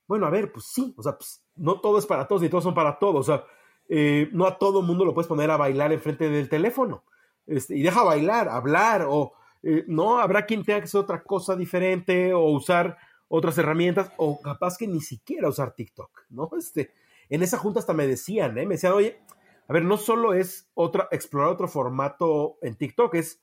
[0.07, 2.63] bueno, a ver, pues sí, o sea, pues no todo es para todos ni todos
[2.63, 3.29] son para todos.
[3.29, 3.45] O sea,
[3.87, 7.03] eh, no a todo mundo lo puedes poner a bailar enfrente del teléfono.
[7.45, 11.55] Este, y deja bailar, hablar, o eh, no, habrá quien tenga que hacer otra cosa
[11.55, 12.97] diferente, o usar
[13.27, 16.49] otras herramientas, o capaz que ni siquiera usar TikTok, ¿no?
[16.57, 16.93] Este,
[17.33, 18.67] en esa junta hasta me decían, ¿eh?
[18.67, 19.19] Me decían, oye,
[19.67, 23.41] a ver, no solo es otra, explorar otro formato en TikTok, es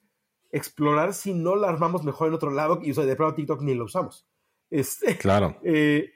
[0.52, 3.62] explorar si no la armamos mejor en otro lado, y o sea, de pronto TikTok
[3.62, 4.28] ni lo usamos.
[4.70, 5.56] Este, claro.
[5.64, 6.12] Eh,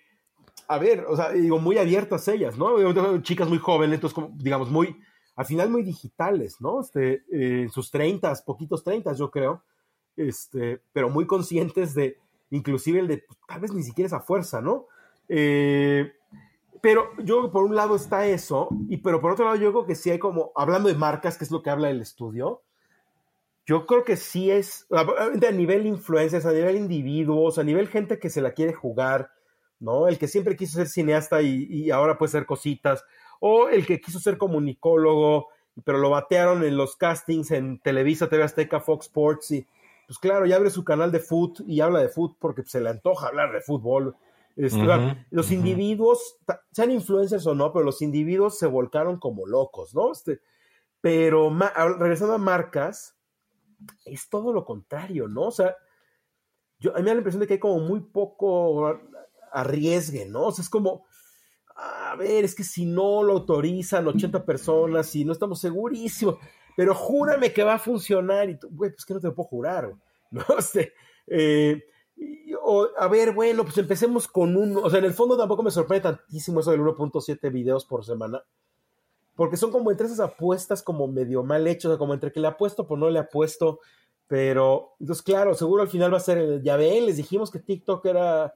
[0.68, 3.20] a ver, o sea, digo, muy abiertas ellas, ¿no?
[3.22, 4.96] Chicas muy jóvenes, entonces, como, digamos, muy,
[5.34, 6.80] al final muy digitales, ¿no?
[6.80, 9.64] Este, en sus treintas, poquitos treintas, yo creo,
[10.16, 12.18] este, pero muy conscientes de,
[12.50, 14.86] inclusive el de, pues, tal vez ni siquiera esa fuerza, ¿no?
[15.28, 16.12] Eh,
[16.84, 19.94] pero yo por un lado está eso, y pero por otro lado yo creo que
[19.94, 22.60] sí hay como, hablando de marcas, que es lo que habla el estudio,
[23.64, 28.28] yo creo que sí es, a nivel influencers, a nivel individuos, a nivel gente que
[28.28, 29.30] se la quiere jugar,
[29.80, 30.08] ¿no?
[30.08, 33.02] El que siempre quiso ser cineasta y, ahora puede ser cositas,
[33.40, 35.48] o el que quiso ser comunicólogo,
[35.84, 39.66] pero lo batearon en los castings en Televisa, TV Azteca, Fox Sports, y
[40.06, 42.90] pues claro, ya abre su canal de foot y habla de foot porque se le
[42.90, 44.14] antoja hablar de fútbol.
[44.56, 46.38] Este, los individuos,
[46.70, 50.12] sean influencers o no, pero los individuos se volcaron como locos, ¿no?
[50.12, 50.40] Este,
[51.00, 51.50] pero
[51.98, 53.16] regresando a marcas,
[54.04, 55.48] es todo lo contrario, ¿no?
[55.48, 55.76] O sea,
[56.78, 59.00] yo, a mí me da la impresión de que hay como muy poco
[59.52, 60.46] arriesgue, ¿no?
[60.46, 61.04] O sea, es como,
[61.76, 66.36] a ver, es que si no lo autorizan 80 personas y no estamos segurísimos,
[66.76, 69.48] pero júrame que va a funcionar y tú, güey, pues que no te lo puedo
[69.48, 69.92] jurar,
[70.30, 70.44] ¿no?
[70.58, 70.92] Este,
[71.26, 71.82] eh,
[72.62, 75.70] o, a ver, bueno, pues empecemos con uno, o sea, en el fondo tampoco me
[75.70, 78.42] sorprende tantísimo eso del 1.7 videos por semana,
[79.34, 82.40] porque son como entre esas apuestas como medio mal hechas, o sea, como entre que
[82.40, 83.80] le apuesto, pues no le apuesto,
[84.26, 87.58] pero, entonces, claro, seguro al final va a ser, el, ya ven, les dijimos que
[87.58, 88.54] TikTok era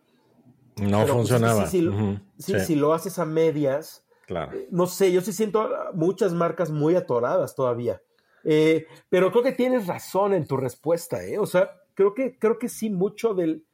[0.77, 1.67] no pues, funcionaba.
[1.67, 1.91] sí,
[2.39, 4.57] si lo haces a medias, claro.
[4.57, 8.01] Eh, no sé, yo sí siento muchas marcas muy atoradas todavía.
[8.45, 11.39] Eh, pero creo que tienes razón en tu respuesta, ¿eh?
[11.39, 13.67] O sea, creo que, creo que sí, mucho del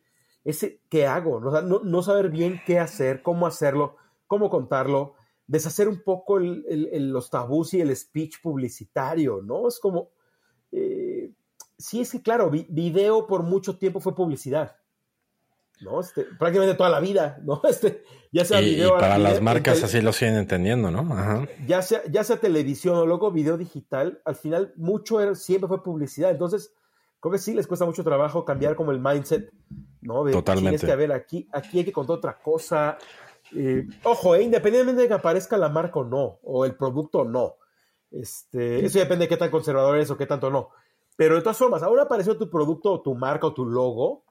[0.44, 1.60] ese qué hago, ¿no?
[1.60, 3.96] no, saber bien qué hacer, cómo hacerlo,
[4.26, 5.12] cómo contarlo,
[5.46, 9.68] deshacer un poco los tabús y el speech publicitario, ¿no?
[9.68, 10.08] Es como,
[10.72, 11.32] eh,
[11.76, 14.74] sí, es que claro, video por mucho tiempo fue publicidad.
[15.80, 16.00] ¿no?
[16.00, 17.60] Este, prácticamente toda la vida, ¿no?
[17.68, 18.96] Este, ya sea video.
[18.96, 21.00] Y para las marcas así lo siguen entendiendo, ¿no?
[21.12, 21.46] Ajá.
[21.66, 26.30] Ya sea, ya sea televisión o luego video digital, al final mucho siempre fue publicidad.
[26.30, 26.72] Entonces,
[27.24, 29.50] creo que sí les cuesta mucho trabajo cambiar como el mindset,
[30.02, 30.24] ¿no?
[30.24, 30.84] De, Totalmente.
[30.84, 32.98] que, a ver, aquí, aquí hay que contar otra cosa.
[33.56, 37.24] Eh, ojo, eh, independientemente de que aparezca la marca o no, o el producto o
[37.24, 37.54] no.
[38.10, 40.68] Este, eso depende de qué tan conservador es o qué tanto no.
[41.16, 44.24] Pero de todas formas, ahora apareció tu producto o tu marca o tu logo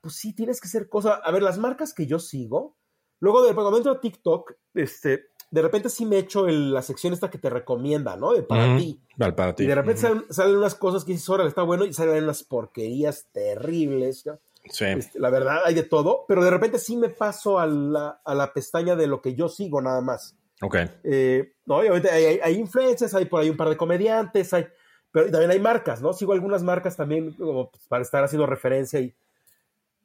[0.00, 1.20] pues sí, tienes que hacer cosas.
[1.22, 2.76] A ver, las marcas que yo sigo,
[3.20, 7.30] luego de cuando entro a TikTok, este, de repente sí me echo la sección esta
[7.30, 8.32] que te recomienda, ¿no?
[8.32, 9.00] De para ti.
[9.36, 9.64] para ti.
[9.64, 10.00] Y de repente
[10.30, 14.24] salen, unas cosas que dices, órale, está bueno, y salen unas porquerías terribles.
[14.70, 14.84] Sí.
[14.84, 18.34] Este, la verdad, hay de todo, pero de repente sí me paso a la, a
[18.34, 20.36] la, pestaña de lo que yo sigo nada más.
[20.62, 20.76] Ok.
[21.02, 24.66] Eh, no, obviamente hay, hay, hay, influencers, hay por ahí un par de comediantes, hay,
[25.10, 26.12] pero también hay marcas, ¿no?
[26.12, 29.14] Sigo algunas marcas también como pues, para estar haciendo referencia y,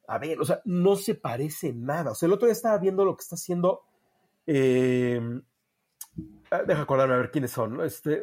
[0.07, 2.11] a ver, o sea, no se parece nada.
[2.11, 3.83] O sea, el otro día estaba viendo lo que está haciendo,
[4.47, 5.21] eh,
[6.51, 7.83] ah, deja acordarme a ver quiénes son, ¿no?
[7.83, 8.21] Este,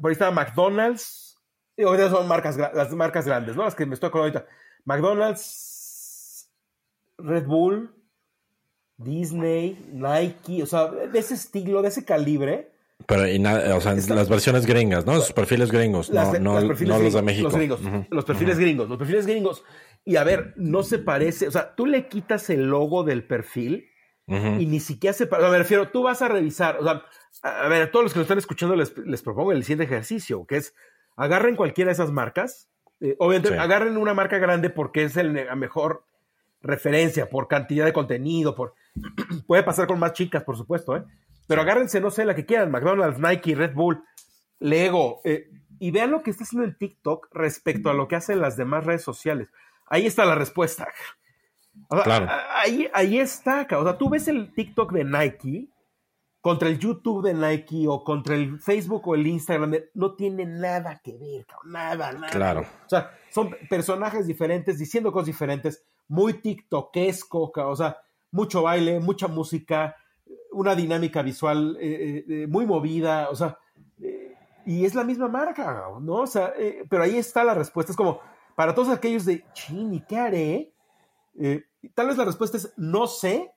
[0.00, 1.32] por ahí estaba McDonald's,
[1.76, 3.64] y ahorita son marcas, las marcas grandes, ¿no?
[3.64, 4.54] Las que me estoy acordando ahorita.
[4.84, 6.50] McDonald's,
[7.18, 7.94] Red Bull,
[8.96, 12.72] Disney, Nike, o sea, de ese estilo, de ese calibre.
[13.06, 15.14] Pero, y nada, o sea, Está, las versiones gringas, ¿no?
[15.14, 17.48] Los perfiles gringos, las, no, las perfiles no gringos, los de México.
[17.48, 18.06] Los, gringos, uh -huh.
[18.10, 18.62] los perfiles uh -huh.
[18.62, 19.64] gringos, los perfiles gringos.
[20.04, 23.88] Y a ver, no se parece, o sea, tú le quitas el logo del perfil
[24.32, 24.60] uh -huh.
[24.60, 25.26] y ni siquiera se.
[25.26, 27.02] Me refiero, tú vas a revisar, o sea,
[27.42, 30.44] a ver, a todos los que nos están escuchando les, les propongo el siguiente ejercicio,
[30.46, 30.74] que es
[31.16, 32.68] agarren cualquiera de esas marcas.
[33.00, 33.54] Eh, obviamente, sí.
[33.56, 36.04] agarren una marca grande porque es el, la mejor
[36.62, 38.74] referencia por cantidad de contenido, por
[39.46, 41.04] puede pasar con más chicas, por supuesto, ¿eh?
[41.48, 44.02] Pero agárrense, no sé, la que quieran, McDonald's, Nike, Red Bull,
[44.60, 45.50] Lego, eh,
[45.80, 48.84] y vean lo que está haciendo el TikTok respecto a lo que hacen las demás
[48.84, 49.48] redes sociales.
[49.86, 50.88] Ahí está la respuesta.
[51.88, 52.28] O sea, claro.
[52.54, 55.68] ahí, ahí está, o sea, tú ves el TikTok de Nike
[56.42, 61.00] contra el YouTube de Nike o contra el Facebook o el Instagram, no tiene nada
[61.02, 62.30] que ver, nada, nada.
[62.30, 62.60] Claro.
[62.62, 67.96] O sea, son personajes diferentes diciendo cosas diferentes, muy tiktokesco, o sea,
[68.32, 69.96] mucho baile, mucha música,
[70.50, 73.58] una dinámica visual eh, eh, muy movida, o sea,
[74.02, 74.34] eh,
[74.66, 76.14] y es la misma marca, ¿no?
[76.14, 78.20] O sea, eh, pero ahí está la respuesta, es como,
[78.56, 80.71] para todos aquellos de, chin, ¿y qué haré?
[81.38, 81.64] Eh,
[81.94, 83.50] tal vez la respuesta es, no sé,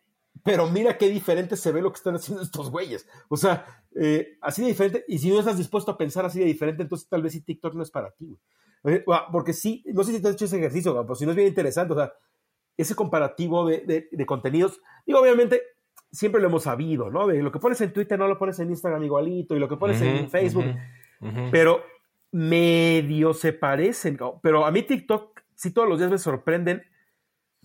[0.43, 3.07] pero mira qué diferente se ve lo que están haciendo estos güeyes.
[3.29, 6.45] O sea, eh, así de diferente, y si no estás dispuesto a pensar así de
[6.45, 9.03] diferente, entonces tal vez sí TikTok no es para ti, güey.
[9.31, 11.47] Porque sí, no sé si te has hecho ese ejercicio, pero si no es bien
[11.47, 12.13] interesante, o sea,
[12.77, 14.79] ese comparativo de, de, de, contenidos.
[15.07, 15.61] Digo, obviamente,
[16.11, 17.25] siempre lo hemos sabido, ¿no?
[17.25, 19.77] De lo que pones en Twitter no lo pones en Instagram igualito, y lo que
[19.77, 21.49] pones uh -huh, en Facebook, uh -huh.
[21.51, 21.81] pero
[22.31, 24.19] medio se parecen.
[24.43, 26.83] Pero a mí TikTok, si todos los días me sorprenden,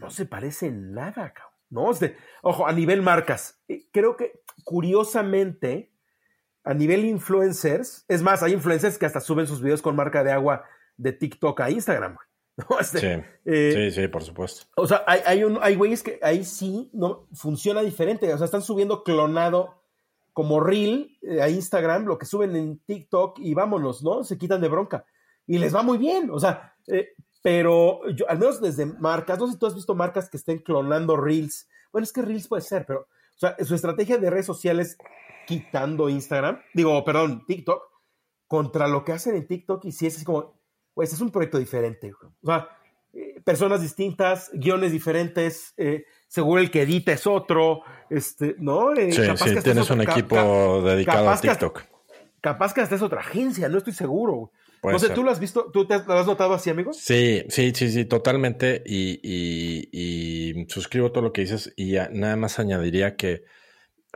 [0.00, 1.50] no se parecen nada, cabrón.
[1.70, 1.90] ¿no?
[2.42, 3.62] Ojo, a nivel marcas,
[3.92, 5.92] creo que curiosamente,
[6.64, 10.32] a nivel influencers, es más, hay influencers que hasta suben sus videos con marca de
[10.32, 10.64] agua
[10.96, 12.16] de TikTok a Instagram,
[12.56, 12.66] ¿no?
[12.82, 13.06] Sí,
[13.44, 14.66] eh, sí, sí, por supuesto.
[14.76, 18.44] O sea, hay, hay, un, hay güeyes que ahí sí no funciona diferente, o sea,
[18.44, 19.82] están subiendo clonado
[20.32, 24.24] como reel eh, a Instagram, lo que suben en TikTok y vámonos, ¿no?
[24.24, 25.04] Se quitan de bronca.
[25.46, 27.08] Y les va muy bien, o sea, eh,
[27.42, 30.58] pero yo, al menos desde marcas, no sé si tú has visto marcas que estén
[30.58, 31.68] clonando Reels.
[31.92, 34.98] Bueno, es que Reels puede ser, pero o sea, su estrategia de redes sociales
[35.46, 37.82] quitando Instagram, digo, perdón, TikTok,
[38.46, 40.60] contra lo que hacen en TikTok y si es así como,
[40.92, 42.12] pues es un proyecto diferente.
[42.12, 42.68] O sea,
[43.12, 48.92] eh, personas distintas, guiones diferentes, eh, seguro el que edita es otro, este, ¿no?
[48.92, 51.80] Eh, sí, capaz sí, que tienes un equipo ca dedicado a TikTok.
[51.80, 51.88] Que,
[52.40, 54.52] capaz que hasta es otra agencia, no estoy seguro.
[54.80, 55.14] Puede no sé, ser.
[55.14, 55.70] ¿tú lo has visto?
[55.72, 56.98] ¿Tú te has, lo has notado así, amigos?
[56.98, 58.82] Sí, sí, sí, sí, totalmente.
[58.86, 63.44] Y, y, y suscribo todo lo que dices y nada más añadiría que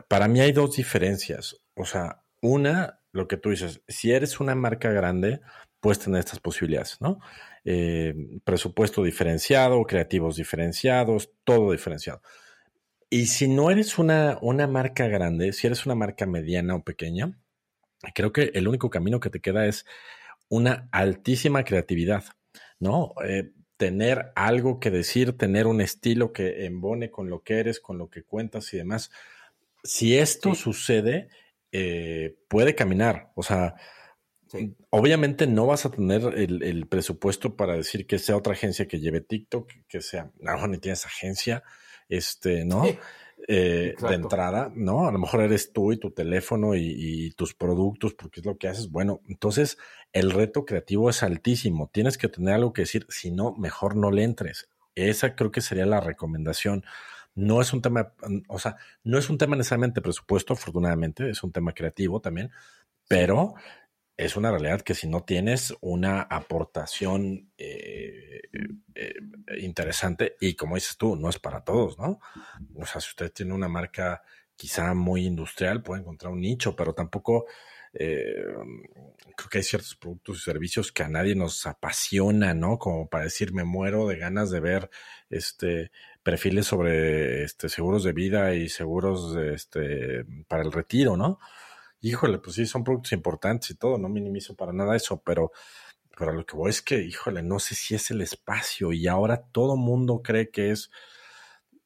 [0.07, 1.61] para mí hay dos diferencias.
[1.75, 5.41] O sea, una, lo que tú dices, si eres una marca grande,
[5.79, 7.19] puedes tener estas posibilidades, ¿no?
[7.63, 8.13] Eh,
[8.43, 12.21] presupuesto diferenciado, creativos diferenciados, todo diferenciado.
[13.09, 17.37] Y si no eres una, una marca grande, si eres una marca mediana o pequeña,
[18.13, 19.85] creo que el único camino que te queda es
[20.49, 22.23] una altísima creatividad,
[22.79, 23.13] ¿no?
[23.25, 27.97] Eh, tener algo que decir, tener un estilo que embone con lo que eres, con
[27.97, 29.11] lo que cuentas y demás.
[29.83, 30.61] Si esto sí.
[30.61, 31.29] sucede,
[31.71, 33.31] eh, puede caminar.
[33.35, 33.75] O sea,
[34.47, 34.75] sí.
[34.89, 38.99] obviamente no vas a tener el, el, presupuesto para decir que sea otra agencia que
[38.99, 41.63] lleve TikTok, que sea, no, ni tienes agencia,
[42.07, 42.85] este, ¿no?
[42.85, 42.97] Sí.
[43.47, 45.07] Eh, de entrada, ¿no?
[45.07, 48.57] A lo mejor eres tú y tu teléfono y, y, tus productos, porque es lo
[48.57, 48.89] que haces.
[48.89, 49.77] Bueno, entonces
[50.13, 51.89] el reto creativo es altísimo.
[51.93, 54.69] Tienes que tener algo que decir, si no, mejor no le entres.
[54.95, 56.85] Esa creo que sería la recomendación.
[57.35, 58.13] No es un tema,
[58.47, 62.49] o sea, no es un tema necesariamente presupuesto, afortunadamente, es un tema creativo también,
[63.09, 63.55] pero
[64.17, 68.41] es una realidad que si no tienes una aportación eh,
[68.95, 69.13] eh,
[69.59, 72.19] interesante, y como dices tú, no es para todos, ¿no?
[72.75, 74.23] O sea, si usted tiene una marca
[74.55, 77.45] quizá muy industrial, puede encontrar un nicho, pero tampoco
[77.93, 78.45] eh,
[79.35, 82.77] creo que hay ciertos productos y servicios que a nadie nos apasiona, ¿no?
[82.79, 84.89] Como para decir, me muero de ganas de ver
[85.29, 85.91] este
[86.23, 91.39] perfiles sobre este, seguros de vida y seguros este, para el retiro, ¿no?
[92.09, 95.51] Híjole, pues sí, son productos importantes y todo, no minimizo para nada eso, pero,
[96.17, 99.43] pero lo que voy es que, híjole, no sé si es el espacio y ahora
[99.51, 100.91] todo mundo cree que es,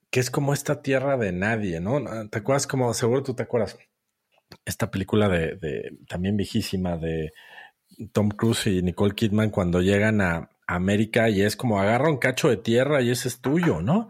[0.09, 2.01] que es como esta tierra de nadie, ¿no?
[2.29, 3.77] ¿Te acuerdas como, seguro tú te acuerdas,
[4.65, 7.31] esta película de, también viejísima de
[8.11, 12.49] Tom Cruise y Nicole Kidman cuando llegan a América y es como agarra un cacho
[12.49, 14.09] de tierra y ese es tuyo, ¿no?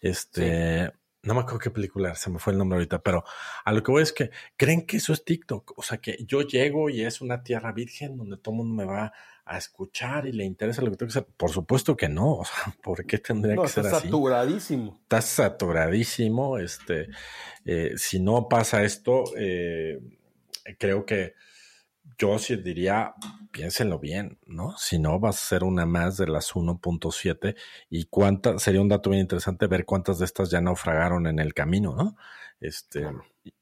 [0.00, 0.92] Este,
[1.22, 3.24] no me acuerdo qué película, se me fue el nombre ahorita, pero
[3.64, 6.42] a lo que voy es que creen que eso es TikTok, o sea que yo
[6.42, 9.12] llego y es una tierra virgen donde todo el mundo me va
[9.44, 11.28] a escuchar y le interesa lo que tengo que hacer.
[11.36, 13.96] Por supuesto que no, o sea, ¿por qué tendría que ser así?
[13.96, 14.98] Está saturadísimo.
[15.02, 17.08] Está saturadísimo, este,
[17.64, 20.00] eh, si no pasa esto, eh,
[20.78, 21.34] creo que
[22.20, 23.14] yo sí diría,
[23.50, 24.76] piénsenlo bien, ¿no?
[24.76, 27.56] Si no, va a ser una más de las 1.7
[27.88, 31.54] y cuántas, sería un dato bien interesante ver cuántas de estas ya naufragaron en el
[31.54, 32.16] camino, ¿no?
[32.60, 33.06] Este,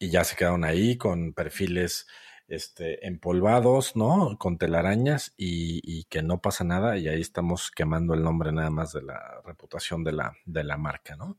[0.01, 2.09] y ya se quedaron ahí con perfiles
[2.49, 4.37] este, empolvados, ¿no?
[4.39, 8.71] Con telarañas y, y, que no pasa nada y ahí estamos quemando el nombre nada
[8.71, 11.39] más de la reputación de la, de la marca, ¿no?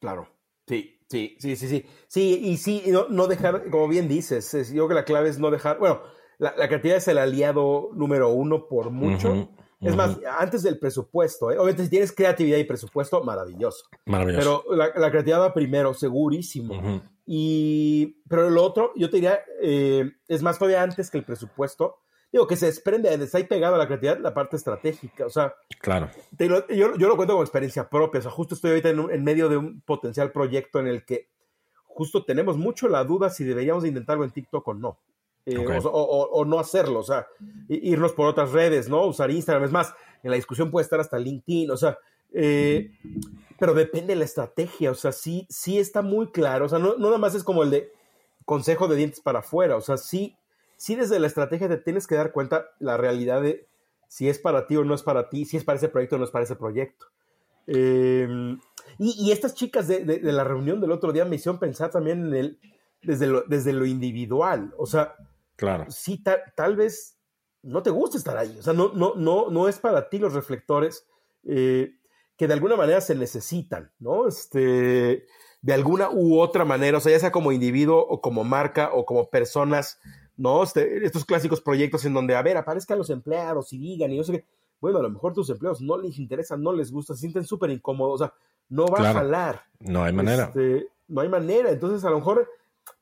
[0.00, 0.28] Claro,
[0.66, 1.86] sí, sí, sí, sí, sí.
[2.08, 5.38] Sí, y sí, no, no dejar, como bien dices, yo creo que la clave es
[5.38, 6.02] no dejar, bueno,
[6.42, 9.48] la, creatividad es el aliado número uno por mucho.
[9.80, 11.56] es más, antes del presupuesto, ¿eh?
[11.56, 13.84] obviamente si tienes creatividad y presupuesto, maravilloso.
[14.06, 14.64] Maravilloso.
[14.68, 17.02] Pero la, creatividad va primero, segurísimo.
[17.24, 21.98] Y, pero lo otro, yo te diría, eh, es más todavía antes que el presupuesto.
[22.32, 25.26] Digo, que se desprende, está ahí pegado a la creatividad, la parte estratégica.
[25.26, 26.10] O sea, claro.
[26.40, 28.20] yo, yo, lo cuento como experiencia propia.
[28.20, 31.28] O sea, justo estoy ahorita en, en medio de un potencial proyecto en el que
[31.84, 34.98] justo tenemos mucho la duda si deberíamos intentarlo en TikTok o no.
[35.44, 37.26] Eh, o, no hacerlo, o sea,
[37.68, 39.04] irnos por otras redes, ¿no?
[39.06, 39.92] Usar Instagram, es más,
[40.22, 41.98] en la discusión puede estar hasta LinkedIn, o sea,
[42.32, 42.92] eh,
[43.58, 46.96] pero depende de la estrategia, o sea, sí, sí está muy claro, o sea, no,
[46.96, 47.92] nada más es como el de
[48.44, 50.36] consejo de dientes para afuera, o sea, sí,
[50.76, 53.66] sí desde la estrategia te tienes que dar cuenta la realidad de
[54.06, 56.18] si es para ti o no es para ti, si es para ese proyecto o
[56.18, 57.06] no es para ese proyecto.
[57.66, 58.60] Em,
[58.98, 62.34] y, estas chicas de, de, la reunión del otro día me hicieron pensar también en
[62.34, 62.58] el,
[63.02, 65.14] desde lo, desde lo individual, o sea,
[65.56, 65.86] Claro.
[65.90, 66.22] Sí,
[66.56, 67.18] tal vez
[67.62, 68.56] no te gusta estar ahí.
[68.58, 71.06] O sea, no, no, no, no es para ti los reflectores
[71.44, 71.94] eh,
[72.36, 74.26] que de alguna manera se necesitan, ¿no?
[74.26, 75.26] Este,
[75.60, 79.06] de alguna u otra manera, o sea, ya sea como individuo o como marca o
[79.06, 80.00] como personas,
[80.36, 80.62] ¿no?
[80.62, 84.24] Este, estos clásicos proyectos en donde, a ver, aparezcan los empleados y digan y no
[84.24, 84.44] sé qué.
[84.80, 87.70] Bueno, a lo mejor tus empleados no les interesa, no les gusta, se sienten súper
[87.70, 88.34] incómodos, o sea,
[88.68, 89.62] no va a jalar.
[89.78, 90.44] No hay manera.
[90.46, 91.70] Este, no hay manera.
[91.70, 92.48] Entonces, a lo mejor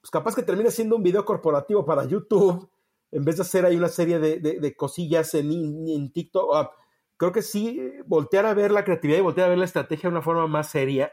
[0.01, 2.71] pues capaz que termine siendo un video corporativo para YouTube,
[3.13, 5.51] en vez de hacer ahí una serie de, cosillas en,
[5.89, 6.51] en TikTok.
[6.55, 6.71] Ah,
[7.17, 10.15] creo que sí, voltear a ver la creatividad y voltear a ver la estrategia de
[10.15, 11.13] una forma más seria.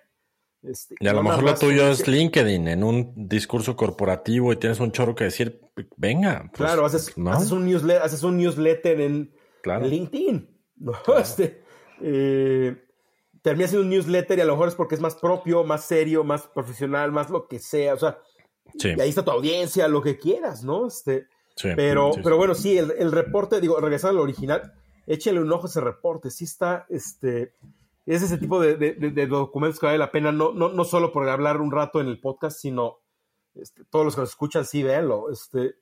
[0.63, 4.79] Este, y a lo mejor lo tuyo es LinkedIn, en un discurso corporativo y tienes
[4.79, 5.61] un chorro que decir,
[5.95, 6.49] venga.
[6.51, 9.33] Pues, claro, haces, un newsletter, haces un newsletter en,
[9.63, 10.53] LinkedIn.
[11.19, 11.63] Este,
[12.01, 12.75] eh,
[13.41, 16.23] termina siendo un newsletter y a lo mejor es porque es más propio, más serio,
[16.23, 17.95] más profesional, más lo que sea.
[17.95, 18.19] O sea,
[18.83, 20.87] y ahí está tu audiencia, lo que quieras, ¿no?
[20.87, 21.27] Este,
[21.75, 24.73] pero, pero bueno, sí, el, reporte, digo, regresando al original,
[25.05, 26.29] échale un ojo a ese reporte.
[26.29, 27.53] Sí está, este,
[28.05, 31.59] es ese tipo de, documentos que vale la pena, no, no, no solo por hablar
[31.61, 32.99] un rato en el podcast, sino
[33.55, 35.31] este, todos los que nos escuchan, sí, véanlo.
[35.31, 35.75] Este,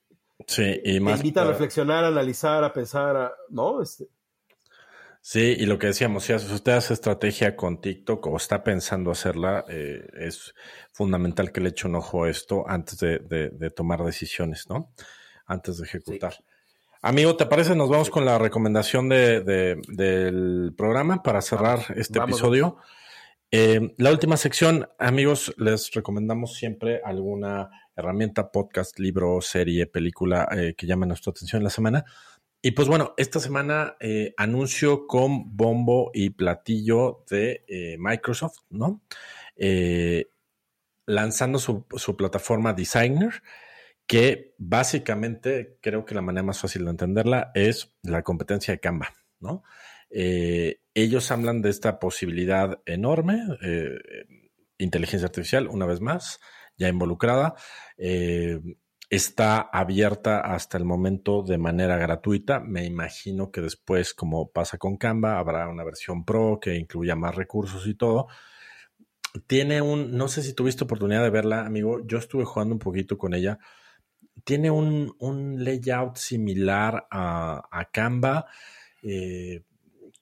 [0.48, 1.20] sí, y más.
[1.20, 3.82] Invita a reflexionar, a analizar, a pensar, ¿no?
[3.82, 4.08] Este,
[5.28, 9.66] Sí, y lo que decíamos, si usted hace estrategia con TikTok o está pensando hacerla,
[9.68, 10.54] eh, es
[10.92, 14.94] fundamental que le eche un ojo a esto antes de, tomar decisiones, ¿no?
[15.48, 16.36] Antes de ejecutar.
[17.02, 17.74] Amigo, ¿te parece?
[17.74, 22.78] Nos vamos con la recomendación del programa para cerrar este episodio.
[23.50, 30.76] Eh, la última sección, amigos, les recomendamos siempre alguna herramienta, podcast, libro, serie, película eh,
[30.78, 32.06] que llame nuestra atención en la semana.
[32.66, 39.04] Y pues bueno, esta semana eh, anuncio con bombo y platillo de eh, Microsoft, ¿no?
[39.56, 40.30] Eh,
[41.06, 41.86] lanzando su,
[42.18, 43.44] plataforma Designer,
[44.08, 49.14] que básicamente creo que la manera más fácil de entenderla es la competencia de Canva,
[49.40, 49.62] ¿no?
[50.10, 53.44] ellos hablan de esta posibilidad enorme,
[54.80, 56.40] inteligencia artificial, una vez más,
[56.78, 57.54] ya involucrada
[59.10, 62.60] está abierta hasta el momento de manera gratuita.
[62.60, 67.36] Me imagino que después, como pasa con Canva, habrá una versión pro que incluya más
[67.36, 68.28] recursos y todo.
[69.48, 72.06] Tiene un, no sé si tuviste oportunidad de verla, amigo.
[72.06, 73.60] Yo estuve jugando un poquito con ella.
[74.44, 75.16] Tiene un,
[75.64, 78.46] layout similar a, Canva.
[79.02, 79.64] Eh,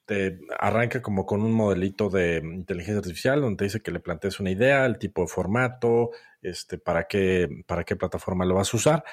[0.06, 4.40] te arranca como con un modelito de inteligencia artificial donde te dice que le plantees
[4.40, 6.10] una idea, el tipo de formato,
[6.42, 9.04] este, para qué, para qué plataforma lo vas a usar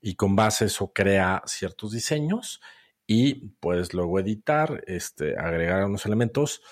[0.00, 2.60] y con base eso crea ciertos diseños
[3.06, 6.62] y puedes luego editar, este, agregar unos elementos.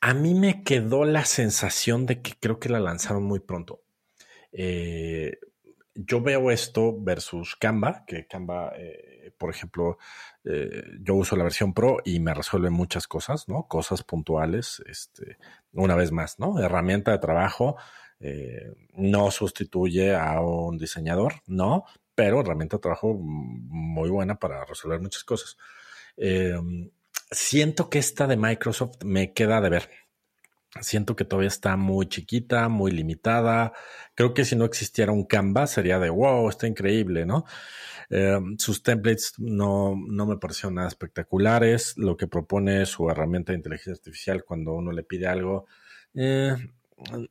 [0.00, 3.82] A mí me quedó la sensación de que creo que la lanzaron muy pronto.
[4.52, 5.38] Eh,
[5.94, 9.98] yo veo esto versus Canva, que Canva, eh, por ejemplo,
[10.44, 13.66] eh, yo uso la versión Pro y me resuelve muchas cosas, ¿no?
[13.68, 15.38] Cosas puntuales, este,
[15.72, 16.58] una vez más, ¿no?
[16.58, 17.76] Herramienta de trabajo,
[18.20, 21.84] eh, no sustituye a un diseñador, no,
[22.14, 25.56] pero herramienta de trabajo muy buena para resolver muchas cosas.
[27.30, 29.88] siento que esta de Microsoft me queda de ver
[30.80, 33.72] Siento que todavía está muy chiquita, muy limitada.
[34.14, 37.44] Creo que si no existiera un Canva sería de wow, está increíble, ¿no?
[38.08, 41.94] Em, sus templates no, no me parecieron nada espectaculares.
[41.96, 45.66] Lo que propone su herramienta de inteligencia artificial cuando uno le pide algo,
[46.14, 46.54] eh,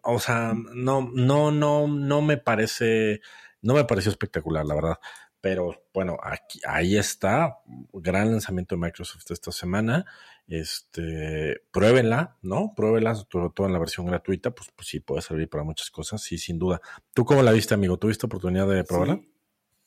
[0.01, 3.21] o sea, no, no, no, no me parece,
[3.61, 4.99] no me pareció espectacular, la verdad.
[5.41, 7.59] Pero bueno, aquí, ahí está,
[7.93, 10.05] gran lanzamiento de Microsoft esta semana
[10.49, 12.73] este, pruébenla, ¿no?
[12.76, 16.21] Pruébenla, sobre todo en la versión gratuita, pues, pues sí, puede servir para muchas cosas,
[16.23, 16.81] sí, sin duda.
[17.13, 17.97] ¿Tú cómo la viste, amigo?
[17.97, 19.21] ¿Tuviste oportunidad de probarla?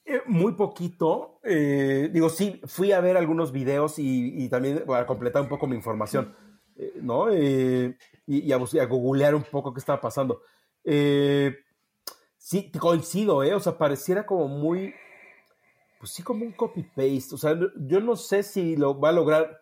[0.04, 1.40] Eh, muy poquito.
[1.42, 5.74] Eh, digo, sí, fui a ver algunos videos y, también para completar un poco mi
[5.74, 6.34] información,
[6.76, 7.34] eh, ¿no?
[7.34, 10.42] y, y, a, a, googlear un poco qué estaba pasando.
[12.38, 13.54] sí, coincido, ¿eh?
[13.54, 14.94] O sea, pareciera como muy,
[15.98, 17.34] pues sí, como un copy-paste.
[17.34, 19.61] O sea, yo no sé si lo va a lograr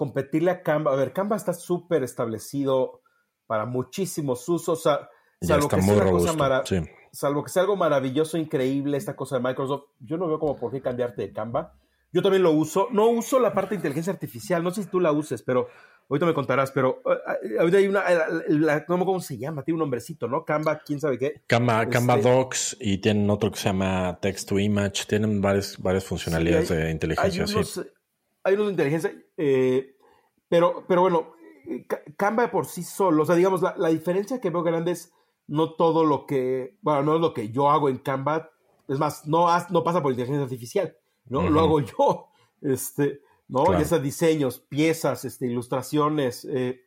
[0.00, 0.94] competirle a Canva.
[0.94, 3.02] A ver, Canva está súper establecido
[3.46, 4.82] para muchísimos usos.
[4.82, 6.64] salvo, que sea
[7.12, 10.72] salvo que sea algo maravilloso, increíble, esta cosa de Microsoft, yo no veo como por
[10.72, 11.74] qué cambiarte de Canva.
[12.14, 12.88] Yo también lo uso.
[12.90, 14.64] No uso la parte de inteligencia artificial.
[14.64, 15.68] No sé si tú la uses, pero
[16.08, 16.70] ahorita me contarás.
[16.72, 19.62] Pero eh, ahorita hay una, ¿cómo se llama?
[19.62, 20.46] Tiene un nombrecito, ¿no?
[20.46, 21.42] Canva, quién sabe qué.
[21.46, 25.04] Canva, Canva este Docs y tienen otro que se llama Text to Image.
[25.06, 27.44] Tienen varias, varias funcionalidades de inteligencia.
[27.44, 27.86] Hay unos,
[28.42, 29.96] hay unos de inteligencia, eh,
[30.48, 31.32] pero, pero bueno,
[32.16, 35.12] Canva por sí solo, o sea, digamos, la, diferencia que veo grande es
[35.46, 38.50] no todo lo que, bueno, no es lo que yo hago en Canva,
[38.88, 40.96] es más, no, no pasa por inteligencia artificial,
[41.26, 41.48] ¿no?
[41.48, 42.28] Lo hago yo,
[42.62, 43.64] este, ¿no?
[43.64, 43.80] Claro.
[43.80, 46.80] esos diseños, piezas, este, ilustraciones, eh,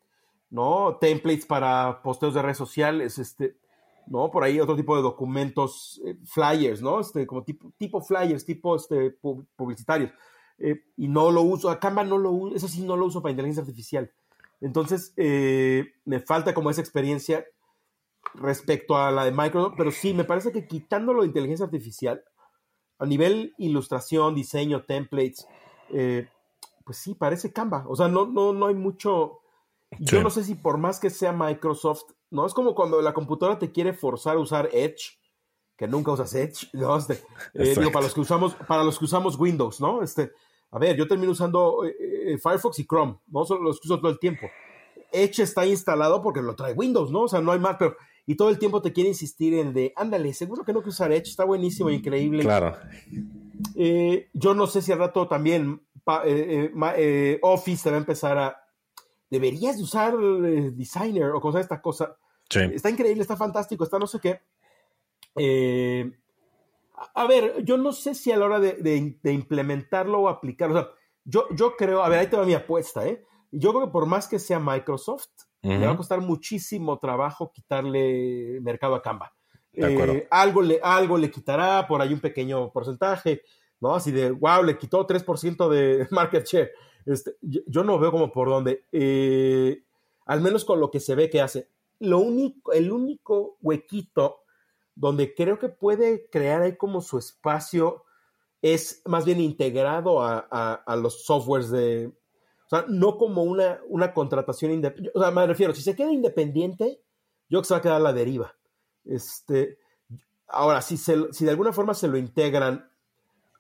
[0.50, 0.98] ¿no?
[1.00, 3.58] Templates para posteos de redes sociales, este,
[4.08, 4.32] ¿no?
[4.32, 7.00] Por ahí otro tipo de documentos, eh, flyers, ¿no?
[7.00, 9.12] Este, como tipo, tipo flyers, tipo este,
[9.56, 10.12] publicitarios.
[10.60, 13.22] Eh, y no lo uso, a Canva no lo uso, eso sí no lo uso
[13.22, 14.12] para inteligencia artificial.
[14.62, 17.46] Entonces, eh, me falta como esa experiencia
[18.36, 22.24] respecto a la de Microsoft, pero sí, me parece que quitándolo de inteligencia artificial,
[23.00, 25.48] a nivel ilustración, diseño, templates,
[25.90, 26.28] eh,
[26.86, 27.86] pues sí, parece Canva.
[27.88, 29.40] O sea, no, no, no hay mucho.
[30.00, 32.46] Yo no sé si por más que sea Microsoft, ¿no?
[32.46, 35.20] Es como cuando la computadora te quiere forzar a usar Edge,
[35.84, 36.98] que nunca usas Edge, ¿no?
[36.98, 37.20] Este,
[37.54, 40.02] digo, para los que usamos, para los que usamos Windows, ¿no?
[40.02, 40.32] Este,
[40.72, 44.10] a ver, yo termino usando eh, eh, Firefox y Chrome, no solo los uso todo
[44.10, 44.48] el tiempo.
[45.12, 47.24] Edge está instalado porque lo trae Windows, ¿no?
[47.24, 49.92] O sea, no hay más, pero y todo el tiempo te quiere insistir en de,
[49.98, 52.44] ándale, seguro que no que usar Edge, está buenísimo, increíble.
[52.44, 52.78] Claro.
[53.76, 55.82] Eh, yo no sé si al rato también
[57.42, 58.58] Office te va a empezar a,
[59.30, 62.16] deberías de usar Designer o cosas de esta cosa.
[62.50, 62.62] Sí.
[62.74, 64.40] Está increíble, está fantástico, está no sé qué.
[65.36, 66.12] Eh,
[67.16, 70.90] a ver, yo no sé si a la hora de, implementarlo o aplicarlo, o sea,
[71.26, 73.24] yo, yo creo, a ver, ahí te va mi apuesta, ¿eh?
[73.52, 75.30] Yo creo que por más que sea Microsoft,
[75.62, 79.34] le va a costar muchísimo trabajo quitarle mercado a Canva.
[79.72, 83.42] Eh, algo, le, algo le quitará, por ahí un pequeño porcentaje,
[83.80, 83.96] ¿no?
[83.96, 86.72] Así de, wow, le quitó 3% de market share.
[87.06, 88.86] Este, yo, no veo como por dónde.
[88.92, 89.84] Eh,
[90.26, 91.70] al menos con lo que se ve que hace.
[92.00, 94.43] Lo único, el único huequito
[94.96, 98.04] donde creo que puede crear ahí como su espacio
[98.62, 104.72] es más bien integrado a, los softwares de, o sea, no como una, una contratación
[104.72, 107.02] independiente, o sea, me refiero, si se queda independiente,
[107.50, 108.56] yo creo que se va a quedar a la deriva.
[109.04, 109.80] Este,
[110.48, 112.90] ahora, si, se, si de alguna forma se lo integran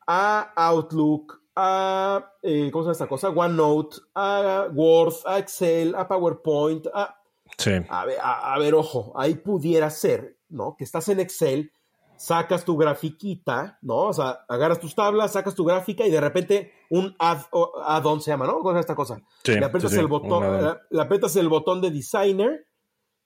[0.07, 3.29] a Outlook, a, eh, ¿cómo se llama esta cosa?
[3.29, 7.19] OneNote, a Word, a Excel, a PowerPoint, a...
[7.57, 7.71] Sí.
[7.89, 10.75] A, ver, a ver, ojo, ahí pudiera ser ¿no?
[10.77, 11.71] Que estás en Excel,
[12.15, 13.95] sacas tu grafiquita, ¿no?
[13.95, 18.45] O sea, agarras tus tablas, sacas tu gráfica y de repente un add-on se llama,
[18.45, 18.59] ¿no?
[18.59, 19.21] Con esta cosa.
[19.45, 22.67] le aprietas el botón, le, el botón de designer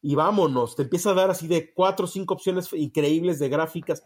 [0.02, 4.04] y vámonos, te empieza a dar así de cuatro o cinco opciones increíbles de gráficas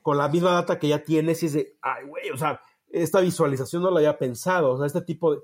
[0.00, 3.20] con la misma data que ya tienes y es de, ay, güey, o sea, esta
[3.20, 5.40] visualización no la había pensado, o sea, este tipo de,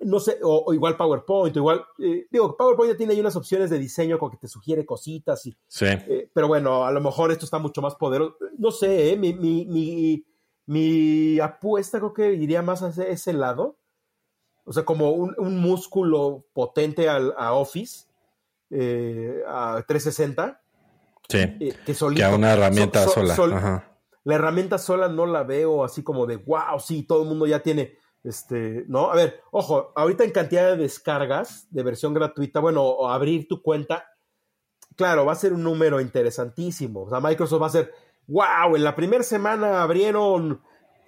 [0.00, 3.70] no sé, o, igual PowerPoint, o igual, eh, digo, PowerPoint ya tiene ahí unas opciones
[3.70, 5.86] de diseño como que te sugiere cositas, y, sí.
[5.86, 9.34] Eh, pero bueno, a lo mejor esto está mucho más poderoso, no sé, eh, mi,
[9.34, 10.24] mi, mi,
[10.66, 13.78] mi, apuesta creo que iría más hacia ese lado,
[14.64, 18.06] o sea, como un, un músculo potente al, a Office,
[19.46, 20.62] a 360.
[21.28, 21.38] Sí,
[21.84, 23.84] que, solito, que a una herramienta sola.
[24.24, 27.60] la herramienta sola no la veo así como de, wow, sí, todo el mundo ya
[27.60, 29.10] tiene, este, ¿no?
[29.10, 34.04] A ver, ojo, ahorita en cantidad de descargas de versión gratuita, bueno, abrir tu cuenta,
[34.96, 37.02] claro, va a ser un número interesantísimo.
[37.02, 37.92] O sea, Microsoft va a ser,
[38.26, 40.60] wow, en la primera semana abrieron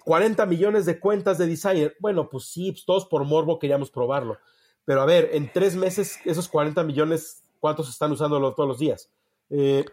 [0.05, 1.95] 40 millones de cuentas de designer.
[1.99, 4.37] Bueno, pues sí, pues todos por morbo queríamos probarlo.
[4.85, 9.09] Pero a ver, en tres meses, esos 40 millones, ¿cuántos están usándolo todos los días?
[9.49, 9.85] Eh,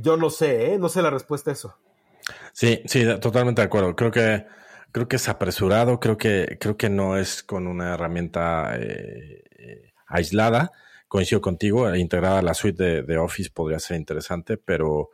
[0.00, 0.78] yo no sé, ¿eh?
[0.78, 1.74] no sé la respuesta a eso.
[2.52, 3.94] Sí, sí, totalmente de acuerdo.
[3.96, 4.46] Creo que
[4.92, 9.92] creo que es apresurado, creo que creo que no es con una herramienta eh, eh,
[10.06, 10.70] aislada.
[11.08, 15.10] Coincido contigo, integrada a la suite de, Office podría ser interesante, pero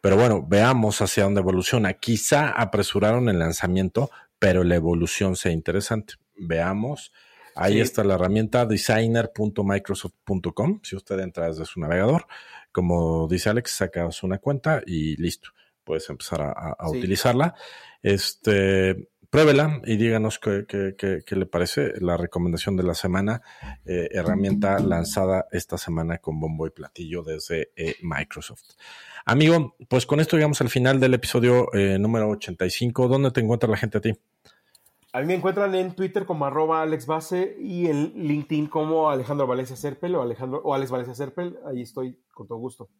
[0.00, 1.94] pero bueno, veamos hacia dónde evoluciona.
[1.94, 6.14] Quizá apresuraron el lanzamiento, pero la evolución sea interesante.
[6.36, 7.12] Veamos.
[7.54, 10.80] Ahí está la herramienta designer.microsoft.com.
[10.82, 12.26] Si usted entra desde su navegador,
[12.70, 15.50] como dice Alex, sacas una cuenta y listo
[15.86, 17.54] puedes empezar a, utilizarla.
[18.02, 23.42] Este, pruébela y díganos qué, le parece la recomendación de la semana,
[23.84, 28.62] eh, herramienta lanzada esta semana con bombo y platillo desde eh, Microsoft.
[29.24, 33.08] Amigo, pues con esto llegamos al final del episodio eh, número 85.
[33.08, 34.12] ¿Dónde te encuentra la gente a ti?
[35.12, 39.74] A mí me encuentran en Twitter como arroba alexbase y en LinkedIn como Alejandro Valencia
[39.74, 41.58] Serpel o, Alejandro, o Alex Valencia Serpel.
[41.66, 42.90] Ahí estoy con todo gusto.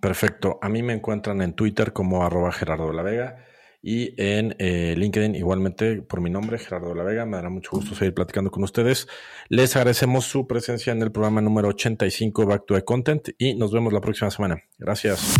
[0.00, 0.58] Perfecto.
[0.60, 3.44] A mí me encuentran en Twitter como arroba Gerardo de la Vega
[3.86, 7.26] y en eh, LinkedIn igualmente por mi nombre, Gerardo de la Vega.
[7.26, 9.06] Me dará mucho gusto seguir platicando con ustedes.
[9.50, 13.72] Les agradecemos su presencia en el programa número 85 Back to the Content y nos
[13.72, 14.62] vemos la próxima semana.
[14.78, 15.36] Gracias.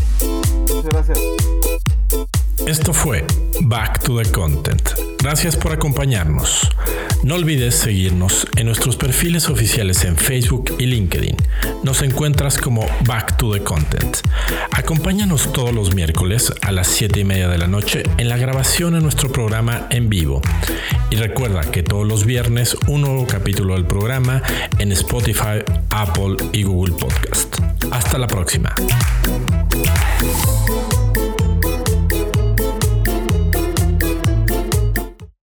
[0.61, 1.19] Muchas gracias.
[2.67, 3.25] Esto fue
[3.63, 5.04] Back to the Content.
[5.25, 6.69] Gracias por acompañarnos.
[7.23, 11.35] No olvides seguirnos en nuestros perfiles oficiales en Facebook y LinkedIn.
[11.83, 14.19] Nos encuentras como Back to the Content.
[14.71, 18.93] Acompáñanos todos los miércoles a las 7 y media de la noche en la grabación
[18.93, 20.43] de nuestro programa en vivo.
[21.09, 24.43] Y recuerda que todos los viernes un nuevo capítulo del programa
[24.79, 27.57] en Spotify, Apple y Google Podcast.
[27.91, 28.75] Hasta la próxima.